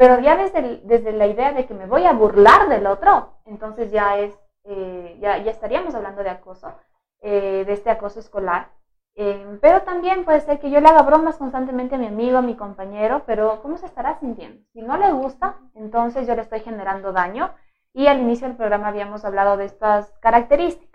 pero 0.00 0.18
ya 0.20 0.34
desde, 0.36 0.60
el- 0.60 0.80
desde 0.92 1.12
la 1.12 1.26
idea 1.26 1.52
de 1.52 1.66
que 1.66 1.74
me 1.74 1.86
voy 1.86 2.04
a 2.06 2.14
burlar 2.14 2.68
del 2.70 2.86
otro, 2.86 3.34
entonces 3.44 3.92
ya 3.92 4.16
es, 4.18 4.32
eh, 4.64 5.18
ya, 5.20 5.36
ya 5.44 5.50
estaríamos 5.50 5.94
hablando 5.94 6.22
de 6.22 6.30
acoso, 6.30 6.72
eh, 7.20 7.64
de 7.66 7.72
este 7.74 7.90
acoso 7.90 8.18
escolar. 8.20 8.62
Eh, 9.14 9.58
pero 9.60 9.82
también 9.82 10.24
puede 10.24 10.40
ser 10.40 10.58
que 10.58 10.70
yo 10.70 10.80
le 10.80 10.88
haga 10.88 11.02
bromas 11.02 11.36
constantemente 11.36 11.96
a 11.96 11.98
mi 11.98 12.06
amigo, 12.06 12.38
a 12.38 12.42
mi 12.42 12.54
compañero, 12.56 13.24
pero 13.26 13.60
¿cómo 13.60 13.76
se 13.76 13.84
estará 13.86 14.18
sintiendo? 14.20 14.62
Si 14.72 14.80
no 14.80 14.96
le 14.96 15.12
gusta, 15.12 15.56
entonces 15.74 16.26
yo 16.26 16.34
le 16.34 16.40
estoy 16.42 16.60
generando 16.60 17.12
daño. 17.12 17.50
Y 17.92 18.06
al 18.06 18.20
inicio 18.20 18.46
del 18.46 18.56
programa 18.56 18.88
habíamos 18.88 19.24
hablado 19.26 19.58
de 19.58 19.66
estas 19.66 20.12
características, 20.20 20.89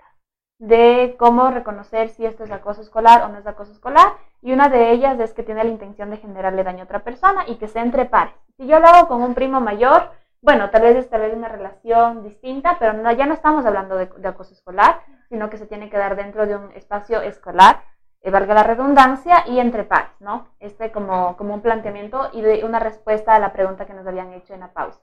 de 0.58 1.16
cómo 1.20 1.51
reconocer 1.51 2.10
si 2.10 2.26
esto 2.26 2.43
es 2.43 2.51
acoso 2.51 2.82
escolar 2.82 3.24
o 3.24 3.30
no 3.30 3.39
es 3.39 3.47
acoso 3.47 3.72
escolar. 3.72 4.14
Y 4.41 4.53
una 4.53 4.70
de 4.70 4.91
ellas 4.91 5.20
es 5.20 5.34
que 5.34 5.43
tiene 5.43 5.64
la 5.64 5.70
intención 5.70 6.10
de 6.10 6.18
generarle 6.18 6.64
daño 6.64 6.82
a 6.82 6.86
otra 6.86 7.03
persona 7.03 7.43
y 7.47 7.56
que 7.56 7.68
sea 7.68 7.82
entre 7.82 8.06
pares. 8.06 8.36
Si 8.58 8.68
yo 8.68 8.80
lo 8.80 8.88
hago 8.88 9.08
con 9.08 9.22
un 9.22 9.34
primo 9.34 9.60
mayor, 9.60 10.12
bueno, 10.41 10.70
tal 10.70 10.84
vez 10.84 10.95
es 10.95 11.34
una 11.34 11.47
relación 11.47 12.24
distinta, 12.24 12.78
pero 12.78 12.93
no, 12.93 13.12
ya 13.12 13.26
no 13.26 13.34
estamos 13.34 13.66
hablando 13.66 13.95
de, 13.95 14.06
de 14.06 14.28
acoso 14.28 14.53
escolar, 14.53 15.01
sino 15.28 15.49
que 15.49 15.58
se 15.58 15.66
tiene 15.66 15.89
que 15.89 15.97
dar 15.97 16.16
dentro 16.16 16.45
de 16.45 16.56
un 16.56 16.72
espacio 16.74 17.22
escolar, 17.22 17.82
eh, 18.22 18.30
valga 18.30 18.53
la 18.53 18.62
redundancia, 18.62 19.43
y 19.47 19.60
entre 19.60 19.84
pares, 19.84 20.12
¿no? 20.20 20.47
Este 20.60 20.91
como, 20.91 21.36
como 21.36 21.56
un 21.56 21.62
planteamiento 21.62 22.30
y 22.32 22.41
de 22.41 22.64
una 22.64 22.78
respuesta 22.80 23.34
a 23.34 23.39
la 23.39 23.53
pregunta 23.53 23.88
que 23.88 23.95
nos 23.95 24.06
habían 24.06 24.34
hecho 24.34 24.53
en 24.53 24.60
la 24.60 24.72
pausa. 24.72 25.01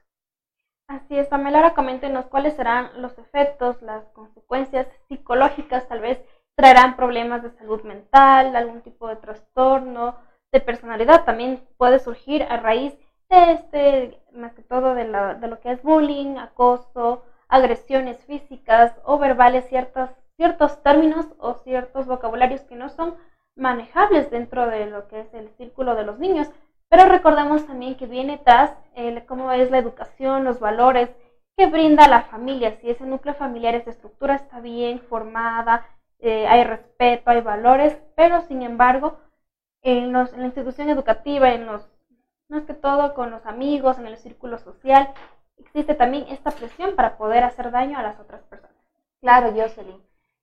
Así 0.93 1.17
es, 1.19 1.27
Pamela, 1.29 1.59
ahora 1.59 1.75
coméntenos 1.75 2.27
cuáles 2.27 2.55
serán 2.55 2.91
los 3.01 3.17
efectos, 3.19 3.81
las 3.83 4.05
consecuencias 4.11 4.87
psicológicas, 5.09 5.89
tal 5.89 6.01
vez 6.01 6.21
traerán 6.55 6.97
problemas 6.97 7.43
de 7.43 7.51
salud 7.51 7.83
mental, 7.83 8.55
algún 8.55 8.83
tipo 8.83 9.09
de 9.09 9.17
trastorno, 9.17 10.15
de 10.53 10.61
personalidad, 10.61 11.25
también 11.25 11.61
puede 11.79 11.99
surgir 11.99 12.43
a 12.43 12.59
raíz 12.59 12.93
de 13.31 13.53
este, 13.53 14.19
más 14.33 14.53
que 14.53 14.63
todo 14.63 14.95
de, 14.95 15.05
la- 15.05 15.35
de 15.35 15.49
lo 15.49 15.61
que 15.61 15.71
es 15.73 15.83
bullying, 15.83 16.37
acoso, 16.37 17.23
agresiones 17.49 18.19
físicas 18.27 18.93
o 19.03 19.17
verbales, 19.19 19.65
ciertos, 19.69 20.11
ciertos 20.37 20.83
términos 20.83 21.27
o 21.39 21.55
ciertos 21.55 22.07
vocabularios 22.07 22.61
que 22.65 22.77
no 22.77 22.91
son 22.91 23.15
manejables 23.57 24.31
dentro 24.31 24.67
de 24.67 24.87
lo 24.87 25.09
que 25.09 25.21
es 25.21 25.33
el 25.35 25.49
círculo 25.57 25.95
de 25.95 26.05
los 26.05 26.19
niños. 26.19 26.49
Pero 26.93 27.07
recordemos 27.09 27.67
también 27.67 27.97
que 27.97 28.07
viene 28.07 28.39
tras 28.39 28.73
el, 28.95 29.25
cómo 29.27 29.51
es 29.53 29.71
la 29.73 29.79
educación, 29.79 30.45
los 30.45 30.61
valores 30.61 31.11
que 31.57 31.67
brinda 31.67 32.07
la 32.09 32.23
familia. 32.23 32.77
Si 32.81 32.91
ese 32.91 33.07
núcleo 33.07 33.35
familiar, 33.35 33.75
esa 33.75 33.91
estructura 33.91 34.37
está 34.37 34.61
bien 34.61 35.01
formada, 35.01 35.87
eh, 36.21 36.47
hay 36.47 36.65
respeto, 36.65 37.31
hay 37.31 37.41
valores, 37.41 37.99
pero 38.15 38.43
sin 38.43 38.63
embargo, 38.63 39.19
en, 39.83 40.13
los- 40.13 40.35
en 40.35 40.41
la 40.41 40.47
institución 40.47 40.91
educativa, 40.91 41.53
en 41.55 41.67
los, 41.67 41.89
más 42.51 42.65
que 42.65 42.75
todo 42.75 43.15
con 43.15 43.31
los 43.31 43.47
amigos, 43.47 43.99
en 43.99 44.07
el 44.09 44.19
círculo 44.19 44.59
social, 44.59 45.15
existe 45.59 45.95
también 45.95 46.27
esta 46.29 46.51
presión 46.51 46.95
para 46.97 47.17
poder 47.17 47.45
hacer 47.45 47.71
daño 47.71 47.99
a 47.99 48.03
las 48.03 48.21
otras 48.21 48.43
personas. 48.43 48.77
Claro, 49.23 49.53
Jocelyn. 49.57 50.01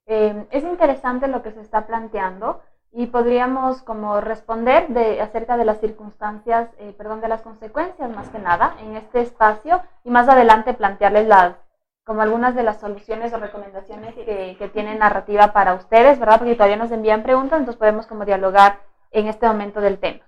Eh, 0.07 0.47
es 0.51 0.63
interesante 0.63 1.27
lo 1.27 1.43
que 1.43 1.51
se 1.51 1.61
está 1.61 1.85
planteando 1.85 2.61
y 2.91 3.07
podríamos 3.07 3.83
como 3.83 4.19
responder 4.19 4.87
de, 4.87 5.21
acerca 5.21 5.57
de 5.57 5.65
las 5.65 5.79
circunstancias, 5.79 6.69
eh, 6.79 6.93
perdón, 6.97 7.21
de 7.21 7.27
las 7.27 7.41
consecuencias 7.41 8.09
más 8.09 8.29
que 8.29 8.39
nada 8.39 8.75
en 8.79 8.95
este 8.95 9.21
espacio 9.21 9.81
y 10.03 10.09
más 10.09 10.27
adelante 10.27 10.73
plantearles 10.73 11.27
las, 11.27 11.55
como 12.03 12.21
algunas 12.21 12.55
de 12.55 12.63
las 12.63 12.79
soluciones 12.79 13.31
o 13.33 13.37
recomendaciones 13.37 14.15
que, 14.15 14.55
que 14.57 14.69
tiene 14.69 14.95
narrativa 14.95 15.53
para 15.53 15.75
ustedes, 15.75 16.19
¿verdad? 16.19 16.39
Porque 16.39 16.55
todavía 16.55 16.77
nos 16.77 16.91
envían 16.91 17.21
preguntas, 17.21 17.59
entonces 17.59 17.79
podemos 17.79 18.07
como 18.07 18.25
dialogar 18.25 18.79
en 19.11 19.27
este 19.27 19.47
momento 19.47 19.81
del 19.81 19.99
tema. 19.99 20.21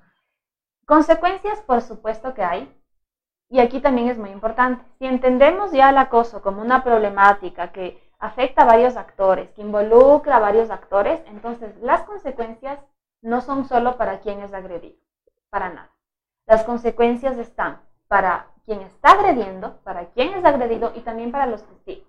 Consecuencias, 0.86 1.62
por 1.62 1.82
supuesto 1.82 2.34
que 2.34 2.44
hay. 2.44 2.78
y 3.50 3.60
aquí 3.60 3.82
también 3.82 4.08
es 4.08 4.18
muy 4.18 4.30
importante, 4.30 4.86
si 5.00 5.06
entendemos 5.06 5.72
ya 5.72 5.90
el 5.90 5.98
acoso 5.98 6.42
como 6.42 6.62
una 6.62 6.84
problemática 6.84 7.72
que 7.72 8.11
afecta 8.22 8.62
a 8.62 8.66
varios 8.66 8.96
actores, 8.96 9.50
que 9.52 9.62
involucra 9.62 10.38
a 10.38 10.40
varios 10.40 10.70
actores, 10.70 11.22
entonces 11.26 11.76
las 11.82 12.04
consecuencias 12.04 12.80
no 13.22 13.42
son 13.42 13.66
solo 13.66 13.98
para 13.98 14.20
quien 14.20 14.40
es 14.42 14.54
agredido, 14.54 14.96
para 15.50 15.70
nada. 15.70 15.92
Las 16.46 16.64
consecuencias 16.64 17.38
están 17.38 17.82
para 18.08 18.48
quien 18.66 18.82
está 18.82 19.14
agrediendo, 19.14 19.78
para 19.84 20.06
quien 20.12 20.34
es 20.34 20.46
agredido 20.46 20.92
y 20.96 21.02
también 21.02 21.32
para 21.32 21.48
los 21.48 21.64
testigos. 21.64 22.08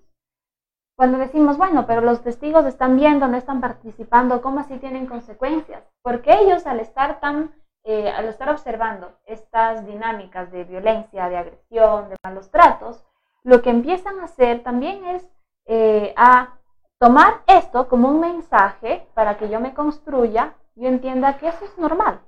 Cuando 0.97 1.17
decimos, 1.17 1.57
bueno, 1.57 1.87
pero 1.87 2.03
los 2.03 2.23
testigos 2.23 2.67
están 2.67 2.97
viendo, 2.97 3.27
no 3.27 3.39
están 3.39 3.63
participando, 3.63 4.43
¿cómo 4.43 4.61
así 4.61 4.77
tienen 4.79 5.07
consecuencias? 5.07 5.83
Porque 6.03 6.35
ellos 6.35 6.67
al 6.67 6.81
estar 6.81 7.21
tan, 7.21 7.55
eh, 7.85 8.11
al 8.11 8.27
estar 8.27 8.51
observando 8.51 9.19
estas 9.25 9.87
dinámicas 9.87 10.53
de 10.53 10.65
violencia, 10.65 11.31
de 11.31 11.39
agresión, 11.39 12.11
de 12.11 12.17
malos 12.23 12.51
tratos, 12.51 13.03
lo 13.43 13.63
que 13.63 13.71
empiezan 13.71 14.21
a 14.21 14.25
hacer 14.25 14.63
también 14.63 15.05
es 15.07 15.27
eh, 15.67 16.13
a 16.17 16.59
tomar 16.99 17.43
esto 17.47 17.89
como 17.89 18.09
un 18.09 18.21
mensaje 18.21 19.07
para 19.15 19.37
que 19.37 19.49
yo 19.49 19.61
me 19.61 19.75
construya, 19.75 20.55
yo 20.75 20.89
entienda 20.89 21.37
que 21.39 21.49
eso 21.49 21.65
es 21.65 21.77
normal, 21.79 22.21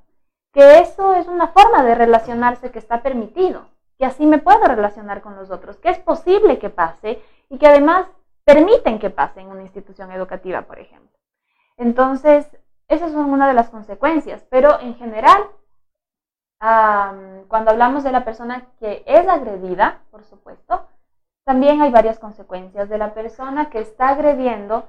que 0.52 0.80
eso 0.80 1.14
es 1.14 1.26
una 1.26 1.48
forma 1.48 1.82
de 1.82 1.94
relacionarse 1.94 2.70
que 2.70 2.78
está 2.78 3.02
permitido, 3.02 3.66
que 3.98 4.04
así 4.04 4.26
me 4.26 4.38
puedo 4.38 4.64
relacionar 4.64 5.22
con 5.22 5.36
los 5.36 5.50
otros, 5.50 5.76
que 5.76 5.90
es 5.90 5.98
posible 5.98 6.58
que 6.58 6.70
pase 6.70 7.22
y 7.48 7.58
que 7.58 7.66
además 7.66 8.06
permiten 8.44 8.98
que 8.98 9.10
pase 9.10 9.40
en 9.40 9.48
una 9.48 9.62
institución 9.62 10.10
educativa, 10.12 10.62
por 10.62 10.78
ejemplo. 10.78 11.16
Entonces, 11.76 12.46
esas 12.88 13.12
son 13.12 13.30
una 13.30 13.48
de 13.48 13.54
las 13.54 13.70
consecuencias, 13.70 14.44
pero 14.50 14.78
en 14.80 14.94
general, 14.96 15.48
cuando 16.58 17.70
hablamos 17.70 18.04
de 18.04 18.12
la 18.12 18.24
persona 18.24 18.66
que 18.78 19.02
es 19.06 19.26
agredida, 19.28 20.00
por 20.10 20.24
supuesto, 20.24 20.86
también 21.44 21.82
hay 21.82 21.90
varias 21.90 22.18
consecuencias. 22.18 22.88
De 22.88 22.98
la 22.98 23.14
persona 23.14 23.70
que 23.70 23.78
está 23.78 24.08
agrediendo, 24.08 24.88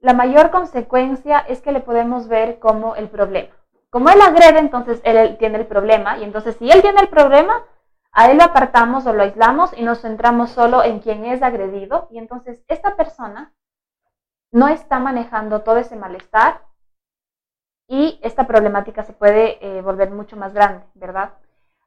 la 0.00 0.14
mayor 0.14 0.50
consecuencia 0.50 1.38
es 1.40 1.60
que 1.60 1.72
le 1.72 1.80
podemos 1.80 2.28
ver 2.28 2.58
como 2.58 2.96
el 2.96 3.08
problema. 3.08 3.54
Como 3.90 4.10
él 4.10 4.20
agrede, 4.20 4.58
entonces 4.58 5.00
él 5.04 5.36
tiene 5.38 5.58
el 5.58 5.66
problema, 5.66 6.18
y 6.18 6.24
entonces 6.24 6.56
si 6.56 6.70
él 6.70 6.82
tiene 6.82 7.00
el 7.00 7.08
problema, 7.08 7.64
a 8.12 8.30
él 8.30 8.38
lo 8.38 8.44
apartamos 8.44 9.06
o 9.06 9.12
lo 9.12 9.22
aislamos 9.22 9.76
y 9.76 9.82
nos 9.82 10.00
centramos 10.00 10.50
solo 10.50 10.82
en 10.82 11.00
quien 11.00 11.24
es 11.24 11.42
agredido, 11.42 12.08
y 12.10 12.18
entonces 12.18 12.62
esta 12.68 12.96
persona 12.96 13.54
no 14.52 14.68
está 14.68 14.98
manejando 14.98 15.62
todo 15.62 15.78
ese 15.78 15.96
malestar 15.96 16.62
y 17.88 18.18
esta 18.22 18.46
problemática 18.46 19.02
se 19.02 19.12
puede 19.12 19.64
eh, 19.64 19.82
volver 19.82 20.10
mucho 20.10 20.36
más 20.36 20.52
grande, 20.52 20.84
¿verdad? 20.94 21.34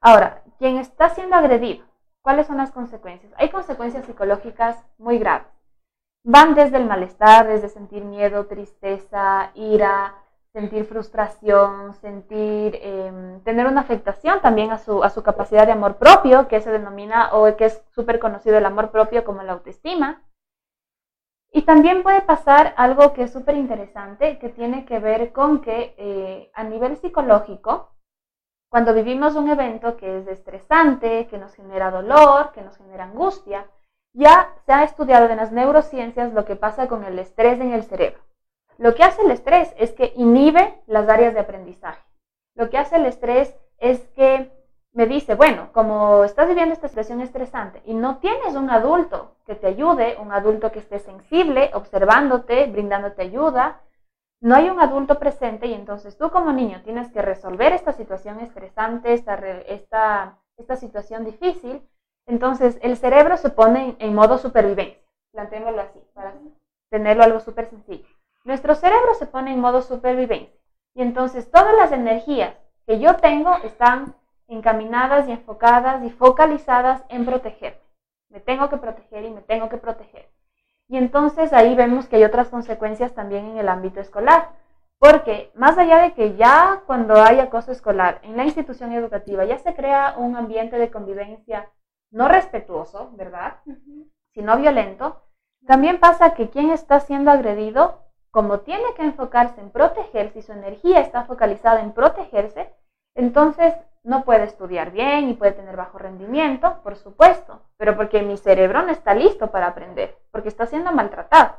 Ahora, 0.01 0.43
quien 0.57 0.77
está 0.77 1.09
siendo 1.09 1.35
agredido, 1.35 1.85
¿Cuáles 2.21 2.47
son 2.47 2.57
las 2.57 2.71
consecuencias? 2.71 3.31
Hay 3.37 3.49
consecuencias 3.49 4.05
psicológicas 4.05 4.83
muy 4.97 5.17
graves. 5.19 5.47
Van 6.23 6.53
desde 6.53 6.77
el 6.77 6.85
malestar, 6.85 7.47
desde 7.47 7.69
sentir 7.69 8.03
miedo, 8.03 8.45
tristeza, 8.47 9.51
ira, 9.55 10.15
sentir 10.51 10.85
frustración, 10.85 11.93
sentir, 11.93 12.77
em, 12.81 13.41
tener 13.43 13.67
una 13.67 13.81
afectación 13.81 14.41
también 14.41 14.71
a 14.71 14.79
su, 14.79 15.03
a 15.03 15.09
su 15.09 15.23
capacidad 15.23 15.65
de 15.65 15.71
amor 15.71 15.97
propio, 15.97 16.47
que 16.47 16.59
se 16.59 16.71
denomina 16.71 17.29
o 17.33 17.55
que 17.55 17.65
es 17.65 17.83
súper 17.91 18.19
conocido 18.19 18.57
el 18.57 18.65
amor 18.65 18.91
propio 18.91 19.23
como 19.23 19.43
la 19.43 19.53
autoestima. 19.53 20.23
Y 21.51 21.63
también 21.63 22.03
puede 22.03 22.21
pasar 22.21 22.73
algo 22.77 23.13
que 23.13 23.23
es 23.23 23.31
súper 23.31 23.55
interesante, 23.55 24.37
que 24.39 24.49
tiene 24.49 24.85
que 24.85 24.99
ver 24.99 25.31
con 25.31 25.61
que 25.61 25.95
eh, 25.97 26.51
a 26.53 26.63
nivel 26.63 26.97
psicológico, 26.97 27.91
cuando 28.69 28.93
vivimos 28.93 29.35
un 29.35 29.49
evento 29.49 29.97
que 29.97 30.19
es 30.19 30.27
estresante, 30.27 31.27
que 31.27 31.37
nos 31.37 31.55
genera 31.55 31.91
dolor, 31.91 32.51
que 32.51 32.61
nos 32.61 32.77
genera 32.77 33.05
angustia, 33.05 33.65
ya 34.13 34.53
se 34.65 34.73
ha 34.73 34.83
estudiado 34.83 35.27
en 35.27 35.37
las 35.37 35.51
neurociencias 35.51 36.33
lo 36.33 36.45
que 36.45 36.55
pasa 36.55 36.87
con 36.87 37.03
el 37.03 37.17
estrés 37.19 37.59
en 37.59 37.73
el 37.73 37.83
cerebro. 37.83 38.19
Lo 38.77 38.95
que 38.95 39.03
hace 39.03 39.23
el 39.23 39.31
estrés 39.31 39.73
es 39.77 39.91
que 39.91 40.13
inhibe 40.15 40.81
las 40.87 41.09
áreas 41.09 41.33
de 41.33 41.41
aprendizaje. 41.41 42.01
Lo 42.55 42.69
que 42.69 42.77
hace 42.77 42.95
el 42.95 43.05
estrés 43.05 43.55
es 43.79 44.07
que 44.15 44.51
me 44.93 45.05
dice, 45.05 45.35
bueno, 45.35 45.69
como 45.73 46.23
estás 46.23 46.47
viviendo 46.47 46.73
esta 46.73 46.87
situación 46.87 47.21
estresante 47.21 47.81
y 47.85 47.93
no 47.93 48.17
tienes 48.17 48.55
un 48.55 48.69
adulto 48.69 49.35
que 49.45 49.55
te 49.55 49.67
ayude, 49.67 50.17
un 50.19 50.31
adulto 50.31 50.71
que 50.71 50.79
esté 50.79 50.99
sensible, 50.99 51.71
observándote, 51.73 52.65
brindándote 52.67 53.21
ayuda, 53.23 53.81
no 54.41 54.55
hay 54.55 54.69
un 54.69 54.79
adulto 54.79 55.19
presente 55.19 55.67
y 55.67 55.73
entonces 55.73 56.17
tú 56.17 56.29
como 56.31 56.51
niño 56.53 56.81
tienes 56.83 57.11
que 57.11 57.21
resolver 57.21 57.73
esta 57.73 57.91
situación 57.91 58.39
estresante, 58.39 59.13
esta, 59.13 60.37
esta, 60.57 60.75
situación 60.77 61.25
difícil, 61.25 61.81
entonces 62.25 62.79
el 62.81 62.95
cerebro 62.95 63.37
se 63.37 63.49
pone 63.49 63.95
en, 63.99 64.15
modo 64.15 64.37
supervivencia. 64.37 64.99
Plantémoslo 65.31 65.81
así, 65.81 65.99
para 66.13 66.33
tenerlo 66.89 67.23
algo 67.23 67.39
súper 67.39 67.69
sencillo. 67.69 68.07
Nuestro 68.45 68.75
cerebro 68.75 69.13
se 69.13 69.25
pone 69.25 69.51
en 69.51 69.59
modo 69.59 69.81
supervivencia 69.81 70.57
y 70.95 71.01
entonces 71.01 71.51
todas 71.51 71.75
las 71.75 71.91
energías 71.91 72.55
que 72.87 72.99
yo 72.99 73.17
tengo 73.17 73.55
están 73.63 74.15
encaminadas 74.47 75.27
y 75.27 75.33
enfocadas 75.33 76.03
y 76.03 76.09
focalizadas 76.09 77.03
en 77.09 77.25
protegerme. 77.25 77.81
Me 78.29 78.39
tengo 78.39 78.69
que 78.69 78.77
proteger 78.77 79.25
y 79.25 79.31
me 79.31 79.41
tengo 79.41 79.69
que 79.69 79.77
proteger. 79.77 80.29
Y 80.89 80.97
entonces 80.97 81.53
ahí 81.53 81.75
vemos 81.75 82.07
que 82.07 82.15
hay 82.15 82.23
otras 82.23 82.49
consecuencias 82.49 83.13
también 83.13 83.45
en 83.45 83.57
el 83.57 83.69
ámbito 83.69 83.99
escolar, 83.99 84.49
porque 84.97 85.51
más 85.53 85.77
allá 85.77 86.01
de 86.01 86.13
que 86.13 86.35
ya 86.35 86.81
cuando 86.87 87.21
hay 87.21 87.39
acoso 87.39 87.71
escolar 87.71 88.19
en 88.23 88.35
la 88.35 88.43
institución 88.43 88.91
educativa 88.91 89.45
ya 89.45 89.59
se 89.59 89.75
crea 89.75 90.15
un 90.17 90.35
ambiente 90.35 90.77
de 90.77 90.89
convivencia 90.89 91.69
no 92.11 92.27
respetuoso, 92.27 93.11
¿verdad? 93.13 93.57
Sino 94.33 94.57
violento, 94.57 95.21
también 95.67 95.99
pasa 95.99 96.33
que 96.33 96.49
quien 96.49 96.71
está 96.71 96.99
siendo 96.99 97.29
agredido, 97.29 98.01
como 98.31 98.61
tiene 98.61 98.93
que 98.95 99.03
enfocarse 99.03 99.61
en 99.61 99.69
protegerse 99.69 100.39
y 100.39 100.41
su 100.41 100.53
energía 100.53 101.01
está 101.01 101.23
focalizada 101.25 101.81
en 101.81 101.91
protegerse, 101.91 102.73
entonces 103.15 103.75
no 104.03 104.23
puede 104.23 104.45
estudiar 104.45 104.91
bien 104.91 105.29
y 105.29 105.33
puede 105.33 105.51
tener 105.51 105.75
bajo 105.75 105.97
rendimiento, 105.97 106.81
por 106.83 106.95
supuesto, 106.95 107.61
pero 107.77 107.95
porque 107.95 108.21
mi 108.21 108.37
cerebro 108.37 108.81
no 108.83 108.91
está 108.91 109.13
listo 109.13 109.51
para 109.51 109.67
aprender, 109.67 110.17
porque 110.31 110.49
está 110.49 110.65
siendo 110.65 110.91
maltratado. 110.91 111.55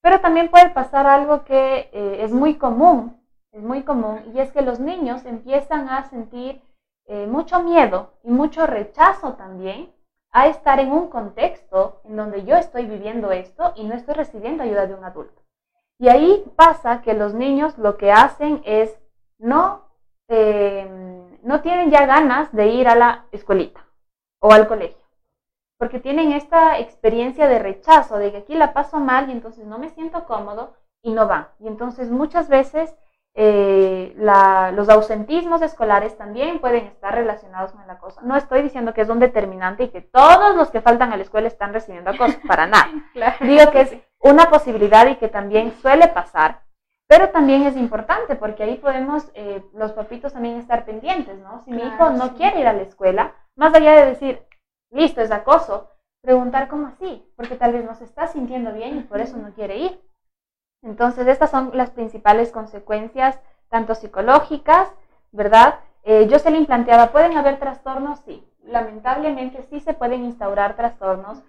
Pero 0.00 0.20
también 0.20 0.50
puede 0.50 0.70
pasar 0.70 1.06
algo 1.06 1.44
que 1.44 1.90
eh, 1.92 2.18
es 2.20 2.32
muy 2.32 2.56
común, 2.56 3.20
es 3.52 3.62
muy 3.62 3.82
común, 3.82 4.32
y 4.34 4.40
es 4.40 4.50
que 4.52 4.62
los 4.62 4.80
niños 4.80 5.24
empiezan 5.24 5.88
a 5.88 6.04
sentir 6.04 6.62
eh, 7.06 7.26
mucho 7.26 7.62
miedo 7.62 8.14
y 8.22 8.30
mucho 8.30 8.66
rechazo 8.66 9.34
también 9.34 9.92
a 10.32 10.48
estar 10.48 10.80
en 10.80 10.90
un 10.90 11.08
contexto 11.08 12.00
en 12.04 12.16
donde 12.16 12.44
yo 12.44 12.56
estoy 12.56 12.86
viviendo 12.86 13.30
esto 13.32 13.72
y 13.76 13.84
no 13.84 13.94
estoy 13.94 14.14
recibiendo 14.14 14.62
ayuda 14.62 14.86
de 14.86 14.94
un 14.94 15.04
adulto. 15.04 15.42
Y 15.98 16.08
ahí 16.08 16.44
pasa 16.56 17.02
que 17.02 17.14
los 17.14 17.34
niños 17.34 17.78
lo 17.78 17.96
que 17.96 18.10
hacen 18.10 18.62
es 18.64 18.98
no 19.38 19.82
eh, 20.28 20.88
no 21.42 21.60
tienen 21.60 21.90
ya 21.90 22.06
ganas 22.06 22.52
de 22.52 22.68
ir 22.68 22.88
a 22.88 22.94
la 22.94 23.26
escuelita 23.32 23.84
o 24.40 24.52
al 24.52 24.66
colegio, 24.66 25.02
porque 25.78 26.00
tienen 26.00 26.32
esta 26.32 26.78
experiencia 26.78 27.48
de 27.48 27.58
rechazo, 27.58 28.18
de 28.18 28.32
que 28.32 28.38
aquí 28.38 28.54
la 28.54 28.72
paso 28.72 28.98
mal 28.98 29.28
y 29.28 29.32
entonces 29.32 29.66
no 29.66 29.78
me 29.78 29.90
siento 29.90 30.24
cómodo 30.24 30.74
y 31.02 31.12
no 31.12 31.26
van. 31.26 31.48
Y 31.58 31.66
entonces 31.66 32.10
muchas 32.10 32.48
veces 32.48 32.94
eh, 33.34 34.12
los 34.74 34.88
ausentismos 34.88 35.62
escolares 35.62 36.16
también 36.18 36.60
pueden 36.60 36.84
estar 36.84 37.14
relacionados 37.14 37.72
con 37.72 37.86
la 37.86 37.98
cosa. 37.98 38.20
No 38.22 38.36
estoy 38.36 38.62
diciendo 38.62 38.92
que 38.92 39.00
es 39.00 39.08
un 39.08 39.20
determinante 39.20 39.84
y 39.84 39.88
que 39.88 40.02
todos 40.02 40.54
los 40.54 40.70
que 40.70 40.82
faltan 40.82 41.12
a 41.12 41.16
la 41.16 41.22
escuela 41.22 41.48
están 41.48 41.72
recibiendo 41.72 42.10
acoso, 42.10 42.38
para 42.46 42.66
nada. 42.66 42.88
Digo 43.40 43.70
que 43.70 43.80
es 43.80 43.96
una 44.18 44.50
posibilidad 44.50 45.06
y 45.06 45.16
que 45.16 45.28
también 45.28 45.72
suele 45.80 46.08
pasar, 46.08 46.62
pero 47.12 47.28
también 47.28 47.64
es 47.64 47.76
importante 47.76 48.36
porque 48.36 48.62
ahí 48.62 48.76
podemos 48.78 49.30
eh, 49.34 49.62
los 49.74 49.92
papitos 49.92 50.32
también 50.32 50.56
estar 50.56 50.86
pendientes, 50.86 51.38
¿no? 51.40 51.60
Si 51.60 51.70
mi 51.70 51.82
hijo 51.82 52.08
no 52.08 52.34
quiere 52.36 52.60
ir 52.60 52.66
a 52.66 52.72
la 52.72 52.80
escuela, 52.80 53.34
más 53.54 53.74
allá 53.74 53.92
de 53.96 54.06
decir, 54.06 54.46
listo, 54.90 55.20
es 55.20 55.30
acoso, 55.30 55.90
preguntar 56.22 56.68
cómo 56.68 56.86
así, 56.86 57.30
porque 57.36 57.54
tal 57.54 57.74
vez 57.74 57.84
no 57.84 57.94
se 57.94 58.04
está 58.04 58.28
sintiendo 58.28 58.72
bien 58.72 58.96
y 58.96 59.02
por 59.02 59.20
eso 59.20 59.36
no 59.36 59.52
quiere 59.52 59.76
ir. 59.76 60.00
Entonces, 60.82 61.26
estas 61.26 61.50
son 61.50 61.72
las 61.74 61.90
principales 61.90 62.50
consecuencias, 62.50 63.38
tanto 63.68 63.94
psicológicas, 63.94 64.90
¿verdad? 65.32 65.80
Eh, 66.04 66.26
Jocelyn 66.30 66.64
planteaba, 66.64 67.12
¿pueden 67.12 67.36
haber 67.36 67.58
trastornos? 67.58 68.20
Sí, 68.20 68.42
lamentablemente 68.64 69.62
sí 69.68 69.80
se 69.80 69.92
pueden 69.92 70.24
instaurar 70.24 70.76
trastornos 70.76 71.42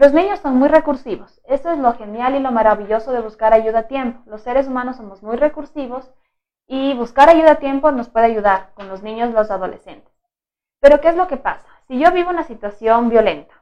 los 0.00 0.14
niños 0.14 0.40
son 0.40 0.56
muy 0.56 0.68
recursivos. 0.68 1.42
Eso 1.44 1.70
es 1.70 1.78
lo 1.78 1.92
genial 1.92 2.34
y 2.34 2.40
lo 2.40 2.50
maravilloso 2.50 3.12
de 3.12 3.20
buscar 3.20 3.52
ayuda 3.52 3.80
a 3.80 3.86
tiempo. 3.86 4.22
Los 4.24 4.40
seres 4.40 4.66
humanos 4.66 4.96
somos 4.96 5.22
muy 5.22 5.36
recursivos 5.36 6.10
y 6.66 6.94
buscar 6.94 7.28
ayuda 7.28 7.52
a 7.52 7.58
tiempo 7.58 7.92
nos 7.92 8.08
puede 8.08 8.24
ayudar 8.24 8.70
con 8.72 8.88
los 8.88 9.02
niños, 9.02 9.34
los 9.34 9.50
adolescentes. 9.50 10.10
Pero 10.80 11.02
¿qué 11.02 11.10
es 11.10 11.16
lo 11.16 11.28
que 11.28 11.36
pasa? 11.36 11.68
Si 11.86 11.98
yo 11.98 12.12
vivo 12.12 12.30
una 12.30 12.44
situación 12.44 13.10
violenta, 13.10 13.52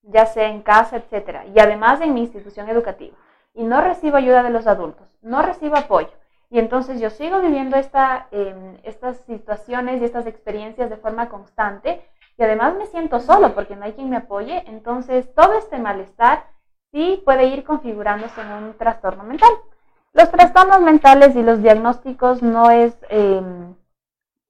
ya 0.00 0.24
sea 0.24 0.48
en 0.48 0.62
casa, 0.62 0.96
etcétera, 0.96 1.44
y 1.44 1.60
además 1.60 2.00
en 2.00 2.14
mi 2.14 2.20
institución 2.20 2.70
educativa, 2.70 3.14
y 3.52 3.62
no 3.64 3.82
recibo 3.82 4.16
ayuda 4.16 4.42
de 4.42 4.48
los 4.48 4.66
adultos, 4.66 5.18
no 5.20 5.42
recibo 5.42 5.76
apoyo, 5.76 6.12
y 6.48 6.58
entonces 6.58 7.02
yo 7.02 7.10
sigo 7.10 7.40
viviendo 7.40 7.76
em, 7.76 8.78
estas 8.82 9.18
situaciones 9.26 10.00
y 10.00 10.06
estas 10.06 10.26
experiencias 10.26 10.88
de 10.88 10.96
forma 10.96 11.28
constante, 11.28 12.02
que 12.42 12.46
además 12.46 12.74
me 12.74 12.86
siento 12.86 13.20
solo 13.20 13.54
porque 13.54 13.76
no 13.76 13.84
hay 13.84 13.92
quien 13.92 14.10
me 14.10 14.16
apoye, 14.16 14.64
entonces 14.66 15.32
todo 15.32 15.52
este 15.52 15.78
malestar 15.78 16.44
sí 16.90 17.22
puede 17.24 17.46
ir 17.46 17.62
configurándose 17.62 18.40
en 18.40 18.50
un 18.50 18.76
trastorno 18.76 19.22
mental. 19.22 19.52
Los 20.12 20.28
trastornos 20.28 20.80
mentales 20.80 21.36
y 21.36 21.42
los 21.44 21.62
diagnósticos 21.62 22.42
no 22.42 22.72
es 22.72 22.98
em, 23.10 23.76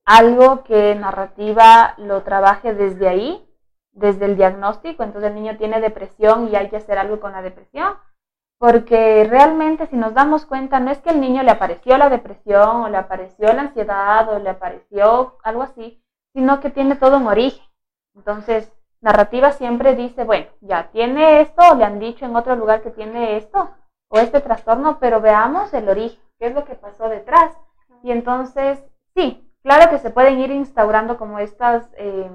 algo 0.06 0.64
que 0.64 0.94
narrativa 0.94 1.92
lo 1.98 2.22
trabaje 2.22 2.72
desde 2.72 3.08
ahí, 3.08 3.46
desde 3.92 4.24
el 4.24 4.36
diagnóstico, 4.38 5.02
entonces 5.02 5.30
el 5.30 5.34
niño 5.34 5.58
tiene 5.58 5.78
depresión 5.78 6.48
y 6.50 6.56
hay 6.56 6.70
que 6.70 6.78
hacer 6.78 6.96
algo 6.96 7.20
con 7.20 7.32
la 7.32 7.42
depresión, 7.42 7.92
porque 8.56 9.26
realmente 9.28 9.86
si 9.88 9.96
nos 9.96 10.14
damos 10.14 10.46
cuenta 10.46 10.80
no 10.80 10.90
es 10.90 10.98
que 11.02 11.10
el 11.10 11.20
niño 11.20 11.42
le 11.42 11.50
apareció 11.50 11.98
la 11.98 12.08
depresión 12.08 12.84
o 12.84 12.88
le 12.88 12.96
apareció 12.96 13.52
la 13.52 13.60
ansiedad 13.60 14.30
o 14.30 14.38
le 14.38 14.48
apareció 14.48 15.36
algo 15.42 15.60
así, 15.60 16.02
sino 16.32 16.58
que 16.60 16.70
tiene 16.70 16.96
todo 16.96 17.18
un 17.18 17.26
origen. 17.26 17.62
Entonces, 18.14 18.72
narrativa 19.00 19.52
siempre 19.52 19.94
dice, 19.94 20.24
bueno, 20.24 20.46
ya 20.60 20.90
tiene 20.90 21.40
esto, 21.40 21.62
o 21.70 21.74
le 21.74 21.84
han 21.84 21.98
dicho 21.98 22.24
en 22.24 22.36
otro 22.36 22.56
lugar 22.56 22.82
que 22.82 22.90
tiene 22.90 23.36
esto 23.36 23.70
o 24.08 24.18
este 24.18 24.40
trastorno, 24.40 24.98
pero 24.98 25.20
veamos 25.20 25.72
el 25.74 25.88
origen, 25.88 26.20
qué 26.38 26.46
es 26.46 26.54
lo 26.54 26.64
que 26.64 26.74
pasó 26.74 27.08
detrás. 27.08 27.56
Y 28.02 28.12
entonces, 28.12 28.84
sí, 29.14 29.50
claro 29.62 29.90
que 29.90 29.98
se 29.98 30.10
pueden 30.10 30.38
ir 30.38 30.50
instaurando 30.50 31.16
como 31.16 31.38
estas, 31.38 31.88
eh, 31.96 32.30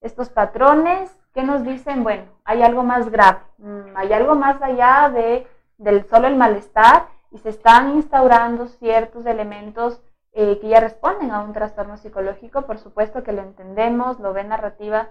estos 0.00 0.28
patrones 0.28 1.16
que 1.32 1.42
nos 1.42 1.64
dicen, 1.64 2.04
bueno, 2.04 2.24
hay 2.44 2.62
algo 2.62 2.82
más 2.82 3.10
grave, 3.10 3.40
mm, 3.58 3.96
hay 3.96 4.12
algo 4.12 4.34
más 4.34 4.60
allá 4.62 5.10
de, 5.12 5.46
del 5.78 6.04
solo 6.08 6.28
el 6.28 6.36
malestar 6.36 7.06
y 7.30 7.38
se 7.38 7.48
están 7.48 7.90
instaurando 7.90 8.66
ciertos 8.66 9.26
elementos 9.26 10.00
eh, 10.36 10.58
que 10.60 10.68
ya 10.68 10.80
responden 10.80 11.30
a 11.30 11.40
un 11.40 11.52
trastorno 11.52 11.96
psicológico, 11.96 12.62
por 12.62 12.78
supuesto 12.78 13.22
que 13.22 13.32
lo 13.32 13.42
entendemos, 13.42 14.18
lo 14.18 14.32
ve 14.32 14.42
narrativa, 14.42 15.08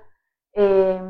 eh, 0.53 1.01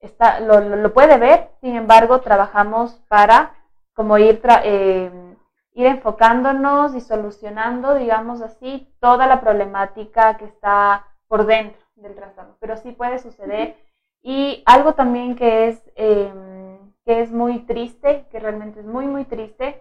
está, 0.00 0.40
lo, 0.40 0.92
puede 0.92 1.18
ver, 1.18 1.50
sin 1.60 1.76
embargo, 1.76 2.20
trabajamos 2.20 3.00
para 3.08 3.54
como 3.94 4.18
ir, 4.18 4.42
eh, 4.64 5.36
ir 5.74 5.86
enfocándonos 5.86 6.96
y 6.96 7.00
solucionando, 7.00 7.94
digamos 7.94 8.42
así, 8.42 8.92
toda 8.98 9.28
la 9.28 9.40
problemática 9.40 10.36
que 10.36 10.46
está 10.46 11.06
por 11.28 11.46
dentro 11.46 11.80
del 11.94 12.16
trastorno, 12.16 12.56
pero 12.58 12.76
sí 12.76 12.90
puede 12.90 13.20
suceder. 13.20 13.76
Y 14.20 14.64
algo 14.66 14.94
también 14.94 15.36
que 15.36 15.68
es, 15.68 15.80
em, 15.94 16.92
que 17.04 17.20
es 17.20 17.30
muy 17.30 17.60
triste, 17.60 18.26
que 18.32 18.40
realmente 18.40 18.80
es 18.80 18.86
muy, 18.86 19.06
muy 19.06 19.24
triste, 19.26 19.80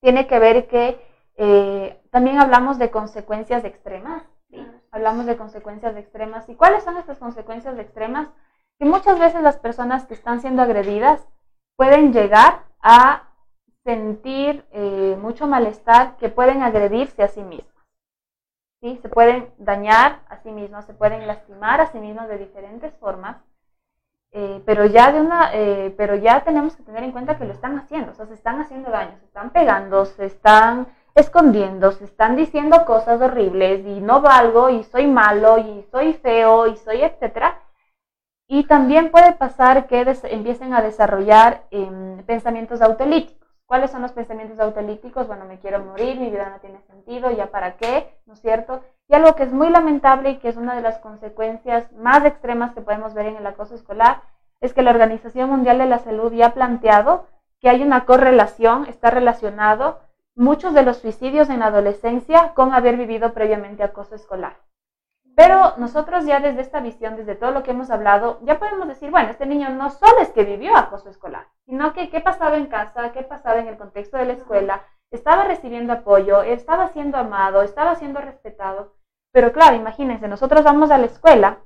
tiene 0.00 0.26
que 0.26 0.38
ver 0.38 0.68
que 0.68 1.13
eh, 1.36 2.00
también 2.10 2.38
hablamos 2.38 2.78
de 2.78 2.90
consecuencias 2.90 3.64
extremas, 3.64 4.22
hablamos 4.90 5.26
de 5.26 5.36
consecuencias 5.36 5.96
extremas. 5.96 6.48
¿Y 6.48 6.54
cuáles 6.54 6.84
son 6.84 6.96
estas 6.96 7.18
consecuencias 7.18 7.76
extremas? 7.78 8.28
Que 8.78 8.84
muchas 8.84 9.18
veces 9.18 9.42
las 9.42 9.58
personas 9.58 10.06
que 10.06 10.14
están 10.14 10.40
siendo 10.40 10.62
agredidas 10.62 11.26
pueden 11.76 12.12
llegar 12.12 12.62
a 12.80 13.28
sentir 13.82 14.64
eh, 14.70 15.16
mucho 15.20 15.46
malestar, 15.46 16.16
que 16.16 16.28
pueden 16.28 16.62
agredirse 16.62 17.22
a 17.22 17.28
sí 17.28 17.42
mismas. 17.42 17.74
¿sí? 18.80 18.98
Se 19.02 19.08
pueden 19.08 19.52
dañar 19.58 20.20
a 20.28 20.38
sí 20.38 20.50
mismas, 20.50 20.86
se 20.86 20.94
pueden 20.94 21.26
lastimar 21.26 21.80
a 21.80 21.88
sí 21.88 21.98
mismas 21.98 22.28
de 22.28 22.38
diferentes 22.38 22.94
formas. 22.94 23.36
Eh, 24.36 24.62
pero 24.66 24.86
ya 24.86 25.12
de 25.12 25.20
una, 25.20 25.52
pero 25.96 26.16
ya 26.16 26.42
tenemos 26.42 26.74
que 26.74 26.82
tener 26.82 27.04
en 27.04 27.12
cuenta 27.12 27.38
que 27.38 27.44
lo 27.44 27.52
están 27.52 27.78
haciendo, 27.78 28.10
o 28.10 28.14
sea, 28.14 28.26
se 28.26 28.34
están 28.34 28.60
haciendo 28.60 28.90
daño, 28.90 29.16
se 29.20 29.26
están 29.26 29.50
pegando, 29.50 30.06
se 30.06 30.26
están 30.26 30.88
escondiendo, 31.14 31.92
se 31.92 32.04
están 32.04 32.36
diciendo 32.36 32.84
cosas 32.84 33.20
horribles 33.20 33.86
y 33.86 34.00
no 34.00 34.20
valgo 34.20 34.68
y 34.70 34.82
soy 34.84 35.06
malo 35.06 35.58
y 35.58 35.84
soy 35.90 36.14
feo 36.14 36.66
y 36.66 36.76
soy 36.76 37.02
etcétera. 37.02 37.60
Y 38.46 38.64
también 38.64 39.10
puede 39.10 39.32
pasar 39.32 39.86
que 39.86 40.00
empiecen 40.24 40.74
a 40.74 40.82
desarrollar 40.82 41.62
em, 41.70 42.22
pensamientos 42.24 42.82
autolíticos. 42.82 43.48
¿Cuáles 43.66 43.90
son 43.90 44.02
los 44.02 44.12
pensamientos 44.12 44.60
autolíticos? 44.60 45.26
Bueno, 45.26 45.46
me 45.46 45.58
quiero 45.58 45.80
morir, 45.80 46.20
mi 46.20 46.30
vida 46.30 46.50
no 46.50 46.60
tiene 46.60 46.82
sentido, 46.82 47.30
ya 47.30 47.46
para 47.50 47.76
qué, 47.76 48.14
¿no 48.26 48.34
es 48.34 48.40
cierto? 48.40 48.82
Y 49.08 49.14
algo 49.14 49.34
que 49.34 49.44
es 49.44 49.52
muy 49.52 49.70
lamentable 49.70 50.30
y 50.30 50.36
que 50.36 50.48
es 50.48 50.56
una 50.56 50.74
de 50.74 50.82
las 50.82 50.98
consecuencias 50.98 51.90
más 51.92 52.24
extremas 52.24 52.74
que 52.74 52.82
podemos 52.82 53.14
ver 53.14 53.26
en 53.26 53.36
el 53.36 53.46
acoso 53.46 53.74
escolar 53.74 54.20
es 54.60 54.74
que 54.74 54.82
la 54.82 54.90
Organización 54.90 55.48
Mundial 55.50 55.78
de 55.78 55.86
la 55.86 55.98
Salud 55.98 56.32
ya 56.32 56.48
ha 56.48 56.54
planteado 56.54 57.26
que 57.60 57.70
hay 57.70 57.82
una 57.82 58.04
correlación, 58.04 58.86
está 58.86 59.10
relacionado 59.10 60.00
muchos 60.36 60.74
de 60.74 60.82
los 60.82 60.98
suicidios 60.98 61.48
en 61.48 61.60
la 61.60 61.66
adolescencia 61.66 62.54
con 62.54 62.74
haber 62.74 62.96
vivido 62.96 63.32
previamente 63.32 63.82
acoso 63.82 64.14
escolar. 64.14 64.56
Pero 65.36 65.74
nosotros 65.78 66.26
ya 66.26 66.38
desde 66.38 66.60
esta 66.60 66.80
visión, 66.80 67.16
desde 67.16 67.34
todo 67.34 67.50
lo 67.50 67.62
que 67.62 67.72
hemos 67.72 67.90
hablado, 67.90 68.38
ya 68.42 68.58
podemos 68.58 68.86
decir, 68.86 69.10
bueno, 69.10 69.30
este 69.30 69.46
niño 69.46 69.70
no 69.70 69.90
solo 69.90 70.20
es 70.20 70.30
que 70.30 70.44
vivió 70.44 70.76
acoso 70.76 71.08
escolar, 71.08 71.48
sino 71.66 71.92
que 71.92 72.08
qué 72.08 72.20
pasaba 72.20 72.56
en 72.56 72.66
casa, 72.66 73.12
qué 73.12 73.22
pasaba 73.22 73.58
en 73.58 73.66
el 73.66 73.76
contexto 73.76 74.16
de 74.16 74.26
la 74.26 74.34
escuela, 74.34 74.84
estaba 75.10 75.44
recibiendo 75.44 75.92
apoyo, 75.92 76.42
estaba 76.42 76.88
siendo 76.88 77.18
amado, 77.18 77.62
estaba 77.62 77.96
siendo 77.96 78.20
respetado. 78.20 78.94
Pero 79.32 79.52
claro, 79.52 79.74
imagínense, 79.74 80.28
nosotros 80.28 80.62
vamos 80.62 80.92
a 80.92 80.98
la 80.98 81.06
escuela 81.06 81.58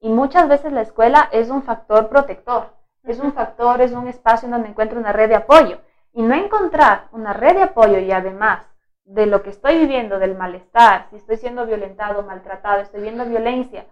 y 0.00 0.10
muchas 0.10 0.48
veces 0.48 0.72
la 0.72 0.82
escuela 0.82 1.28
es 1.32 1.48
un 1.48 1.62
factor 1.62 2.08
protector, 2.10 2.74
es 3.04 3.18
un 3.18 3.32
factor, 3.32 3.80
es 3.80 3.92
un 3.92 4.08
espacio 4.08 4.46
en 4.46 4.52
donde 4.52 4.68
encuentro 4.68 5.00
una 5.00 5.12
red 5.12 5.30
de 5.30 5.36
apoyo 5.36 5.78
y 6.12 6.22
no 6.22 6.34
encontrar 6.34 7.08
una 7.12 7.32
red 7.32 7.56
de 7.56 7.62
apoyo 7.62 7.98
y 7.98 8.10
además 8.12 8.62
de 9.04 9.26
lo 9.26 9.42
que 9.42 9.50
estoy 9.50 9.78
viviendo, 9.78 10.18
del 10.18 10.36
malestar, 10.36 11.06
si 11.10 11.16
estoy 11.16 11.36
siendo 11.36 11.66
violentado, 11.66 12.22
maltratado, 12.22 12.80
estoy 12.80 13.02
viendo 13.02 13.24
violencia 13.24 13.86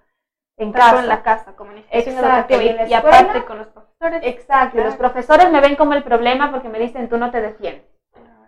en 0.57 0.73
casa. 0.73 1.01
en 1.01 1.09
la 1.09 1.23
casa, 1.23 1.55
como 1.57 1.73
Exacto, 1.91 2.61
y, 2.61 2.77
y 2.89 2.95
aparte 2.95 3.45
con 3.45 3.59
los 3.59 3.69
profesores. 3.69 4.21
Exacto, 4.25 4.79
y 4.79 4.85
los 4.85 4.97
profesores 4.97 5.51
me 5.51 5.61
ven 5.61 5.77
como 5.77 5.95
el 5.95 6.03
problema 6.03 6.51
porque 6.51 6.69
me 6.69 6.79
dicen, 6.79 7.09
tú 7.09 7.17
no 7.17 7.31
te 7.31 7.41
defiendes. 7.41 7.85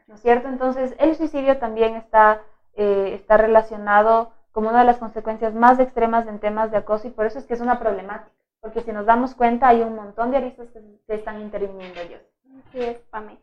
¿No 0.07 0.17
es 0.17 0.23
cierto? 0.23 0.49
Entonces, 0.49 0.95
el 0.99 1.15
suicidio 1.15 1.59
también 1.59 1.95
está, 1.95 2.43
eh, 2.75 3.13
está 3.15 3.37
relacionado 3.37 4.33
como 4.53 4.69
una 4.69 4.81
de 4.81 4.87
las 4.87 4.99
consecuencias 4.99 5.55
más 5.55 5.79
extremas 5.79 6.27
en 6.27 6.41
temas 6.41 6.73
de 6.73 6.79
acoso 6.79 7.07
y 7.07 7.11
por 7.11 7.27
eso 7.27 7.39
es 7.39 7.47
que 7.47 7.55
es 7.55 7.61
una 7.61 7.79
problemática. 7.79 8.31
Porque 8.61 8.81
si 8.81 8.93
nos 8.93 9.07
damos 9.07 9.35
cuenta, 9.35 9.69
hay 9.69 9.81
un 9.83 9.95
montón 9.95 10.33
de 10.33 10.39
aristas 10.39 10.69
que, 10.71 10.81
que 11.07 11.15
están 11.15 11.41
interviniendo 11.41 12.01
ellos. 12.01 12.21
Así 12.69 12.81
es, 12.81 12.99
Pame. 13.11 13.39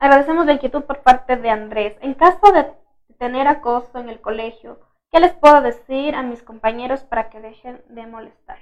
Agradecemos 0.00 0.46
la 0.46 0.54
inquietud 0.54 0.84
por 0.84 1.02
parte 1.02 1.36
de 1.36 1.50
Andrés. 1.50 1.94
En 2.00 2.14
caso 2.14 2.52
de 2.52 2.72
tener 3.18 3.46
acoso 3.46 3.98
en 3.98 4.08
el 4.08 4.18
colegio, 4.22 4.80
¿qué 5.12 5.20
les 5.20 5.34
puedo 5.34 5.60
decir 5.60 6.14
a 6.14 6.22
mis 6.22 6.42
compañeros 6.42 7.02
para 7.04 7.28
que 7.28 7.38
dejen 7.38 7.82
de 7.90 8.06
molestar? 8.06 8.58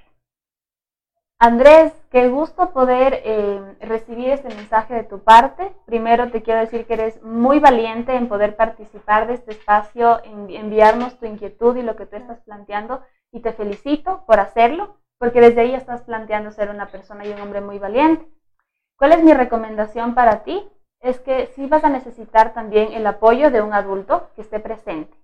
Andrés, 1.39 1.93
qué 2.11 2.28
gusto 2.28 2.72
poder 2.72 3.22
eh, 3.24 3.76
recibir 3.78 4.30
este 4.30 4.53
mensaje 4.53 4.95
de 4.95 5.05
tu 5.05 5.20
parte. 5.22 5.72
Primero 5.86 6.32
te 6.32 6.43
quiero 6.43 6.59
decir 6.59 6.84
que 6.86 6.95
eres 6.95 7.22
muy 7.22 7.61
valiente 7.61 8.16
en 8.16 8.26
poder 8.26 8.57
participar 8.57 9.28
de 9.28 9.34
este 9.34 9.53
espacio, 9.53 10.20
en 10.24 10.51
enviarnos 10.51 11.20
tu 11.20 11.26
inquietud 11.26 11.76
y 11.76 11.82
lo 11.82 11.95
que 11.95 12.07
tú 12.07 12.16
estás 12.16 12.41
planteando 12.41 13.05
y 13.30 13.39
te 13.39 13.53
felicito 13.53 14.24
por 14.26 14.41
hacerlo, 14.41 14.97
porque 15.18 15.41
desde 15.41 15.61
ahí 15.61 15.74
estás 15.76 16.03
planteando 16.03 16.51
ser 16.51 16.70
una 16.70 16.89
persona 16.89 17.24
y 17.24 17.30
un 17.30 17.41
hombre 17.41 17.61
muy 17.61 17.78
valiente. 17.78 18.26
¿Cuál 18.97 19.12
es 19.12 19.22
mi 19.22 19.32
recomendación 19.32 20.16
para 20.16 20.43
ti? 20.43 20.68
Es 21.01 21.21
que 21.21 21.47
sí 21.55 21.67
vas 21.67 21.85
a 21.85 21.89
necesitar 21.89 22.53
también 22.53 22.93
el 22.93 23.07
apoyo 23.07 23.51
de 23.51 23.63
un 23.63 23.73
adulto 23.73 24.31
que 24.35 24.43
esté 24.43 24.61
presente. 24.61 25.17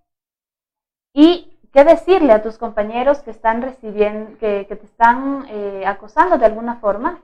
Y 1.12 1.58
qué 1.72 1.84
decirle 1.84 2.32
a 2.32 2.42
tus 2.42 2.58
compañeros 2.58 3.22
que 3.22 3.30
están 3.30 3.62
recibiendo, 3.62 4.38
que, 4.38 4.64
te 4.64 4.74
están 4.84 5.46
eh, 5.48 5.84
acosando 5.86 6.38
de 6.38 6.46
alguna 6.46 6.76
forma. 6.76 7.22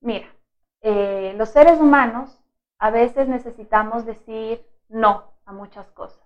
Mira, 0.00 0.26
eh, 0.82 1.34
los 1.36 1.50
seres 1.50 1.80
humanos 1.80 2.40
a 2.78 2.90
veces 2.90 3.28
necesitamos 3.28 4.06
decir 4.06 4.64
no 4.88 5.24
a 5.44 5.52
muchas 5.52 5.90
cosas. 5.90 6.22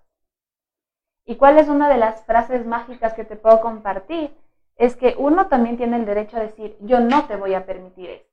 ¿Y 1.25 1.35
cuál 1.35 1.57
es 1.57 1.69
una 1.69 1.89
de 1.89 1.97
las 1.97 2.23
frases 2.25 2.65
mágicas 2.65 3.13
que 3.13 3.23
te 3.23 3.35
puedo 3.35 3.61
compartir? 3.61 4.35
Es 4.75 4.95
que 4.95 5.15
uno 5.17 5.47
también 5.47 5.77
tiene 5.77 5.97
el 5.97 6.05
derecho 6.05 6.37
a 6.37 6.41
decir, 6.41 6.75
yo 6.81 6.99
no 6.99 7.25
te 7.25 7.35
voy 7.35 7.53
a 7.53 7.65
permitir 7.65 8.09
esto 8.09 8.32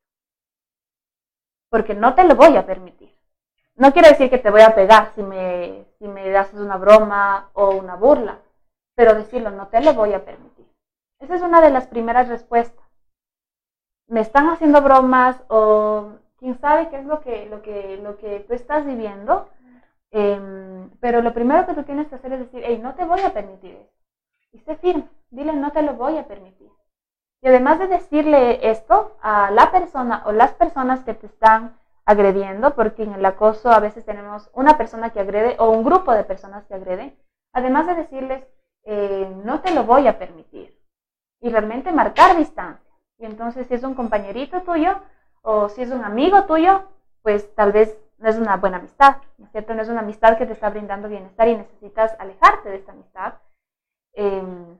porque 1.70 1.94
no 1.94 2.14
te 2.14 2.24
lo 2.24 2.34
voy 2.34 2.56
a 2.56 2.66
permitir. 2.66 3.14
No 3.76 3.92
quiere 3.92 4.10
decir 4.10 4.28
que 4.28 4.38
te 4.38 4.50
voy 4.50 4.60
a 4.60 4.74
pegar 4.74 5.12
si 5.14 5.22
me, 5.22 5.86
si 5.98 6.06
me 6.06 6.36
haces 6.36 6.60
una 6.60 6.76
broma 6.76 7.50
o 7.54 7.70
una 7.70 7.96
burla, 7.96 8.38
pero 8.94 9.14
decirlo, 9.14 9.50
no 9.50 9.68
te 9.68 9.80
lo 9.80 9.94
voy 9.94 10.12
a 10.12 10.24
permitir. 10.24 10.66
Esa 11.20 11.36
es 11.36 11.42
una 11.42 11.60
de 11.60 11.70
las 11.70 11.86
primeras 11.86 12.28
respuestas. 12.28 12.84
Me 14.08 14.20
están 14.20 14.48
haciendo 14.50 14.82
bromas 14.82 15.42
o 15.48 16.12
quién 16.38 16.58
sabe 16.60 16.90
qué 16.90 16.98
es 16.98 17.06
lo 17.06 17.20
que, 17.20 17.46
lo 17.46 17.62
que, 17.62 17.96
lo 17.98 18.18
que 18.18 18.40
tú 18.40 18.54
estás 18.54 18.84
viviendo, 18.84 19.48
em, 20.10 20.90
pero 21.00 21.22
lo 21.22 21.32
primero 21.32 21.66
que 21.66 21.74
tú 21.74 21.84
tienes 21.84 22.08
que 22.08 22.16
hacer 22.16 22.32
es 22.32 22.40
decir, 22.40 22.62
hey, 22.66 22.80
no 22.82 22.94
te 22.94 23.04
voy 23.04 23.20
a 23.20 23.32
permitir 23.32 23.76
eso. 23.76 23.92
Y 24.52 24.58
sé 24.58 24.76
firme, 24.76 25.08
dile, 25.30 25.52
no 25.52 25.70
te 25.70 25.82
lo 25.82 25.94
voy 25.94 26.18
a 26.18 26.26
permitir. 26.26 26.70
Y 27.42 27.48
además 27.48 27.78
de 27.78 27.86
decirle 27.88 28.70
esto 28.70 29.16
a 29.22 29.50
la 29.50 29.70
persona 29.70 30.22
o 30.26 30.32
las 30.32 30.52
personas 30.54 31.04
que 31.04 31.14
te 31.14 31.26
están 31.26 31.76
agrediendo, 32.04 32.74
porque 32.74 33.02
en 33.04 33.14
el 33.14 33.24
acoso 33.24 33.70
a 33.70 33.80
veces 33.80 34.04
tenemos 34.04 34.50
una 34.52 34.76
persona 34.76 35.10
que 35.10 35.20
agrede 35.20 35.56
o 35.58 35.70
un 35.70 35.84
grupo 35.84 36.12
de 36.12 36.24
personas 36.24 36.64
que 36.66 36.74
agreden, 36.74 37.16
además 37.54 37.86
de 37.86 37.94
decirles, 37.94 38.44
eh, 38.84 39.32
no 39.44 39.60
te 39.60 39.72
lo 39.72 39.84
voy 39.84 40.06
a 40.08 40.18
permitir. 40.18 40.78
y 41.42 41.48
realmente 41.50 41.90
marcar 41.92 42.36
distancia. 42.36 42.90
Y 43.18 43.24
entonces 43.26 43.66
si 43.66 43.74
es 43.74 43.82
un 43.82 43.94
compañerito 43.94 44.62
tuyo 44.62 45.00
o 45.42 45.68
si 45.68 45.82
es 45.82 45.90
un 45.90 46.04
amigo 46.04 46.44
tuyo, 46.44 46.84
pues 47.22 47.54
tal 47.54 47.72
vez 47.72 47.96
no 48.18 48.28
es 48.28 48.36
una 48.36 48.56
buena 48.58 48.78
amistad, 48.78 49.16
¿no 49.38 49.46
es 49.46 49.52
cierto? 49.52 49.74
No 49.74 49.82
es 49.82 49.88
una 49.88 50.00
amistad 50.00 50.36
que 50.36 50.46
te 50.46 50.52
está 50.52 50.68
brindando 50.70 51.08
bienestar 51.08 51.48
y 51.48 51.56
necesitas 51.56 52.14
alejarte 52.18 52.68
de 52.68 52.76
esta 52.76 52.92
amistad. 52.92 53.34
Em, 54.14 54.78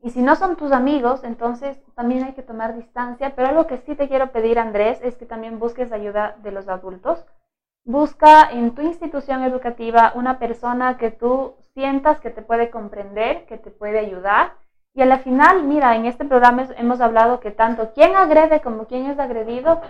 y 0.00 0.10
si 0.10 0.22
no 0.22 0.36
son 0.36 0.56
tus 0.56 0.70
amigos, 0.70 1.24
entonces 1.24 1.80
también 1.94 2.22
hay 2.22 2.32
que 2.32 2.42
tomar 2.42 2.76
distancia, 2.76 3.34
pero 3.34 3.48
algo 3.48 3.66
que 3.66 3.78
sí 3.78 3.96
te 3.96 4.08
quiero 4.08 4.30
pedir, 4.30 4.58
Andrés, 4.58 5.00
es 5.02 5.16
que 5.16 5.26
también 5.26 5.58
busques 5.58 5.90
ayuda 5.90 6.36
de 6.42 6.52
los 6.52 6.68
adultos. 6.68 7.24
Busca 7.84 8.48
en 8.50 8.74
tu 8.74 8.82
institución 8.82 9.42
educativa 9.42 10.12
una 10.14 10.38
persona 10.38 10.98
que 10.98 11.10
tú 11.10 11.54
sientas 11.74 12.20
que 12.20 12.30
te 12.30 12.42
puede 12.42 12.70
comprender, 12.70 13.46
que 13.46 13.58
te 13.58 13.70
puede 13.70 13.98
ayudar. 13.98 14.52
Y 14.94 15.02
a 15.02 15.06
la 15.06 15.18
final, 15.18 15.64
mira, 15.64 15.96
en 15.96 16.06
este 16.06 16.24
programa 16.24 16.68
hemos 16.76 17.00
hablado 17.00 17.40
que 17.40 17.50
tanto 17.50 17.92
quien 17.92 18.14
agrede 18.14 18.60
como 18.60 18.86
quien 18.86 19.06
es 19.06 19.18
agredido 19.18 19.80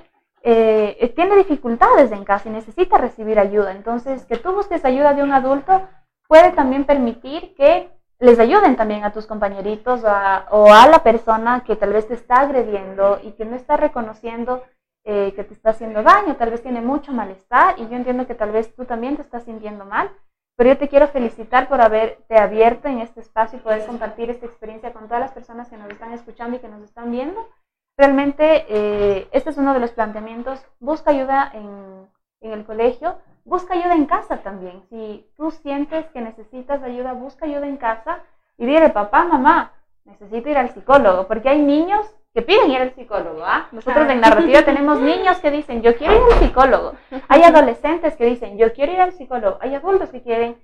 eh, 0.42 1.12
tiene 1.16 1.36
dificultades 1.36 2.12
en 2.12 2.24
casa 2.24 2.48
y 2.48 2.52
necesita 2.52 2.96
recibir 2.96 3.38
ayuda. 3.38 3.72
Entonces, 3.72 4.24
que 4.24 4.36
tú 4.36 4.52
busques 4.52 4.84
ayuda 4.84 5.12
de 5.12 5.22
un 5.22 5.32
adulto 5.32 5.82
puede 6.28 6.52
también 6.52 6.84
permitir 6.84 7.54
que 7.54 7.90
les 8.20 8.38
ayuden 8.38 8.76
también 8.76 9.04
a 9.04 9.12
tus 9.12 9.26
compañeritos 9.26 10.02
o 10.02 10.72
a 10.72 10.86
la 10.88 11.02
persona 11.02 11.62
que 11.64 11.76
tal 11.76 11.92
vez 11.92 12.08
te 12.08 12.14
está 12.14 12.40
agrediendo 12.40 13.20
y 13.22 13.32
que 13.32 13.44
no 13.44 13.54
está 13.54 13.76
reconociendo 13.76 14.64
eh, 15.04 15.32
que 15.34 15.44
te 15.44 15.54
está 15.54 15.70
haciendo 15.70 16.02
daño, 16.02 16.36
tal 16.36 16.50
vez 16.50 16.62
tiene 16.62 16.82
mucho 16.82 17.12
malestar 17.12 17.78
y 17.78 17.88
yo 17.88 17.96
entiendo 17.96 18.26
que 18.26 18.34
tal 18.34 18.50
vez 18.50 18.74
tú 18.74 18.84
también 18.84 19.16
te 19.16 19.22
estás 19.22 19.44
sintiendo 19.44 19.86
mal, 19.86 20.10
pero 20.56 20.70
yo 20.70 20.78
te 20.78 20.88
quiero 20.88 21.08
felicitar 21.08 21.68
por 21.68 21.80
haberte 21.80 22.36
abierto 22.36 22.88
en 22.88 22.98
este 22.98 23.20
espacio 23.20 23.58
y 23.58 23.62
poder 23.62 23.86
compartir 23.86 24.28
esta 24.28 24.44
experiencia 24.44 24.92
con 24.92 25.04
todas 25.04 25.20
las 25.20 25.32
personas 25.32 25.70
que 25.70 25.78
nos 25.78 25.88
están 25.88 26.12
escuchando 26.12 26.56
y 26.56 26.60
que 26.60 26.68
nos 26.68 26.82
están 26.82 27.10
viendo. 27.10 27.48
Realmente 27.96 28.66
eh, 28.68 29.28
este 29.32 29.50
es 29.50 29.56
uno 29.56 29.72
de 29.72 29.80
los 29.80 29.92
planteamientos, 29.92 30.62
busca 30.78 31.12
ayuda 31.12 31.50
en, 31.54 32.06
en 32.42 32.52
el 32.52 32.66
colegio, 32.66 33.18
busca 33.45 33.74
ayuda 33.74 33.95
en 33.95 34.07
casa 34.07 34.39
también. 34.39 34.82
Si 34.91 35.26
tú 35.36 35.51
sientes 35.51 36.07
que 36.11 36.20
necesitas 36.20 36.82
ayuda, 36.82 37.12
busca 37.12 37.47
ayuda 37.47 37.66
en 37.66 37.76
casa 37.76 38.20
y 38.57 38.66
dile, 38.66 38.91
papá, 38.91 39.24
mamá, 39.24 39.72
necesito 40.05 40.49
ir 40.49 40.59
al 40.59 40.70
psicólogo, 40.70 41.26
porque 41.26 41.49
hay 41.49 41.62
niños 41.62 42.07
que 42.34 42.43
piden 42.43 42.70
ir 42.70 42.80
al 42.80 42.95
psicólogo. 42.95 43.43
¿ah? 43.45 43.68
Nosotros 43.72 44.09
en 44.09 44.20
narrativa 44.20 44.62
tenemos 44.62 45.01
niños 45.01 45.39
que 45.39 45.51
dicen, 45.51 45.82
yo 45.82 45.97
quiero 45.97 46.14
ir 46.14 46.22
al 46.32 46.39
psicólogo. 46.41 46.93
Hay 47.28 47.43
adolescentes 47.43 48.16
que 48.16 48.26
dicen, 48.26 48.59
yo 48.59 48.72
quiero 48.72 48.93
ir 48.93 49.01
al 49.01 49.12
psicólogo. 49.12 49.59
Hay 49.61 49.74
adultos 49.74 50.11
que 50.11 50.22
quieren 50.22 50.57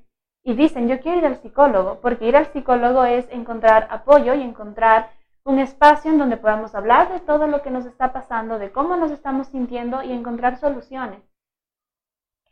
y 0.44 0.54
dicen, 0.54 0.88
yo 0.88 1.00
quiero 1.00 1.18
ir 1.18 1.26
al 1.26 1.40
psicólogo, 1.40 2.00
porque 2.02 2.26
ir 2.26 2.36
al 2.36 2.46
psicólogo 2.46 3.04
es 3.04 3.26
encontrar 3.30 3.88
apoyo 3.90 4.34
y 4.34 4.42
encontrar 4.42 5.10
un 5.44 5.58
espacio 5.58 6.10
en 6.10 6.18
donde 6.18 6.36
podamos 6.36 6.74
hablar 6.74 7.12
de 7.12 7.20
todo 7.20 7.46
lo 7.46 7.62
que 7.62 7.70
nos 7.70 7.86
está 7.86 8.12
pasando, 8.12 8.58
de 8.58 8.70
cómo 8.70 8.96
nos 8.96 9.10
estamos 9.10 9.48
sintiendo 9.48 10.02
y 10.02 10.12
encontrar 10.12 10.58
soluciones. 10.58 11.20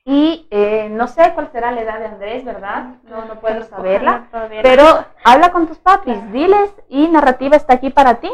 Y 0.04 0.48
eh, 0.50 0.88
no 0.90 1.06
sé 1.06 1.32
cuál 1.34 1.50
será 1.52 1.70
la 1.70 1.82
edad 1.82 2.00
de 2.00 2.06
Andrés, 2.06 2.44
¿verdad? 2.44 2.96
No, 3.04 3.24
no 3.24 3.40
puedo 3.40 3.62
saberla. 3.62 4.24
Pero 4.62 5.04
habla 5.22 5.52
con 5.52 5.68
tus 5.68 5.78
papis, 5.78 6.32
diles 6.32 6.70
y 6.88 7.08
narrativa 7.08 7.56
está 7.56 7.74
aquí 7.74 7.90
para 7.90 8.16
ti. 8.16 8.30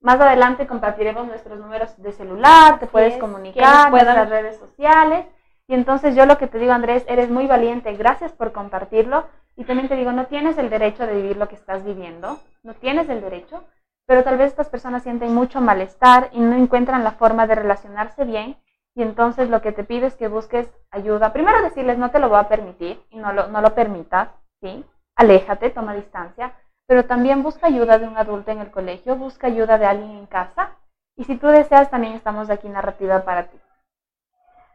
Más 0.00 0.20
adelante 0.20 0.66
compartiremos 0.66 1.26
nuestros 1.26 1.58
números 1.58 1.96
de 1.96 2.12
celular, 2.12 2.78
te 2.78 2.86
puedes 2.86 3.18
comunicar, 3.18 3.92
las 3.92 4.28
redes 4.28 4.58
sociales. 4.58 5.26
Y 5.68 5.74
entonces 5.74 6.14
yo 6.14 6.26
lo 6.26 6.38
que 6.38 6.48
te 6.48 6.58
digo, 6.58 6.72
Andrés, 6.72 7.04
eres 7.08 7.30
muy 7.30 7.46
valiente, 7.46 7.92
gracias 7.94 8.32
por 8.32 8.52
compartirlo. 8.52 9.26
Y 9.56 9.64
también 9.64 9.88
te 9.88 9.96
digo, 9.96 10.12
no 10.12 10.26
tienes 10.26 10.58
el 10.58 10.70
derecho 10.70 11.06
de 11.06 11.14
vivir 11.14 11.36
lo 11.36 11.48
que 11.48 11.54
estás 11.54 11.84
viviendo, 11.84 12.40
no 12.62 12.74
tienes 12.74 13.08
el 13.08 13.20
derecho, 13.20 13.64
pero 14.06 14.24
tal 14.24 14.38
vez 14.38 14.48
estas 14.48 14.68
personas 14.68 15.02
sienten 15.02 15.34
mucho 15.34 15.60
malestar 15.60 16.30
y 16.32 16.40
no 16.40 16.56
encuentran 16.56 17.04
la 17.04 17.12
forma 17.12 17.46
de 17.46 17.54
relacionarse 17.54 18.24
bien. 18.24 18.56
Y 18.94 19.02
entonces 19.02 19.48
lo 19.48 19.62
que 19.62 19.72
te 19.72 19.84
pido 19.84 20.06
es 20.06 20.16
que 20.16 20.28
busques 20.28 20.70
ayuda. 20.90 21.32
Primero 21.32 21.62
decirles, 21.62 21.98
no 21.98 22.10
te 22.10 22.18
lo 22.18 22.28
voy 22.28 22.38
a 22.38 22.48
permitir 22.48 23.02
y 23.10 23.18
no 23.18 23.32
lo, 23.32 23.48
no 23.48 23.60
lo 23.60 23.74
permitas, 23.74 24.28
¿sí? 24.60 24.84
Aléjate, 25.16 25.70
toma 25.70 25.94
distancia 25.94 26.54
pero 26.92 27.06
también 27.06 27.42
busca 27.42 27.68
ayuda 27.68 27.98
de 27.98 28.06
un 28.06 28.18
adulto 28.18 28.50
en 28.50 28.60
el 28.60 28.70
colegio, 28.70 29.16
busca 29.16 29.46
ayuda 29.46 29.78
de 29.78 29.86
alguien 29.86 30.10
en 30.10 30.26
casa 30.26 30.76
y 31.16 31.24
si 31.24 31.36
tú 31.36 31.46
deseas 31.46 31.90
también 31.90 32.12
estamos 32.12 32.50
aquí 32.50 32.68
narrativa 32.68 33.24
para 33.24 33.44
ti. 33.44 33.58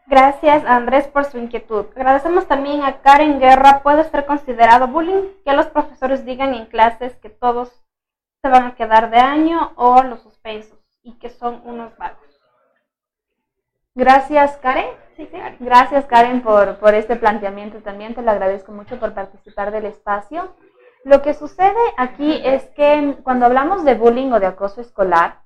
Gracias 0.08 0.66
Andrés 0.66 1.08
por 1.08 1.26
su 1.26 1.38
inquietud. 1.38 1.86
Agradecemos 1.96 2.48
también 2.48 2.82
a 2.82 3.02
Karen 3.02 3.40
Guerra. 3.40 3.82
¿Puede 3.84 4.04
ser 4.06 4.26
considerado 4.26 4.88
bullying 4.88 5.28
que 5.46 5.54
los 5.54 5.68
profesores 5.68 6.26
digan 6.26 6.56
en 6.56 6.66
clases 6.66 7.16
que 7.18 7.30
todos 7.30 7.70
se 8.42 8.50
van 8.50 8.64
a 8.64 8.76
quedar 8.76 9.12
de 9.12 9.20
año 9.20 9.74
o 9.76 10.02
los 10.02 10.22
suspensos 10.22 10.80
y 11.04 11.20
que 11.20 11.30
son 11.30 11.62
unos 11.66 11.96
vagos? 11.98 12.27
Gracias 13.98 14.58
Karen. 14.58 14.86
Gracias 15.60 16.06
Karen 16.06 16.44
por, 16.44 16.78
por 16.78 16.94
este 16.94 17.16
planteamiento 17.16 17.80
también. 17.80 18.14
Te 18.14 18.22
lo 18.22 18.30
agradezco 18.30 18.72
mucho 18.72 19.00
por 19.00 19.16
participar 19.16 19.72
del 19.72 19.86
espacio. 19.86 20.54
Lo 21.04 21.24
que 21.24 21.34
sucede 21.34 21.80
aquí 21.98 22.40
es 22.46 22.64
que 22.76 23.18
cuando 23.24 23.48
hablamos 23.48 23.84
de 23.86 23.96
bullying 23.96 24.32
o 24.34 24.40
de 24.40 24.46
acoso 24.46 24.82
escolar, 24.82 25.42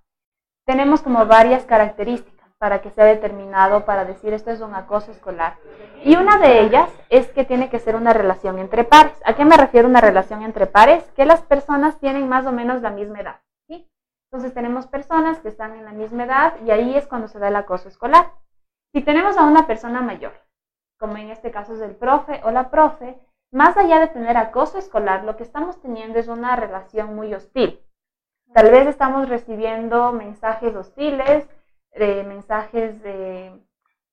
tenemos 0.65 1.01
como 1.01 1.25
varias 1.27 1.63
características 1.63 2.49
para 2.57 2.81
que 2.81 2.91
sea 2.91 3.05
determinado 3.05 3.85
para 3.85 4.03
decir 4.03 4.33
esto 4.33 4.51
es 4.51 4.59
un 4.59 4.75
acoso 4.75 5.13
escolar. 5.13 5.55
Y 6.03 6.17
una 6.17 6.37
de 6.37 6.59
ellas 6.59 6.89
es 7.09 7.29
que 7.29 7.45
tiene 7.45 7.69
que 7.69 7.79
ser 7.79 7.95
una 7.95 8.11
relación 8.11 8.59
entre 8.59 8.83
pares. 8.83 9.17
¿A 9.23 9.33
qué 9.33 9.45
me 9.45 9.55
refiero 9.55 9.87
una 9.87 10.01
relación 10.01 10.43
entre 10.43 10.67
pares? 10.67 11.05
Que 11.15 11.23
las 11.23 11.41
personas 11.41 11.99
tienen 11.99 12.27
más 12.27 12.45
o 12.45 12.51
menos 12.51 12.81
la 12.81 12.89
misma 12.89 13.21
edad. 13.21 13.39
Entonces 14.31 14.53
tenemos 14.53 14.87
personas 14.87 15.39
que 15.39 15.49
están 15.49 15.75
en 15.75 15.83
la 15.83 15.91
misma 15.91 16.23
edad 16.23 16.53
y 16.65 16.71
ahí 16.71 16.95
es 16.95 17.05
cuando 17.05 17.27
se 17.27 17.37
da 17.37 17.49
el 17.49 17.55
acoso 17.57 17.89
escolar. 17.89 18.31
Si 18.93 19.01
tenemos 19.01 19.37
a 19.37 19.43
una 19.43 19.67
persona 19.67 20.01
mayor, 20.01 20.31
como 20.97 21.17
en 21.17 21.31
este 21.31 21.51
caso 21.51 21.73
es 21.73 21.81
el 21.81 21.95
profe 21.95 22.39
o 22.45 22.51
la 22.51 22.69
profe, 22.69 23.19
más 23.51 23.75
allá 23.75 23.99
de 23.99 24.07
tener 24.07 24.37
acoso 24.37 24.77
escolar, 24.77 25.25
lo 25.25 25.35
que 25.35 25.43
estamos 25.43 25.81
teniendo 25.81 26.17
es 26.17 26.29
una 26.29 26.55
relación 26.55 27.13
muy 27.13 27.33
hostil. 27.33 27.81
Tal 28.53 28.71
vez 28.71 28.87
estamos 28.87 29.27
recibiendo 29.27 30.13
mensajes 30.13 30.73
hostiles, 30.75 31.49
mensajes 31.97 32.95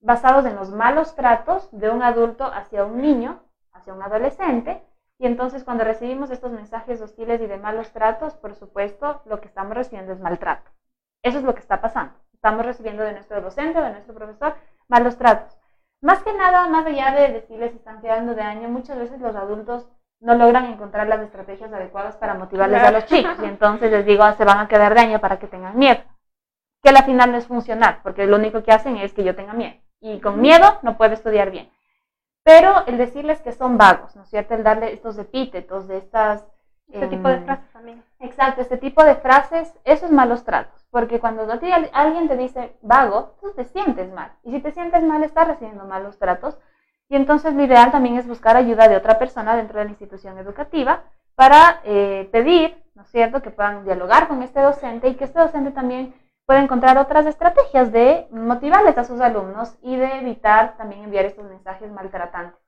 basados 0.01 0.47
en 0.47 0.57
los 0.57 0.71
malos 0.71 1.15
tratos 1.15 1.69
de 1.71 1.91
un 1.91 2.03
adulto 2.03 2.45
hacia 2.45 2.85
un 2.85 3.01
niño, 3.01 3.41
hacia 3.73 3.95
un 3.95 4.03
adolescente, 4.03 4.83
y 5.19 5.27
entonces 5.27 5.65
cuando 5.65 5.85
recibimos 5.85 6.31
estos 6.31 6.53
mensajes 6.53 7.01
hostiles 7.01 7.41
y 7.41 7.47
de 7.47 7.59
malos 7.59 7.91
tratos, 7.93 8.35
por 8.35 8.55
supuesto, 8.55 9.23
lo 9.27 9.41
que 9.41 9.49
estamos 9.49 9.75
recibiendo 9.75 10.13
es 10.13 10.21
maltrato. 10.21 10.71
Eso 11.23 11.39
es 11.39 11.45
lo 11.45 11.55
que 11.55 11.61
está 11.61 11.81
pasando. 11.81 12.15
Estamos 12.33 12.65
recibiendo 12.65 13.03
de 13.03 13.13
nuestro 13.13 13.41
docente, 13.41 13.81
de 13.81 13.91
nuestro 13.91 14.15
profesor, 14.15 14.55
malos 14.87 15.19
tratos. 15.19 15.59
Más 16.01 16.23
que 16.23 16.33
nada, 16.33 16.69
más 16.69 16.87
allá 16.87 17.11
de 17.11 17.33
decirles 17.33 17.73
si 17.73 17.79
están 17.79 18.01
quedando 18.01 18.37
de 18.37 18.43
año, 18.43 18.69
muchas 18.69 18.97
veces 18.97 19.21
los 19.21 19.35
adultos 19.35 19.89
no 20.21 20.37
logran 20.37 20.67
encontrar 20.67 21.09
las 21.09 21.21
estrategias 21.21 21.73
adecuadas 21.73 22.17
para 22.17 22.35
motivarles 22.35 22.83
a 22.83 22.93
los 22.93 23.07
chicos. 23.07 23.37
Y 23.43 23.47
entonces 23.47 23.91
les 23.91 24.07
digo, 24.07 24.23
ah, 24.23 24.35
se 24.35 24.45
van 24.45 24.59
a 24.59 24.69
quedar 24.69 24.95
de 24.95 25.01
año 25.01 25.21
para 25.21 25.41
que 25.41 25.49
tengan 25.49 25.77
miedo. 25.77 26.01
Que 26.81 26.91
al 26.91 27.05
final 27.05 27.33
no 27.33 27.39
es 27.39 27.49
funcionar, 27.49 28.01
porque 28.05 28.27
lo 28.27 28.37
único 28.37 28.63
que 28.63 28.71
hacen 28.71 28.97
es 28.97 29.13
que 29.13 29.25
yo 29.25 29.35
tenga 29.35 29.53
miedo. 29.53 29.75
Y 30.01 30.21
con 30.21 30.41
miedo 30.41 30.79
no 30.83 30.97
puedo 30.97 31.13
estudiar 31.13 31.51
bien. 31.51 31.69
Pero 32.49 32.87
el 32.87 32.97
decirles 32.97 33.43
que 33.43 33.53
son 33.53 33.77
vagos, 33.77 34.17
¿no 34.17 34.23
es 34.23 34.31
cierto? 34.31 34.55
El 34.55 34.63
darle 34.63 34.95
estos 34.95 35.19
epítetos 35.19 35.87
de 35.87 35.99
estas... 35.99 36.47
Este 36.91 37.09
tipo 37.09 37.29
de 37.29 37.41
frases 37.41 37.71
también. 37.75 38.03
Exacto, 38.21 38.63
este 38.63 38.79
tipo 38.79 39.05
de 39.05 39.17
frases, 39.17 39.71
eso 39.85 40.07
es 40.07 40.13
malos 40.13 40.45
tratos. 40.45 40.87
Porque 40.91 41.21
cuando 41.21 41.47
alguien 41.93 42.27
te 42.27 42.39
dice 42.39 42.75
vago, 42.81 43.37
tú 43.43 43.53
te 43.53 43.67
sientes 43.67 44.11
mal. 44.15 44.33
Y 44.45 44.53
si 44.53 44.61
te 44.61 44.73
sientes 44.73 45.03
mal, 45.03 45.23
estás 45.25 45.47
recibiendo 45.47 45.85
malos 45.85 46.19
tratos. 46.19 46.57
Y 47.11 47.17
entonces 47.17 47.53
lo 47.53 47.63
ideal 47.65 47.91
también 47.91 48.17
es 48.17 48.27
buscar 48.27 48.57
ayuda 48.57 48.89
de 48.89 48.97
otra 48.97 49.19
persona 49.19 49.55
dentro 49.55 49.79
de 49.79 49.85
la 49.85 49.91
institución 49.91 50.39
educativa 50.39 51.03
para 51.35 51.83
eh, 51.85 52.31
pedir, 52.33 52.83
¿no 52.95 53.03
es 53.03 53.09
cierto?, 53.11 53.43
que 53.43 53.51
puedan 53.51 53.85
dialogar 53.85 54.27
con 54.27 54.43
este 54.43 54.61
docente 54.61 55.09
y 55.09 55.17
que 55.17 55.25
este 55.25 55.39
docente 55.39 55.71
también 55.71 56.15
pueda 56.49 56.63
encontrar 56.63 56.97
otras 56.97 57.27
estrategias 57.27 57.93
de 57.93 58.27
motivarles 58.31 58.97
a 58.97 59.05
sus 59.05 59.21
alumnos 59.21 59.77
y 59.83 59.97
de 59.97 60.17
evitar 60.17 60.79
también 60.79 61.05
enviar 61.05 61.27
estos 61.27 61.45
mensajes 61.45 61.93
maltratantes. 61.93 62.59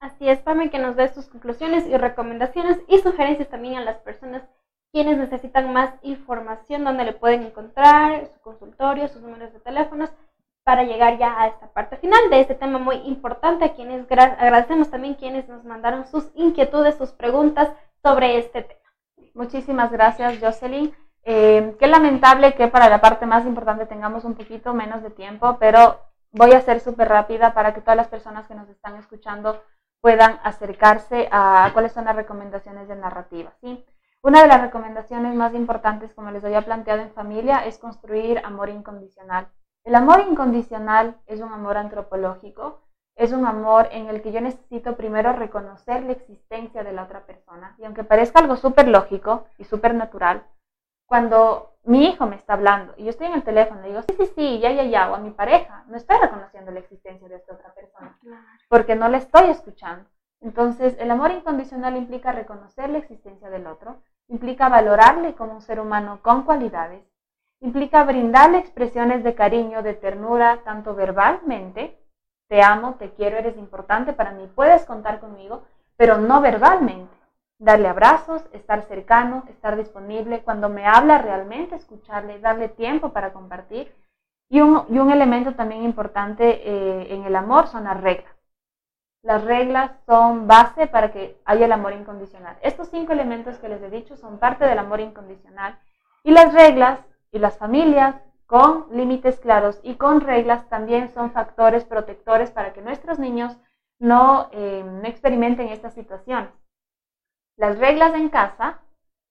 Así 0.00 0.28
es, 0.28 0.38
Pame, 0.38 0.70
que 0.70 0.78
nos 0.78 0.94
dé 0.94 1.08
sus 1.08 1.26
conclusiones 1.26 1.84
y 1.88 1.96
recomendaciones 1.96 2.78
y 2.86 2.98
sugerencias 2.98 3.48
también 3.48 3.74
a 3.74 3.80
las 3.80 3.96
personas 3.98 4.44
quienes 4.92 5.18
necesitan 5.18 5.72
más 5.72 5.94
información, 6.02 6.84
donde 6.84 7.04
le 7.04 7.12
pueden 7.12 7.42
encontrar 7.42 8.28
su 8.28 8.40
consultorio, 8.40 9.08
sus 9.08 9.20
números 9.20 9.52
de 9.52 9.58
teléfonos, 9.58 10.10
para 10.62 10.84
llegar 10.84 11.18
ya 11.18 11.40
a 11.40 11.48
esta 11.48 11.66
parte 11.72 11.96
final 11.96 12.30
de 12.30 12.38
este 12.38 12.54
tema 12.54 12.78
muy 12.78 12.98
importante, 12.98 13.64
a 13.64 13.74
quienes 13.74 14.06
agradecemos 14.12 14.90
también 14.90 15.14
quienes 15.14 15.48
nos 15.48 15.64
mandaron 15.64 16.06
sus 16.06 16.30
inquietudes, 16.36 16.96
sus 16.96 17.10
preguntas 17.10 17.68
sobre 18.00 18.38
este 18.38 18.62
tema. 18.62 18.80
Muchísimas 19.34 19.90
gracias, 19.90 20.38
Jocelyn. 20.40 20.94
Eh, 21.28 21.74
qué 21.80 21.88
lamentable 21.88 22.54
que 22.54 22.68
para 22.68 22.88
la 22.88 23.00
parte 23.00 23.26
más 23.26 23.44
importante 23.46 23.84
tengamos 23.84 24.24
un 24.24 24.36
poquito 24.36 24.72
menos 24.74 25.02
de 25.02 25.10
tiempo, 25.10 25.56
pero 25.58 25.98
voy 26.30 26.52
a 26.52 26.60
ser 26.60 26.78
súper 26.78 27.08
rápida 27.08 27.52
para 27.52 27.74
que 27.74 27.80
todas 27.80 27.96
las 27.96 28.06
personas 28.06 28.46
que 28.46 28.54
nos 28.54 28.68
están 28.68 28.94
escuchando 28.94 29.60
puedan 30.00 30.38
acercarse 30.44 31.28
a 31.32 31.70
cuáles 31.72 31.90
son 31.90 32.04
las 32.04 32.14
recomendaciones 32.14 32.86
de 32.86 32.94
narrativa. 32.94 33.52
¿sí? 33.60 33.84
Una 34.22 34.40
de 34.40 34.46
las 34.46 34.60
recomendaciones 34.60 35.34
más 35.34 35.52
importantes, 35.54 36.14
como 36.14 36.30
les 36.30 36.44
había 36.44 36.62
planteado 36.62 37.02
en 37.02 37.10
familia, 37.10 37.66
es 37.66 37.78
construir 37.78 38.38
amor 38.44 38.68
incondicional. 38.68 39.48
El 39.82 39.96
amor 39.96 40.20
incondicional 40.30 41.16
es 41.26 41.40
un 41.40 41.52
amor 41.52 41.76
antropológico, 41.76 42.82
es 43.16 43.32
un 43.32 43.46
amor 43.46 43.88
en 43.90 44.06
el 44.08 44.22
que 44.22 44.30
yo 44.30 44.40
necesito 44.40 44.96
primero 44.96 45.32
reconocer 45.32 46.04
la 46.04 46.12
existencia 46.12 46.84
de 46.84 46.92
la 46.92 47.02
otra 47.02 47.26
persona. 47.26 47.74
Y 47.78 47.84
aunque 47.84 48.04
parezca 48.04 48.38
algo 48.38 48.54
súper 48.54 48.86
lógico 48.86 49.46
y 49.58 49.64
súper 49.64 49.92
natural, 49.92 50.44
cuando 51.06 51.72
mi 51.84 52.06
hijo 52.06 52.26
me 52.26 52.36
está 52.36 52.54
hablando 52.54 52.94
y 52.96 53.04
yo 53.04 53.10
estoy 53.10 53.28
en 53.28 53.34
el 53.34 53.44
teléfono 53.44 53.80
y 53.84 53.88
digo, 53.90 54.02
sí, 54.02 54.14
sí, 54.18 54.26
sí, 54.34 54.58
ya, 54.58 54.72
ya, 54.72 54.84
ya, 54.84 55.10
o 55.10 55.14
a 55.14 55.20
mi 55.20 55.30
pareja, 55.30 55.84
no 55.86 55.96
estoy 55.96 56.18
reconociendo 56.18 56.72
la 56.72 56.80
existencia 56.80 57.28
de 57.28 57.36
esta 57.36 57.54
otra 57.54 57.72
persona, 57.74 58.18
porque 58.68 58.96
no 58.96 59.08
la 59.08 59.18
estoy 59.18 59.50
escuchando. 59.50 60.08
Entonces, 60.40 60.96
el 60.98 61.10
amor 61.10 61.30
incondicional 61.30 61.96
implica 61.96 62.32
reconocer 62.32 62.90
la 62.90 62.98
existencia 62.98 63.48
del 63.50 63.66
otro, 63.66 64.02
implica 64.28 64.68
valorarle 64.68 65.34
como 65.34 65.54
un 65.54 65.60
ser 65.62 65.80
humano 65.80 66.20
con 66.22 66.42
cualidades, 66.42 67.04
implica 67.60 68.04
brindarle 68.04 68.58
expresiones 68.58 69.24
de 69.24 69.34
cariño, 69.34 69.82
de 69.82 69.94
ternura, 69.94 70.62
tanto 70.64 70.94
verbalmente, 70.94 71.98
te 72.48 72.62
amo, 72.62 72.94
te 72.94 73.12
quiero, 73.12 73.38
eres 73.38 73.56
importante 73.56 74.12
para 74.12 74.32
mí, 74.32 74.50
puedes 74.54 74.84
contar 74.84 75.20
conmigo, 75.20 75.62
pero 75.96 76.18
no 76.18 76.40
verbalmente. 76.40 77.14
Darle 77.58 77.88
abrazos, 77.88 78.44
estar 78.52 78.82
cercano, 78.82 79.44
estar 79.48 79.76
disponible, 79.76 80.42
cuando 80.42 80.68
me 80.68 80.86
habla 80.86 81.18
realmente 81.18 81.74
escucharle, 81.74 82.38
darle 82.38 82.68
tiempo 82.68 83.12
para 83.12 83.32
compartir. 83.32 83.94
Y 84.48 84.60
un, 84.60 85.10
elemento 85.10 85.54
también 85.54 85.82
importante 85.82 86.60
eh, 86.68 87.14
en 87.14 87.24
el 87.24 87.34
amor 87.34 87.66
son 87.66 87.84
las 87.84 88.00
reglas. 88.00 88.32
Las 89.22 89.42
reglas 89.42 89.90
son 90.06 90.46
base 90.46 90.86
para 90.86 91.10
que 91.10 91.40
haya 91.44 91.64
el 91.64 91.72
amor 91.72 91.94
incondicional. 91.94 92.56
Estos 92.62 92.90
cinco 92.90 93.12
elementos 93.12 93.58
que 93.58 93.68
les 93.68 93.82
he 93.82 93.90
dicho 93.90 94.16
son 94.16 94.38
parte 94.38 94.64
del 94.64 94.78
amor 94.78 95.00
incondicional. 95.00 95.78
Y 96.22 96.30
las 96.30 96.52
reglas 96.52 97.00
y 97.32 97.38
las 97.38 97.58
familias 97.58 98.16
con 98.46 98.86
límites 98.92 99.40
claros 99.40 99.80
y 99.82 99.94
con 99.96 100.20
reglas 100.20 100.68
también 100.68 101.08
son 101.08 101.32
factores 101.32 101.84
protectores 101.84 102.50
para 102.50 102.72
que 102.72 102.82
nuestros 102.82 103.18
niños 103.18 103.56
no, 103.98 104.48
eh, 104.52 104.84
no 104.84 105.08
experimenten 105.08 105.68
estas 105.68 105.94
situaciones. 105.94 106.50
Las 107.56 107.78
reglas 107.78 108.14
en 108.14 108.28
casa, 108.28 108.80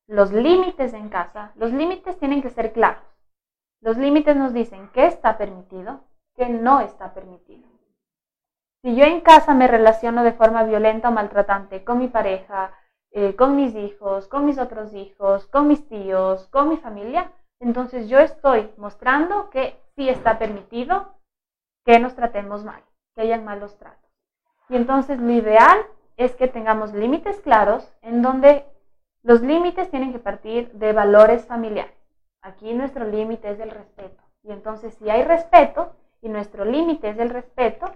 los 0.07 0.31
límites 0.31 0.93
en 0.93 1.09
casa, 1.09 1.51
los 1.55 1.71
límites 1.71 2.17
tienen 2.17 2.41
que 2.41 2.49
ser 2.49 2.73
claros. 2.73 3.03
Los 3.81 3.97
límites 3.97 4.35
nos 4.35 4.51
dicen 4.51 4.89
qué 4.93 5.05
está 5.05 5.37
permitido, 5.37 6.01
qué 6.35 6.49
no 6.49 6.79
está 6.79 7.13
permitido. 7.13 7.67
Si 8.81 8.95
yo 8.95 9.03
en 9.05 9.21
casa 9.21 9.53
me 9.53 9.67
relaciono 9.67 10.23
de 10.23 10.33
forma 10.33 10.63
violenta 10.63 11.09
o 11.09 11.11
maltratante 11.11 11.83
con 11.83 11.99
mi 11.99 12.07
pareja, 12.07 12.73
eh, 13.11 13.35
con 13.35 13.55
mis 13.55 13.75
hijos, 13.75 14.27
con 14.27 14.45
mis 14.45 14.57
otros 14.57 14.93
hijos, 14.93 15.45
con 15.47 15.67
mis 15.67 15.87
tíos, 15.87 16.47
con 16.47 16.69
mi 16.69 16.77
familia, 16.77 17.31
entonces 17.59 18.09
yo 18.09 18.19
estoy 18.19 18.71
mostrando 18.77 19.49
que 19.49 19.79
sí 19.95 20.09
está 20.09 20.37
permitido 20.37 21.13
que 21.85 21.99
nos 21.99 22.15
tratemos 22.15 22.63
mal, 22.63 22.83
que 23.15 23.21
hayan 23.21 23.45
malos 23.45 23.77
tratos. 23.77 24.11
Y 24.69 24.75
entonces 24.75 25.19
lo 25.19 25.31
ideal 25.31 25.85
es 26.17 26.35
que 26.35 26.47
tengamos 26.47 26.93
límites 26.93 27.39
claros 27.41 27.91
en 28.01 28.21
donde 28.21 28.65
los 29.23 29.41
límites 29.41 29.89
tienen 29.89 30.11
que 30.11 30.19
partir 30.19 30.71
de 30.73 30.93
valores 30.93 31.45
familiares. 31.45 31.95
Aquí 32.41 32.73
nuestro 32.73 33.05
límite 33.05 33.49
es 33.49 33.59
el 33.59 33.71
respeto. 33.71 34.23
Y 34.43 34.51
entonces 34.51 34.93
si 34.95 35.09
hay 35.09 35.23
respeto 35.23 35.95
y 36.21 36.29
nuestro 36.29 36.63
límite 36.65 37.09
es 37.09 37.17
el 37.17 37.29
respeto, 37.29 37.91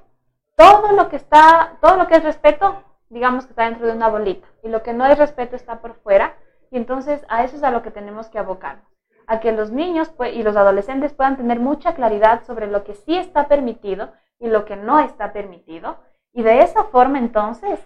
todo 0.55 0.91
lo 0.91 1.09
que 1.09 1.15
está, 1.15 1.78
todo 1.82 1.97
lo 1.97 2.07
que 2.07 2.15
es 2.15 2.24
respeto, 2.24 2.84
digamos 3.09 3.45
que 3.45 3.51
está 3.51 3.65
dentro 3.65 3.88
de 3.88 3.93
una 3.93 4.09
bolita. 4.09 4.47
Y 4.63 4.70
lo 4.70 4.84
que 4.84 4.93
no 4.93 5.05
es 5.05 5.17
respeto 5.17 5.55
está 5.55 5.80
por 5.80 5.95
fuera. 5.95 6.36
Y 6.72 6.78
entonces 6.78 7.26
a 7.30 7.43
eso 7.43 7.55
es 7.55 7.63
a 7.63 7.72
lo 7.72 7.84
que 7.84 7.91
tenemos 7.91 8.28
que 8.30 8.39
abocarnos 8.39 8.89
a 9.30 9.39
que 9.39 9.51
los 9.51 9.72
niños 9.72 10.11
y 10.34 10.41
los 10.41 10.55
adolescentes 10.55 11.13
puedan 11.13 11.38
tener 11.38 11.59
mucha 11.59 11.93
claridad 11.93 12.43
sobre 12.45 12.65
lo 12.65 12.84
que 12.84 12.95
sí 12.95 13.15
está 13.15 13.47
permitido 13.47 14.11
y 14.39 14.47
lo 14.47 14.65
que 14.65 14.76
no 14.76 14.99
está 14.99 15.34
permitido. 15.34 15.97
Y 16.34 16.41
de 16.41 16.61
esa 16.61 16.86
forma 16.86 17.20
entonces, 17.20 17.80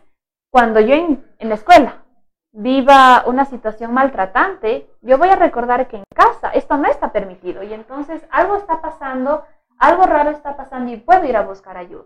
cuando 0.54 0.80
yo 0.80 0.94
en, 0.94 1.26
la 1.40 1.56
escuela 1.56 2.06
viva 2.52 3.24
una 3.26 3.46
situación 3.46 3.92
maltratante, 3.92 4.88
yo 5.02 5.18
voy 5.18 5.30
a 5.30 5.36
recordar 5.36 5.88
que 5.88 5.98
en 5.98 6.04
casa 6.16 6.52
esto 6.52 6.78
no 6.78 6.88
está 6.88 7.12
permitido 7.12 7.64
y 7.64 7.74
entonces 7.74 8.24
algo 8.30 8.56
está 8.56 8.80
pasando, 8.80 9.46
algo 9.80 10.04
raro 10.04 10.30
está 10.30 10.56
pasando 10.56 10.92
y 10.92 10.98
puedo 10.98 11.26
ir 11.26 11.36
a 11.36 11.42
buscar 11.42 11.76
ayuda. 11.76 12.06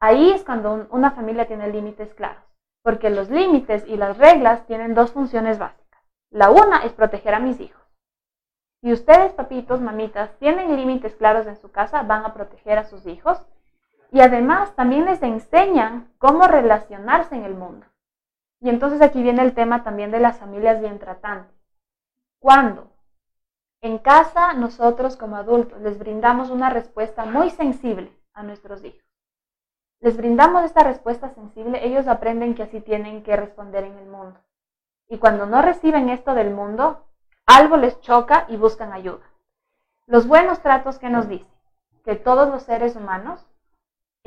Ahí 0.00 0.32
es 0.32 0.42
cuando 0.42 0.88
una 0.90 1.12
familia 1.12 1.46
tiene 1.46 1.68
límites 1.68 2.14
claros, 2.14 2.42
porque 2.82 3.10
los 3.10 3.30
límites 3.30 3.86
y 3.86 3.96
las 3.96 4.18
reglas 4.18 4.66
tienen 4.66 4.94
dos 4.94 5.12
funciones 5.12 5.60
básicas. 5.60 6.02
La 6.30 6.50
una 6.50 6.78
es 6.78 6.92
proteger 6.92 7.34
a 7.34 7.38
mis 7.38 7.60
hijos 7.60 7.80
y 8.82 8.92
ustedes, 8.92 9.32
papitos, 9.34 9.80
mamitas, 9.80 10.36
tienen 10.40 10.76
límites 10.76 11.14
claros 11.14 11.46
en 11.46 11.56
su 11.56 11.70
casa, 11.70 12.02
van 12.02 12.24
a 12.24 12.34
proteger 12.34 12.78
a 12.78 12.84
sus 12.84 13.06
hijos 13.06 13.40
y 14.10 14.20
además 14.20 14.74
también 14.74 15.04
les 15.04 15.22
enseñan 15.22 16.12
cómo 16.18 16.46
relacionarse 16.46 17.34
en 17.34 17.44
el 17.44 17.54
mundo. 17.54 17.86
Y 18.60 18.70
entonces 18.70 19.00
aquí 19.02 19.22
viene 19.22 19.42
el 19.42 19.54
tema 19.54 19.82
también 19.84 20.10
de 20.10 20.20
las 20.20 20.38
familias 20.38 20.80
bien 20.80 20.98
tratantes. 20.98 21.54
Cuando 22.40 22.90
en 23.80 23.98
casa 23.98 24.54
nosotros 24.54 25.16
como 25.16 25.36
adultos 25.36 25.80
les 25.82 25.98
brindamos 25.98 26.50
una 26.50 26.70
respuesta 26.70 27.24
muy 27.24 27.50
sensible 27.50 28.12
a 28.32 28.42
nuestros 28.42 28.84
hijos, 28.84 29.04
les 30.00 30.16
brindamos 30.16 30.64
esta 30.64 30.84
respuesta 30.84 31.30
sensible, 31.30 31.84
ellos 31.84 32.06
aprenden 32.06 32.54
que 32.54 32.62
así 32.62 32.80
tienen 32.80 33.22
que 33.22 33.36
responder 33.36 33.84
en 33.84 33.98
el 33.98 34.06
mundo. 34.06 34.40
Y 35.08 35.18
cuando 35.18 35.46
no 35.46 35.62
reciben 35.62 36.08
esto 36.08 36.34
del 36.34 36.50
mundo, 36.50 37.04
algo 37.46 37.76
les 37.76 38.00
choca 38.00 38.46
y 38.48 38.56
buscan 38.56 38.92
ayuda. 38.92 39.24
Los 40.06 40.28
buenos 40.28 40.60
tratos 40.60 40.98
que 40.98 41.08
nos 41.08 41.28
dice 41.28 41.50
que 42.04 42.14
todos 42.14 42.48
los 42.48 42.62
seres 42.62 42.94
humanos 42.94 43.46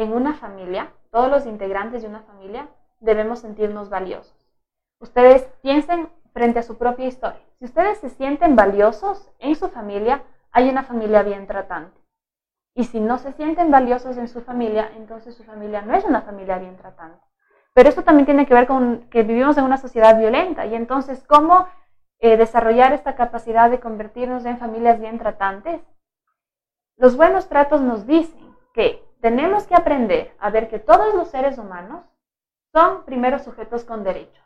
en 0.02 0.14
una 0.14 0.34
familia, 0.34 0.92
todos 1.12 1.30
los 1.30 1.46
integrantes 1.46 2.02
de 2.02 2.08
una 2.08 2.22
familia, 2.22 2.68
debemos 3.00 3.40
sentirnos 3.40 3.90
valiosos. 3.90 4.36
Ustedes 5.00 5.44
piensen 5.62 6.10
frente 6.34 6.60
a 6.60 6.64
su 6.64 6.78
propia 6.78 7.08
historia. 7.08 7.42
Si 7.60 7.66
ustedes 7.66 8.00
se 8.00 8.10
sienten 8.10 8.56
valiosos 8.56 9.32
en 9.40 9.56
su 9.56 9.70
familia, 9.70 10.24
hay 10.52 10.70
una 10.70 10.84
familia 10.84 11.24
bien 11.24 11.48
tratante. 11.48 12.00
Y 12.74 12.86
si 12.86 13.00
no 13.00 13.18
se 13.18 13.34
sienten 13.34 13.70
valiosos 13.70 14.18
en 14.18 14.28
su 14.28 14.42
familia, 14.42 14.92
entonces 14.96 15.36
su 15.36 15.44
familia 15.44 15.82
no 15.82 15.94
es 15.96 16.06
una 16.06 16.22
familia 16.22 16.58
bien 16.58 16.78
tratante. 16.78 17.20
Pero 17.74 17.90
esto 17.90 18.04
también 18.04 18.26
tiene 18.26 18.46
que 18.46 18.54
ver 18.54 18.68
con 18.68 19.10
que 19.10 19.24
vivimos 19.24 19.58
en 19.58 19.66
una 19.66 19.78
sociedad 19.78 20.18
violenta 20.18 20.66
y 20.66 20.76
entonces 20.76 21.24
cómo 21.28 21.68
eh, 22.20 22.38
desarrollar 22.38 22.94
esta 22.94 23.16
capacidad 23.16 23.70
de 23.70 23.80
convertirnos 23.80 24.46
en 24.46 24.60
familias 24.60 25.00
bien 25.00 25.18
tratantes? 25.18 25.82
Los 26.98 27.18
buenos 27.18 27.50
tratos 27.50 27.82
nos 27.82 28.06
dicen 28.06 28.56
que 28.74 29.04
tenemos 29.22 29.68
que 29.68 29.76
aprender 29.76 30.36
a 30.40 30.50
ver 30.50 30.70
que 30.70 30.80
todos 30.80 31.14
los 31.14 31.30
seres 31.30 31.58
humanos 31.58 32.04
son 32.74 33.04
primero 33.06 33.40
sujetos 33.40 33.84
con 33.84 34.04
derechos, 34.04 34.44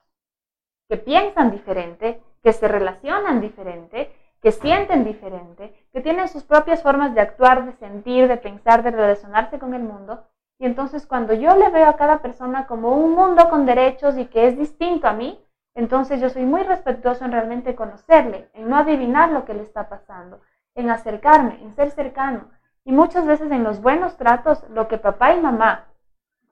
que 0.90 0.98
piensan 0.98 1.52
diferente, 1.52 2.22
que 2.44 2.54
se 2.54 2.68
relacionan 2.68 3.42
diferente, 3.42 4.12
que 4.42 4.52
sienten 4.52 5.04
diferente, 5.04 5.74
que 5.92 6.02
tienen 6.02 6.28
sus 6.28 6.44
propias 6.44 6.84
formas 6.84 7.16
de 7.16 7.22
actuar, 7.22 7.66
de 7.66 7.74
sentir, 7.74 8.28
de 8.28 8.38
pensar, 8.38 8.84
de 8.84 8.92
relacionarse 8.92 9.58
con 9.58 9.74
el 9.74 9.82
mundo. 9.82 10.28
Y 10.60 10.66
entonces 10.66 11.08
cuando 11.08 11.34
yo 11.34 11.56
le 11.56 11.70
veo 11.70 11.88
a 11.88 11.98
cada 11.98 12.22
persona 12.22 12.68
como 12.68 12.92
un 12.92 13.16
mundo 13.16 13.50
con 13.50 13.66
derechos 13.66 14.18
y 14.18 14.26
que 14.26 14.48
es 14.48 14.58
distinto 14.58 15.08
a 15.08 15.14
mí, 15.14 15.44
entonces 15.74 16.22
yo 16.22 16.30
soy 16.30 16.44
muy 16.44 16.64
respetuoso 16.64 17.26
en 17.26 17.32
realmente 17.32 17.76
conocerle, 17.76 18.50
en 18.54 18.70
no 18.70 18.78
adivinar 18.78 19.32
lo 19.32 19.46
que 19.46 19.54
le 19.54 19.64
está 19.64 19.90
pasando, 19.90 20.42
en 20.76 20.90
acercarme, 20.90 21.62
en 21.62 21.74
ser 21.74 21.92
cercano. 21.92 22.50
Y 22.86 22.92
muchas 22.92 23.26
veces 23.26 23.52
en 23.52 23.64
los 23.64 23.82
buenos 23.82 24.16
tratos 24.16 24.64
lo 24.70 24.88
que 24.88 25.00
papá 25.00 25.34
y 25.34 25.42
mamá 25.42 25.86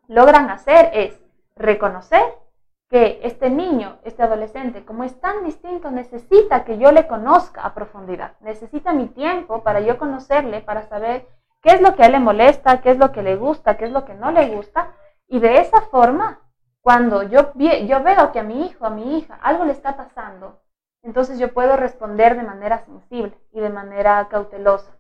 logran 0.07 0.49
hacer 0.49 0.89
es 0.93 1.21
reconocer 1.55 2.23
que 2.89 3.19
este 3.23 3.51
niño, 3.51 3.99
este 4.03 4.23
adolescente, 4.23 4.84
como 4.84 5.03
es 5.03 5.19
tan 5.19 5.43
distinto, 5.43 5.91
necesita 5.91 6.63
que 6.63 6.79
yo 6.79 6.91
le 6.91 7.07
conozca 7.07 7.61
a 7.61 7.75
profundidad, 7.75 8.34
necesita 8.41 8.93
mi 8.93 9.07
tiempo 9.07 9.63
para 9.63 9.79
yo 9.79 9.97
conocerle, 9.99 10.61
para 10.61 10.84
saber 10.84 11.27
qué 11.61 11.71
es 11.75 11.81
lo 11.81 11.95
que 11.95 12.03
a 12.03 12.07
él 12.07 12.13
le 12.13 12.19
molesta, 12.19 12.81
qué 12.81 12.89
es 12.91 12.97
lo 12.97 13.11
que 13.11 13.21
le 13.21 13.36
gusta, 13.36 13.77
qué 13.77 13.86
es 13.86 13.91
lo 13.91 14.03
que 14.03 14.15
no 14.15 14.31
le 14.31 14.55
gusta, 14.55 14.91
y 15.27 15.39
de 15.39 15.59
esa 15.59 15.81
forma 15.81 16.39
cuando 16.81 17.23
yo, 17.23 17.53
yo 17.55 18.03
veo 18.03 18.31
que 18.31 18.39
a 18.39 18.43
mi 18.43 18.65
hijo, 18.65 18.86
a 18.86 18.89
mi 18.89 19.17
hija, 19.17 19.39
algo 19.41 19.65
le 19.65 19.71
está 19.71 19.95
pasando, 19.95 20.59
entonces 21.03 21.39
yo 21.39 21.53
puedo 21.53 21.77
responder 21.77 22.36
de 22.36 22.43
manera 22.43 22.79
sensible 22.79 23.38
y 23.51 23.59
de 23.59 23.69
manera 23.69 24.27
cautelosa. 24.29 24.91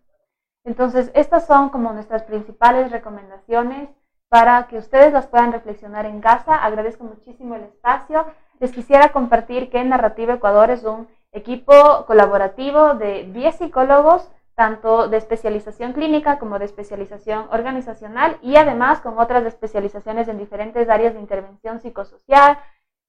Entonces, 0.65 1.11
estas 1.13 1.45
son 1.45 1.69
como 1.69 1.93
nuestras 1.93 2.23
principales 2.23 2.91
recomendaciones 2.91 3.89
para 4.29 4.67
que 4.67 4.77
ustedes 4.77 5.13
las 5.13 5.27
puedan 5.27 5.51
reflexionar 5.51 6.05
en 6.05 6.21
casa. 6.21 6.55
Agradezco 6.55 7.03
muchísimo 7.03 7.55
el 7.55 7.63
espacio. 7.63 8.25
Les 8.59 8.71
quisiera 8.71 9.11
compartir 9.11 9.69
que 9.69 9.83
Narrativa 9.83 10.35
Ecuador 10.35 10.69
es 10.69 10.83
un 10.83 11.07
equipo 11.31 12.05
colaborativo 12.05 12.93
de 12.93 13.25
10 13.31 13.55
psicólogos 13.55 14.29
tanto 14.55 15.07
de 15.07 15.17
especialización 15.17 15.93
clínica 15.93 16.37
como 16.37 16.59
de 16.59 16.65
especialización 16.65 17.47
organizacional 17.51 18.37
y 18.41 18.55
además 18.55 19.01
con 19.01 19.17
otras 19.17 19.45
especializaciones 19.45 20.27
en 20.27 20.37
diferentes 20.37 20.89
áreas 20.89 21.13
de 21.13 21.19
intervención 21.19 21.79
psicosocial, 21.79 22.59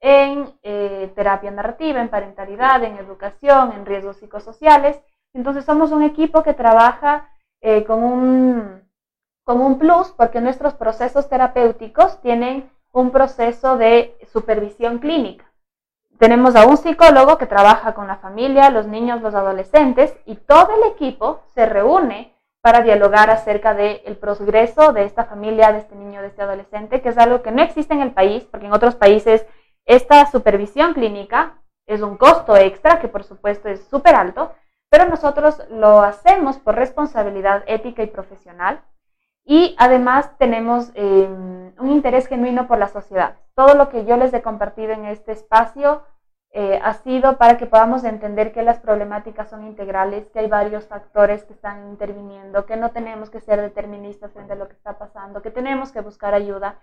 en 0.00 0.52
eh, 0.62 1.12
terapia 1.14 1.50
narrativa, 1.50 2.00
en 2.00 2.08
parentalidad, 2.08 2.82
en 2.82 2.96
educación, 2.96 3.72
en 3.72 3.86
riesgos 3.86 4.18
psicosociales. 4.18 5.00
Entonces 5.32 5.64
somos 5.64 5.92
un 5.92 6.02
equipo 6.02 6.42
que 6.42 6.54
trabaja 6.54 7.30
eh, 7.66 7.82
con, 7.84 8.04
un, 8.04 8.82
un 9.46 9.78
plus 9.78 10.08
porque 10.08 10.42
nuestros 10.42 10.74
procesos 10.74 11.30
terapéuticos 11.30 12.20
tienen 12.20 12.70
un 12.92 13.10
proceso 13.10 13.78
de 13.78 14.18
supervisión 14.30 14.98
clínica. 14.98 15.50
Tenemos 16.18 16.56
a 16.56 16.66
un 16.66 16.76
psicólogo 16.76 17.38
que 17.38 17.46
trabaja 17.46 17.94
con 17.94 18.06
la 18.06 18.16
familia, 18.16 18.68
los 18.68 18.86
niños, 18.86 19.22
los 19.22 19.34
adolescentes 19.34 20.14
y 20.26 20.36
todo 20.36 20.74
el 20.76 20.92
equipo 20.92 21.40
se 21.54 21.64
reúne 21.64 22.34
para 22.60 22.82
dialogar 22.82 23.30
acerca 23.30 23.72
del 23.72 24.16
progreso 24.18 24.92
de 24.92 25.04
esta 25.04 25.24
familia, 25.24 25.72
de 25.72 25.78
este 25.78 25.96
niño, 25.96 26.20
de 26.20 26.28
este 26.28 26.42
adolescente, 26.42 27.00
que 27.00 27.08
es 27.08 27.16
algo 27.16 27.40
que 27.40 27.50
no 27.50 27.62
existe 27.62 27.94
en 27.94 28.02
el 28.02 28.12
país, 28.12 28.44
porque 28.44 28.66
en 28.66 28.74
otros 28.74 28.94
países 28.94 29.46
esta 29.86 30.26
supervisión 30.26 30.92
clínica 30.92 31.62
es 31.86 32.02
un 32.02 32.18
costo 32.18 32.58
extra 32.58 33.00
que 33.00 33.08
por 33.08 33.24
supuesto 33.24 33.70
es 33.70 33.84
súper 33.88 34.14
alto, 34.14 34.52
pero 34.94 35.10
nosotros 35.10 35.60
lo 35.70 36.02
hacemos 36.02 36.58
por 36.58 36.76
responsabilidad 36.76 37.64
ética 37.66 38.04
y 38.04 38.06
profesional 38.06 38.80
y 39.44 39.74
además 39.76 40.30
tenemos 40.38 40.92
eh, 40.94 41.26
un 41.26 41.90
interés 41.90 42.28
genuino 42.28 42.68
por 42.68 42.78
la 42.78 42.86
sociedad. 42.86 43.34
Todo 43.56 43.74
lo 43.74 43.88
que 43.88 44.04
yo 44.04 44.16
les 44.16 44.32
he 44.32 44.40
compartido 44.40 44.92
en 44.92 45.06
este 45.06 45.32
espacio 45.32 46.04
eh, 46.52 46.78
ha 46.80 46.94
sido 46.94 47.38
para 47.38 47.58
que 47.58 47.66
podamos 47.66 48.04
entender 48.04 48.52
que 48.52 48.62
las 48.62 48.78
problemáticas 48.78 49.50
son 49.50 49.66
integrales, 49.66 50.28
que 50.28 50.38
hay 50.38 50.46
varios 50.46 50.86
factores 50.86 51.42
que 51.42 51.54
están 51.54 51.88
interviniendo, 51.88 52.64
que 52.64 52.76
no 52.76 52.92
tenemos 52.92 53.30
que 53.30 53.40
ser 53.40 53.60
deterministas 53.60 54.32
frente 54.32 54.52
a 54.52 54.56
lo 54.56 54.68
que 54.68 54.74
está 54.74 54.96
pasando, 54.96 55.42
que 55.42 55.50
tenemos 55.50 55.90
que 55.90 56.02
buscar 56.02 56.34
ayuda 56.34 56.78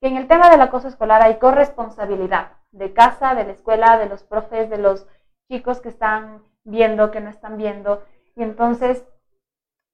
que 0.00 0.06
en 0.06 0.16
el 0.16 0.28
tema 0.28 0.50
del 0.50 0.60
acoso 0.60 0.86
escolar 0.86 1.20
hay 1.20 1.40
corresponsabilidad 1.40 2.52
de 2.70 2.92
casa, 2.92 3.34
de 3.34 3.42
la 3.42 3.50
escuela, 3.50 3.98
de 3.98 4.06
los 4.06 4.22
profes, 4.22 4.70
de 4.70 4.78
los 4.78 5.08
chicos 5.48 5.80
que 5.80 5.88
están 5.88 6.44
viendo, 6.66 7.10
que 7.10 7.20
no 7.20 7.30
están 7.30 7.56
viendo. 7.56 8.02
Y 8.34 8.42
entonces, 8.42 9.06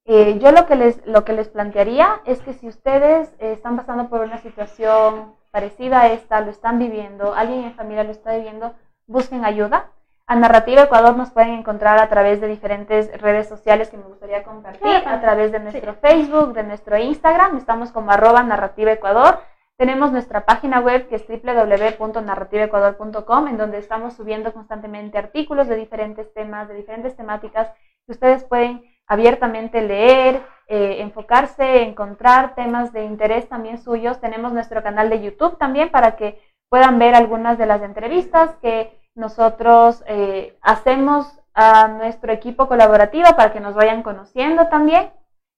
eh, 0.04 0.38
yo 0.40 0.50
lo 0.50 0.66
que, 0.66 0.74
les, 0.74 1.06
lo 1.06 1.24
que 1.24 1.32
les 1.32 1.48
plantearía 1.48 2.20
es 2.24 2.40
que 2.42 2.54
si 2.54 2.66
ustedes 2.66 3.32
eh, 3.38 3.52
están 3.52 3.76
pasando 3.76 4.08
por 4.08 4.20
una 4.22 4.38
situación 4.38 5.36
parecida 5.52 6.00
a 6.00 6.08
esta, 6.08 6.40
lo 6.40 6.50
están 6.50 6.78
viviendo, 6.78 7.34
alguien 7.34 7.64
en 7.64 7.74
familia 7.74 8.04
lo 8.04 8.10
está 8.10 8.34
viviendo, 8.34 8.74
busquen 9.06 9.44
ayuda. 9.44 9.90
A 10.26 10.34
Narrativa 10.34 10.82
Ecuador 10.82 11.16
nos 11.16 11.30
pueden 11.30 11.50
encontrar 11.50 11.98
a 11.98 12.08
través 12.08 12.40
de 12.40 12.48
diferentes 12.48 13.20
redes 13.20 13.48
sociales 13.48 13.90
que 13.90 13.98
me 13.98 14.04
gustaría 14.04 14.44
compartir, 14.44 15.02
a 15.06 15.20
través 15.20 15.52
de 15.52 15.60
nuestro 15.60 15.94
Facebook, 15.94 16.54
de 16.54 16.62
nuestro 16.62 16.96
Instagram, 16.96 17.58
estamos 17.58 17.92
como 17.92 18.10
arroba 18.12 18.42
Narrativa 18.42 18.92
Ecuador 18.92 19.40
tenemos 19.82 20.12
nuestra 20.12 20.46
página 20.46 20.78
web 20.78 21.08
que 21.08 21.16
es 21.16 21.26
www.narrativeecuador.com 21.26 23.48
en 23.48 23.56
donde 23.56 23.78
estamos 23.78 24.14
subiendo 24.14 24.52
constantemente 24.52 25.18
artículos 25.18 25.66
de 25.66 25.74
diferentes 25.74 26.32
temas, 26.32 26.68
de 26.68 26.74
diferentes 26.74 27.16
temáticas 27.16 27.68
que 28.06 28.12
ustedes 28.12 28.44
pueden 28.44 28.84
abiertamente 29.08 29.82
leer, 29.82 30.40
eh, 30.68 30.98
enfocarse, 31.00 31.82
encontrar 31.82 32.54
temas 32.54 32.92
de 32.92 33.04
interés 33.04 33.48
también 33.48 33.82
suyos. 33.82 34.20
Tenemos 34.20 34.52
nuestro 34.52 34.84
canal 34.84 35.10
de 35.10 35.20
YouTube 35.20 35.58
también 35.58 35.90
para 35.90 36.14
que 36.14 36.40
puedan 36.70 37.00
ver 37.00 37.16
algunas 37.16 37.58
de 37.58 37.66
las 37.66 37.82
entrevistas 37.82 38.54
que 38.62 38.96
nosotros 39.16 40.04
eh, 40.06 40.56
hacemos 40.62 41.40
a 41.54 41.88
nuestro 41.88 42.32
equipo 42.32 42.68
colaborativo 42.68 43.26
para 43.36 43.52
que 43.52 43.58
nos 43.58 43.74
vayan 43.74 44.04
conociendo 44.04 44.68
también 44.68 45.10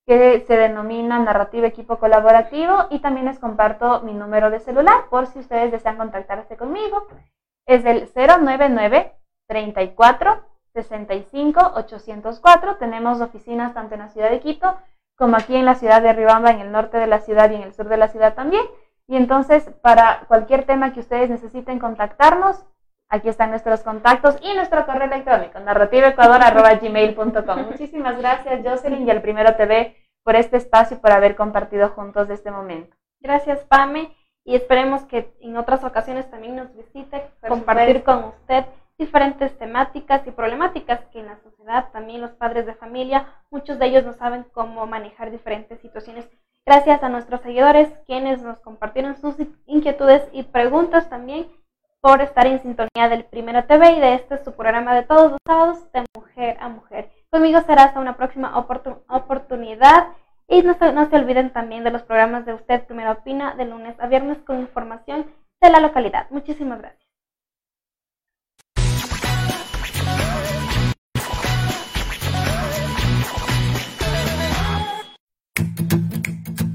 que 0.06 0.44
se 0.46 0.56
denomina 0.56 1.18
Narrativa 1.18 1.66
Equipo 1.66 1.98
Colaborativo 1.98 2.86
y 2.90 2.98
también 2.98 3.26
les 3.26 3.38
comparto 3.38 4.02
mi 4.02 4.12
número 4.12 4.50
de 4.50 4.60
celular 4.60 5.08
por 5.08 5.26
si 5.26 5.38
ustedes 5.38 5.72
desean 5.72 5.96
contactarse 5.96 6.56
conmigo. 6.56 7.06
Es 7.66 7.84
el 7.84 8.08
099 8.14 9.14
34 9.46 10.42
65 10.74 11.72
804. 11.74 12.76
Tenemos 12.76 13.20
oficinas 13.20 13.72
tanto 13.72 13.94
en 13.94 14.00
la 14.00 14.08
ciudad 14.08 14.30
de 14.30 14.40
Quito 14.40 14.76
como 15.16 15.36
aquí 15.36 15.56
en 15.56 15.64
la 15.64 15.76
ciudad 15.76 16.02
de 16.02 16.12
Ribamba, 16.12 16.50
en 16.50 16.60
el 16.60 16.72
norte 16.72 16.98
de 16.98 17.06
la 17.06 17.20
ciudad 17.20 17.50
y 17.50 17.54
en 17.54 17.62
el 17.62 17.72
sur 17.72 17.88
de 17.88 17.96
la 17.96 18.08
ciudad 18.08 18.34
también. 18.34 18.64
Y 19.06 19.16
entonces, 19.16 19.70
para 19.82 20.24
cualquier 20.28 20.64
tema 20.64 20.92
que 20.92 21.00
ustedes 21.00 21.30
necesiten 21.30 21.78
contactarnos, 21.78 22.64
Aquí 23.14 23.28
están 23.28 23.50
nuestros 23.50 23.84
contactos 23.84 24.36
y 24.42 24.52
nuestro 24.56 24.84
correo 24.86 25.04
electrónico, 25.04 25.60
narrativaecuador.gmail.com. 25.60 27.66
Muchísimas 27.70 28.18
gracias, 28.18 28.60
Jocelyn 28.64 29.06
y 29.06 29.10
el 29.12 29.22
Primero 29.22 29.54
TV, 29.54 29.96
por 30.24 30.34
este 30.34 30.56
espacio 30.56 30.96
y 30.96 31.00
por 31.00 31.12
haber 31.12 31.36
compartido 31.36 31.90
juntos 31.90 32.28
este 32.28 32.50
momento. 32.50 32.96
Gracias, 33.20 33.60
Pame, 33.66 34.16
y 34.44 34.56
esperemos 34.56 35.04
que 35.04 35.32
en 35.38 35.56
otras 35.56 35.84
ocasiones 35.84 36.28
también 36.28 36.56
nos 36.56 36.74
visite, 36.74 37.30
compartir 37.48 38.02
con 38.02 38.24
usted 38.24 38.64
diferentes 38.98 39.56
temáticas 39.58 40.26
y 40.26 40.32
problemáticas 40.32 41.04
que 41.12 41.20
en 41.20 41.26
la 41.26 41.36
sociedad, 41.36 41.90
también 41.92 42.20
los 42.20 42.32
padres 42.32 42.66
de 42.66 42.74
familia, 42.74 43.28
muchos 43.48 43.78
de 43.78 43.86
ellos 43.86 44.04
no 44.04 44.14
saben 44.14 44.44
cómo 44.52 44.86
manejar 44.86 45.30
diferentes 45.30 45.78
situaciones. 45.78 46.28
Gracias 46.66 47.00
a 47.04 47.08
nuestros 47.08 47.42
seguidores, 47.42 47.92
quienes 48.06 48.42
nos 48.42 48.58
compartieron 48.58 49.14
sus 49.14 49.36
inquietudes 49.66 50.28
y 50.32 50.42
preguntas 50.42 51.08
también 51.08 51.46
por 52.04 52.20
estar 52.20 52.46
en 52.46 52.60
sintonía 52.60 53.08
del 53.08 53.24
Primero 53.24 53.64
TV 53.64 53.92
y 53.92 54.00
de 54.00 54.12
este 54.12 54.44
su 54.44 54.52
programa 54.52 54.94
de 54.94 55.04
todos 55.04 55.30
los 55.30 55.40
sábados 55.46 55.90
de 55.94 56.04
mujer 56.14 56.58
a 56.60 56.68
mujer. 56.68 57.10
Conmigo 57.30 57.62
será 57.62 57.84
hasta 57.84 57.98
una 57.98 58.18
próxima 58.18 58.58
oportunidad 59.08 60.08
y 60.46 60.60
no 60.60 60.74
se, 60.74 60.92
no 60.92 61.08
se 61.08 61.16
olviden 61.16 61.54
también 61.54 61.82
de 61.82 61.90
los 61.90 62.02
programas 62.02 62.44
de 62.44 62.52
Usted 62.52 62.84
Primero 62.84 63.12
Opina 63.12 63.54
de 63.54 63.64
lunes 63.64 63.98
a 64.00 64.06
viernes 64.06 64.36
con 64.44 64.60
información 64.60 65.32
de 65.62 65.70
la 65.70 65.80
localidad. 65.80 66.26
Muchísimas 66.28 66.78
gracias. 66.78 67.13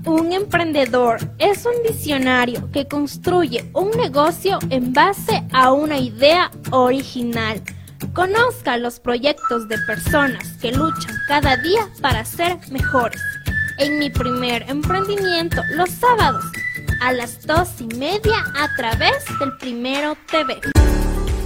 Un 0.10 0.32
emprendedor 0.32 1.20
es 1.38 1.68
un 1.68 1.84
visionario 1.88 2.68
que 2.72 2.88
construye 2.88 3.70
un 3.74 3.92
negocio 3.92 4.58
en 4.72 4.92
base 4.92 5.44
a 5.54 5.72
una 5.72 6.00
idea 6.00 6.50
original. 6.72 7.62
Conozca 8.16 8.78
los 8.78 9.00
proyectos 9.00 9.68
de 9.68 9.78
personas 9.86 10.54
que 10.60 10.72
luchan 10.72 11.16
cada 11.28 11.58
día 11.58 11.88
para 12.02 12.26
ser 12.26 12.58
mejores. 12.72 13.22
En 13.78 14.00
mi 14.00 14.10
primer 14.10 14.68
emprendimiento, 14.68 15.62
los 15.76 15.92
sábados, 15.92 16.44
a 17.02 17.14
las 17.14 17.46
dos 17.46 17.80
y 17.80 17.96
media 17.96 18.44
a 18.58 18.76
través 18.78 19.24
del 19.40 19.56
Primero 19.58 20.18
TV. 20.32 20.60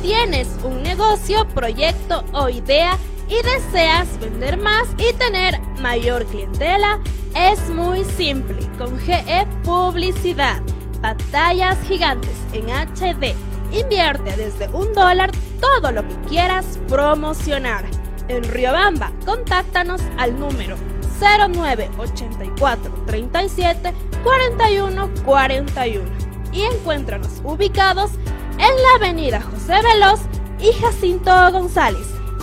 Tienes 0.02 0.48
un 0.64 0.82
negocio, 0.84 1.46
proyecto 1.50 2.24
o 2.32 2.48
idea 2.48 2.98
y 3.34 3.42
deseas 3.42 4.20
vender 4.20 4.58
más 4.58 4.88
y 4.98 5.14
tener 5.14 5.60
mayor 5.82 6.26
clientela, 6.26 7.00
es 7.36 7.70
muy 7.70 8.04
simple. 8.04 8.58
Con 8.78 9.00
GE 9.00 9.48
Publicidad, 9.64 10.62
pantallas 11.02 11.78
gigantes 11.88 12.36
en 12.54 12.70
HD. 12.70 13.34
Invierte 13.72 14.36
desde 14.36 14.68
un 14.70 14.94
dólar 14.94 15.32
todo 15.60 15.92
lo 15.92 16.08
que 16.08 16.16
quieras 16.30 16.80
promocionar. 16.88 17.86
En 18.28 18.44
Riobamba, 18.44 19.12
contáctanos 19.26 20.02
al 20.18 20.40
número 20.40 20.76
0984 21.20 23.04
37 23.08 23.94
41 24.24 25.10
41 25.26 26.04
y 26.52 26.62
encuéntranos 26.62 27.42
ubicados 27.44 28.12
en 28.54 28.60
la 28.60 28.96
avenida 29.08 29.42
José 29.42 29.76
Veloz 29.82 30.22
y 30.60 30.72
Jacinto 30.80 31.32
González 31.52 32.23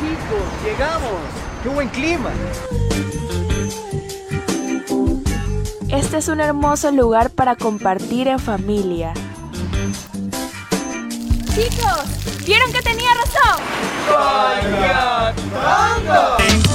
chicos, 0.00 0.42
llegamos. 0.64 1.12
¡Qué 1.62 1.68
buen 1.68 1.88
clima! 1.88 2.30
Este 5.88 6.16
es 6.18 6.28
un 6.28 6.40
hermoso 6.40 6.90
lugar 6.90 7.30
para 7.30 7.56
compartir 7.56 8.28
en 8.28 8.38
familia. 8.38 9.12
Chicos, 11.54 12.44
¿vieron 12.46 12.72
que 12.72 12.80
tenía 12.80 13.10
razón? 13.14 13.62
¡Vaya 14.08 15.34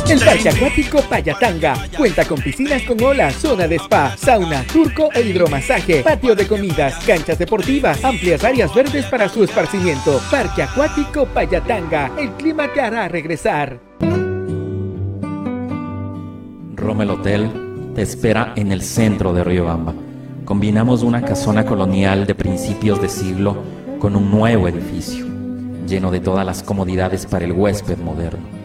El 0.07 0.19
Parque 0.19 0.49
Acuático 0.49 1.01
Payatanga 1.01 1.75
cuenta 1.97 2.25
con 2.25 2.39
piscinas 2.39 2.83
con 2.83 3.01
olas, 3.03 3.33
zona 3.35 3.67
de 3.67 3.77
spa, 3.77 4.15
sauna, 4.15 4.63
turco 4.71 5.09
e 5.11 5.21
hidromasaje, 5.21 6.03
patio 6.03 6.35
de 6.35 6.47
comidas, 6.47 7.03
canchas 7.05 7.39
deportivas, 7.39 8.03
amplias 8.05 8.43
áreas 8.43 8.73
verdes 8.73 9.07
para 9.07 9.27
su 9.27 9.43
esparcimiento. 9.43 10.21
Parque 10.29 10.61
Acuático 10.61 11.25
Payatanga, 11.25 12.11
el 12.19 12.29
clima 12.33 12.71
te 12.71 12.81
hará 12.81 13.07
regresar. 13.07 13.79
Rommel 16.75 17.09
Hotel 17.09 17.49
te 17.95 18.03
espera 18.03 18.53
en 18.55 18.71
el 18.71 18.83
centro 18.83 19.33
de 19.33 19.43
Riobamba. 19.43 19.95
Combinamos 20.45 21.01
una 21.01 21.23
casona 21.23 21.65
colonial 21.65 22.27
de 22.27 22.35
principios 22.35 23.01
de 23.01 23.09
siglo 23.09 23.57
con 23.97 24.15
un 24.15 24.29
nuevo 24.29 24.67
edificio, 24.67 25.25
lleno 25.87 26.11
de 26.11 26.19
todas 26.19 26.45
las 26.45 26.61
comodidades 26.61 27.25
para 27.25 27.45
el 27.45 27.53
huésped 27.53 27.97
moderno. 27.97 28.64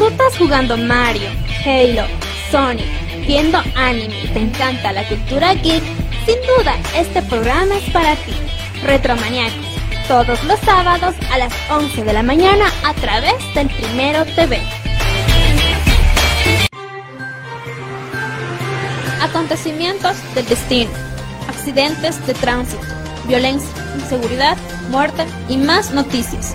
disfrutas 0.00 0.38
jugando 0.38 0.76
Mario, 0.78 1.28
Halo, 1.64 2.06
Sonic, 2.50 2.86
viendo 3.26 3.58
anime 3.76 4.24
y 4.24 4.28
te 4.28 4.38
encanta 4.38 4.92
la 4.92 5.06
cultura 5.06 5.52
geek, 5.52 5.82
sin 6.24 6.36
duda 6.56 6.74
este 6.96 7.20
programa 7.22 7.76
es 7.76 7.90
para 7.90 8.16
ti. 8.16 8.32
Retromaniacos, 8.82 9.66
todos 10.08 10.42
los 10.44 10.58
sábados 10.60 11.14
a 11.30 11.36
las 11.36 11.52
11 11.70 12.02
de 12.02 12.12
la 12.14 12.22
mañana 12.22 12.64
a 12.82 12.94
través 12.94 13.34
del 13.54 13.68
Primero 13.68 14.24
TV. 14.24 14.58
Acontecimientos 19.20 20.16
del 20.34 20.46
destino, 20.46 20.90
accidentes 21.46 22.26
de 22.26 22.32
tránsito, 22.32 22.82
violencia, 23.28 23.68
inseguridad, 23.96 24.56
muerte 24.90 25.26
y 25.50 25.58
más 25.58 25.90
noticias. 25.90 26.54